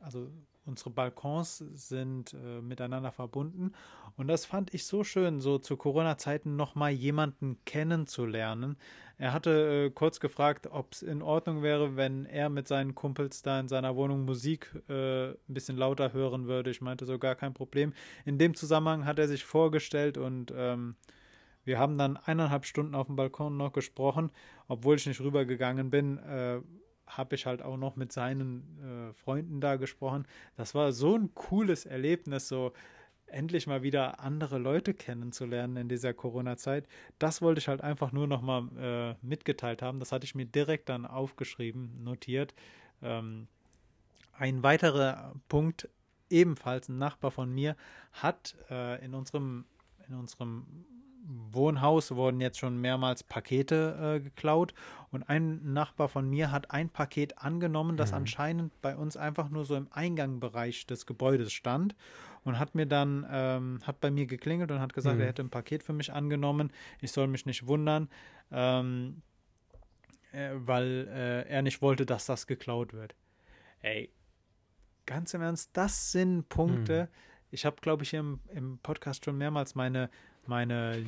also 0.00 0.30
unsere 0.66 0.90
Balkons 0.90 1.58
sind 1.58 2.34
äh, 2.34 2.60
miteinander 2.60 3.12
verbunden. 3.12 3.72
Und 4.16 4.28
das 4.28 4.46
fand 4.46 4.72
ich 4.74 4.86
so 4.86 5.04
schön, 5.04 5.40
so 5.40 5.58
zu 5.58 5.76
Corona-Zeiten 5.76 6.56
nochmal 6.56 6.92
jemanden 6.92 7.58
kennenzulernen, 7.64 8.76
er 9.16 9.32
hatte 9.32 9.86
äh, 9.86 9.90
kurz 9.90 10.18
gefragt, 10.18 10.68
ob 10.70 10.92
es 10.92 11.02
in 11.02 11.22
Ordnung 11.22 11.62
wäre, 11.62 11.96
wenn 11.96 12.26
er 12.26 12.48
mit 12.48 12.66
seinen 12.66 12.94
Kumpels 12.94 13.42
da 13.42 13.60
in 13.60 13.68
seiner 13.68 13.94
Wohnung 13.94 14.24
Musik 14.24 14.74
äh, 14.88 15.28
ein 15.30 15.36
bisschen 15.46 15.76
lauter 15.76 16.12
hören 16.12 16.46
würde. 16.46 16.70
Ich 16.70 16.80
meinte 16.80 17.06
so 17.06 17.18
gar 17.18 17.36
kein 17.36 17.54
Problem. 17.54 17.92
In 18.24 18.38
dem 18.38 18.54
Zusammenhang 18.54 19.04
hat 19.04 19.18
er 19.20 19.28
sich 19.28 19.44
vorgestellt 19.44 20.18
und 20.18 20.52
ähm, 20.56 20.96
wir 21.64 21.78
haben 21.78 21.96
dann 21.96 22.16
eineinhalb 22.16 22.66
Stunden 22.66 22.94
auf 22.94 23.06
dem 23.06 23.16
Balkon 23.16 23.56
noch 23.56 23.72
gesprochen. 23.72 24.32
Obwohl 24.66 24.96
ich 24.96 25.06
nicht 25.06 25.20
rübergegangen 25.20 25.90
bin, 25.90 26.18
äh, 26.18 26.60
habe 27.06 27.34
ich 27.34 27.46
halt 27.46 27.62
auch 27.62 27.76
noch 27.76 27.96
mit 27.96 28.12
seinen 28.12 29.10
äh, 29.10 29.12
Freunden 29.12 29.60
da 29.60 29.76
gesprochen. 29.76 30.26
Das 30.56 30.74
war 30.74 30.92
so 30.92 31.16
ein 31.16 31.34
cooles 31.34 31.86
Erlebnis, 31.86 32.48
so 32.48 32.72
endlich 33.26 33.66
mal 33.66 33.82
wieder 33.82 34.20
andere 34.20 34.58
Leute 34.58 34.94
kennenzulernen 34.94 35.76
in 35.76 35.88
dieser 35.88 36.14
Corona-Zeit. 36.14 36.86
Das 37.18 37.42
wollte 37.42 37.58
ich 37.58 37.68
halt 37.68 37.80
einfach 37.80 38.12
nur 38.12 38.26
noch 38.26 38.42
mal 38.42 38.68
äh, 38.78 39.26
mitgeteilt 39.26 39.82
haben. 39.82 39.98
Das 39.98 40.12
hatte 40.12 40.24
ich 40.24 40.34
mir 40.34 40.46
direkt 40.46 40.88
dann 40.88 41.04
aufgeschrieben, 41.06 42.02
notiert. 42.02 42.54
Ähm, 43.02 43.48
ein 44.32 44.62
weiterer 44.62 45.34
Punkt, 45.48 45.88
ebenfalls 46.30 46.88
ein 46.88 46.98
Nachbar 46.98 47.30
von 47.30 47.52
mir, 47.52 47.76
hat 48.12 48.56
äh, 48.70 49.04
in 49.04 49.14
unserem 49.14 49.64
in 50.08 50.14
unserem 50.14 50.84
Wohnhaus 51.26 52.14
wurden 52.14 52.40
jetzt 52.40 52.58
schon 52.58 52.80
mehrmals 52.80 53.22
Pakete 53.22 54.16
äh, 54.16 54.20
geklaut 54.20 54.74
und 55.10 55.22
ein 55.28 55.72
Nachbar 55.72 56.08
von 56.08 56.28
mir 56.28 56.50
hat 56.50 56.70
ein 56.70 56.90
Paket 56.90 57.38
angenommen, 57.38 57.96
das 57.96 58.10
mhm. 58.10 58.18
anscheinend 58.18 58.82
bei 58.82 58.96
uns 58.96 59.16
einfach 59.16 59.48
nur 59.48 59.64
so 59.64 59.74
im 59.74 59.88
Eingangbereich 59.90 60.86
des 60.86 61.06
Gebäudes 61.06 61.52
stand 61.52 61.94
und 62.44 62.58
hat 62.58 62.74
mir 62.74 62.86
dann, 62.86 63.26
ähm, 63.30 63.80
hat 63.84 64.00
bei 64.00 64.10
mir 64.10 64.26
geklingelt 64.26 64.70
und 64.70 64.80
hat 64.80 64.92
gesagt, 64.92 65.16
mhm. 65.16 65.22
er 65.22 65.28
hätte 65.28 65.42
ein 65.42 65.50
Paket 65.50 65.82
für 65.82 65.94
mich 65.94 66.12
angenommen. 66.12 66.72
Ich 67.00 67.12
soll 67.12 67.26
mich 67.26 67.46
nicht 67.46 67.66
wundern, 67.66 68.08
ähm, 68.52 69.22
äh, 70.32 70.50
weil 70.54 71.08
äh, 71.08 71.48
er 71.48 71.62
nicht 71.62 71.80
wollte, 71.80 72.04
dass 72.04 72.26
das 72.26 72.46
geklaut 72.46 72.92
wird. 72.92 73.14
Ey, 73.80 74.10
ganz 75.06 75.32
im 75.32 75.40
Ernst, 75.40 75.70
das 75.72 76.12
sind 76.12 76.48
Punkte. 76.48 77.08
Mhm. 77.10 77.16
Ich 77.50 77.64
habe, 77.64 77.76
glaube 77.80 78.02
ich, 78.02 78.12
im, 78.12 78.40
im 78.52 78.78
Podcast 78.78 79.24
schon 79.24 79.38
mehrmals 79.38 79.74
meine 79.74 80.10
meine, 80.48 81.04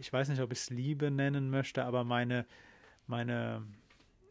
ich 0.00 0.12
weiß 0.12 0.28
nicht, 0.28 0.40
ob 0.40 0.52
ich 0.52 0.58
es 0.58 0.70
Liebe 0.70 1.10
nennen 1.10 1.50
möchte, 1.50 1.84
aber 1.84 2.04
meine, 2.04 2.46
meine, 3.06 3.62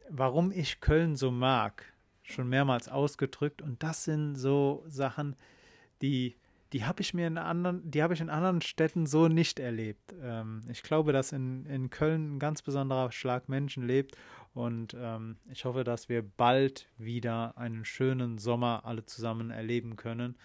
warum 0.10 0.52
ich 0.52 0.82
Köln 0.82 1.16
so 1.16 1.32
mag, 1.32 1.86
schon 2.24 2.50
mehrmals 2.50 2.88
ausgedrückt. 2.90 3.62
Und 3.62 3.84
das 3.84 4.04
sind 4.04 4.36
so 4.36 4.84
Sachen, 4.88 5.36
die, 6.02 6.36
die 6.74 6.86
habe 6.86 7.02
ich 7.02 7.14
mir 7.14 7.28
in 7.28 7.38
anderen, 7.38 7.90
die 7.90 8.02
habe 8.02 8.14
ich 8.14 8.22
in 8.22 8.30
anderen 8.30 8.62
Städten 8.62 9.06
so 9.06 9.28
nicht 9.28 9.60
erlebt. 9.60 10.16
Ähm, 10.22 10.64
ich 10.70 10.84
glaube, 10.84 11.14
dass 11.14 11.32
in, 11.32 11.66
in 11.66 11.90
Köln 11.90 12.36
ein 12.36 12.40
ganz 12.40 12.62
besonderer 12.62 13.12
Schlag 13.12 13.48
Menschen 13.48 13.86
lebt 13.86 14.18
und 14.56 14.96
ähm, 14.98 15.36
ich 15.52 15.66
hoffe, 15.66 15.84
dass 15.84 16.08
wir 16.08 16.24
bald 16.24 16.88
wieder 16.98 17.58
einen 17.58 17.84
schönen 17.84 18.38
Sommer 18.38 18.86
alle 18.86 19.06
zusammen 19.06 19.52
erleben 19.52 19.98
können. 19.98 20.38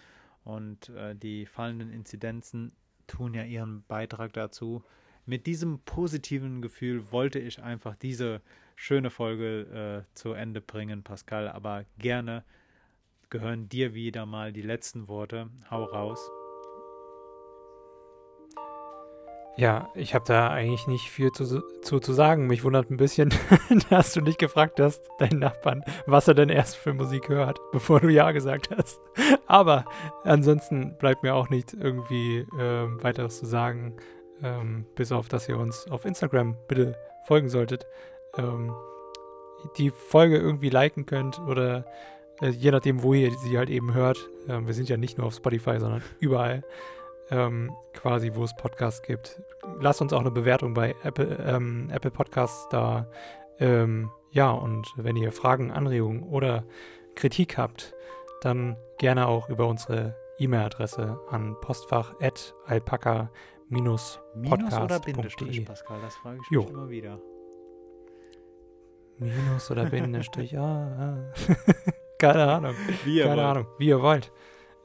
Und 0.43 0.89
äh, 0.89 1.15
die 1.15 1.45
fallenden 1.45 1.89
Inzidenzen 1.89 2.73
tun 3.11 3.33
ja 3.33 3.43
ihren 3.43 3.83
Beitrag 3.87 4.33
dazu. 4.33 4.83
Mit 5.25 5.45
diesem 5.45 5.79
positiven 5.79 6.61
Gefühl 6.61 7.11
wollte 7.11 7.39
ich 7.39 7.61
einfach 7.61 7.95
diese 7.95 8.41
schöne 8.75 9.09
Folge 9.09 10.05
äh, 10.07 10.15
zu 10.15 10.33
Ende 10.33 10.61
bringen, 10.61 11.03
Pascal. 11.03 11.49
Aber 11.49 11.85
gerne 11.99 12.43
gehören 13.29 13.69
dir 13.69 13.93
wieder 13.93 14.25
mal 14.25 14.51
die 14.53 14.63
letzten 14.63 15.07
Worte. 15.07 15.49
Hau 15.69 15.83
raus. 15.83 16.19
Ja, 19.57 19.89
ich 19.95 20.15
habe 20.15 20.23
da 20.25 20.49
eigentlich 20.49 20.87
nicht 20.87 21.09
viel 21.09 21.31
zu, 21.31 21.61
zu, 21.81 21.99
zu 21.99 22.13
sagen. 22.13 22.47
Mich 22.47 22.63
wundert 22.63 22.89
ein 22.89 22.97
bisschen, 22.97 23.33
dass 23.89 24.13
du 24.13 24.21
nicht 24.21 24.39
gefragt 24.39 24.79
hast, 24.79 25.01
deinen 25.19 25.39
Nachbarn, 25.39 25.83
was 26.05 26.27
er 26.27 26.33
denn 26.33 26.49
erst 26.49 26.77
für 26.77 26.93
Musik 26.93 27.27
hört, 27.29 27.59
bevor 27.71 27.99
du 27.99 28.09
Ja 28.09 28.31
gesagt 28.31 28.69
hast. 28.75 28.99
Aber 29.47 29.85
ansonsten 30.23 30.97
bleibt 30.97 31.23
mir 31.23 31.35
auch 31.35 31.49
nichts 31.49 31.73
irgendwie 31.73 32.39
äh, 32.57 33.03
weiteres 33.03 33.39
zu 33.39 33.45
sagen, 33.45 33.97
ähm, 34.41 34.85
bis 34.95 35.11
auf, 35.11 35.27
dass 35.27 35.49
ihr 35.49 35.57
uns 35.57 35.85
auf 35.91 36.05
Instagram 36.05 36.55
bitte 36.67 36.95
folgen 37.27 37.49
solltet. 37.49 37.85
Ähm, 38.37 38.73
die 39.77 39.91
Folge 39.91 40.37
irgendwie 40.37 40.69
liken 40.69 41.05
könnt 41.05 41.39
oder 41.39 41.85
äh, 42.41 42.49
je 42.49 42.71
nachdem, 42.71 43.03
wo 43.03 43.13
ihr 43.13 43.31
sie 43.31 43.57
halt 43.57 43.69
eben 43.69 43.93
hört. 43.93 44.17
Ähm, 44.47 44.65
wir 44.65 44.73
sind 44.73 44.89
ja 44.89 44.97
nicht 44.97 45.17
nur 45.17 45.27
auf 45.27 45.35
Spotify, 45.35 45.79
sondern 45.79 46.01
überall 46.19 46.63
ähm, 47.29 47.71
quasi, 47.93 48.31
wo 48.33 48.43
es 48.43 48.55
Podcasts 48.55 49.01
gibt. 49.01 49.41
Lasst 49.79 50.01
uns 50.01 50.11
auch 50.13 50.19
eine 50.21 50.31
Bewertung 50.31 50.73
bei 50.73 50.95
Apple, 51.03 51.37
ähm, 51.45 51.89
Apple 51.91 52.11
Podcasts 52.11 52.67
da. 52.69 53.07
Ähm, 53.59 54.09
ja, 54.31 54.49
und 54.51 54.87
wenn 54.95 55.15
ihr 55.15 55.31
Fragen, 55.31 55.71
Anregungen 55.71 56.23
oder 56.23 56.63
Kritik 57.15 57.57
habt, 57.57 57.93
dann 58.41 58.77
gerne 58.97 59.27
auch 59.27 59.49
über 59.49 59.67
unsere 59.67 60.15
E-Mail-Adresse 60.39 61.19
an 61.29 61.55
postfach.alpaka-podcast.de. 61.61 63.51
Minus 63.71 64.19
oder 64.83 64.99
Bindestrich, 64.99 65.65
Pascal? 65.65 66.01
Das 66.01 66.15
frage 66.17 66.39
ich 66.43 66.51
mich 66.51 66.69
immer 66.69 66.89
wieder. 66.89 67.21
Minus 69.17 69.71
oder 69.71 69.85
Bindestrich, 69.85 70.57
ah. 70.59 71.31
Keine 72.19 72.51
Ahnung. 72.51 72.75
Wie 73.05 73.19
Keine 73.19 73.29
wollt. 73.29 73.39
Ahnung, 73.39 73.67
wie 73.77 73.87
ihr 73.87 74.01
wollt. 74.01 74.33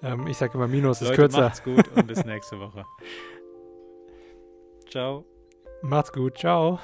Ähm, 0.03 0.26
ich 0.26 0.36
sage 0.36 0.55
immer 0.55 0.68
Minus 0.68 1.01
Leute, 1.01 1.12
ist 1.12 1.16
kürzer. 1.16 1.40
Macht's 1.40 1.62
gut 1.62 1.88
und 1.97 2.07
bis 2.07 2.24
nächste 2.24 2.61
Woche. 2.61 2.84
Ciao. 4.90 5.24
Macht's 5.82 6.12
gut. 6.12 6.38
Ciao. 6.38 6.78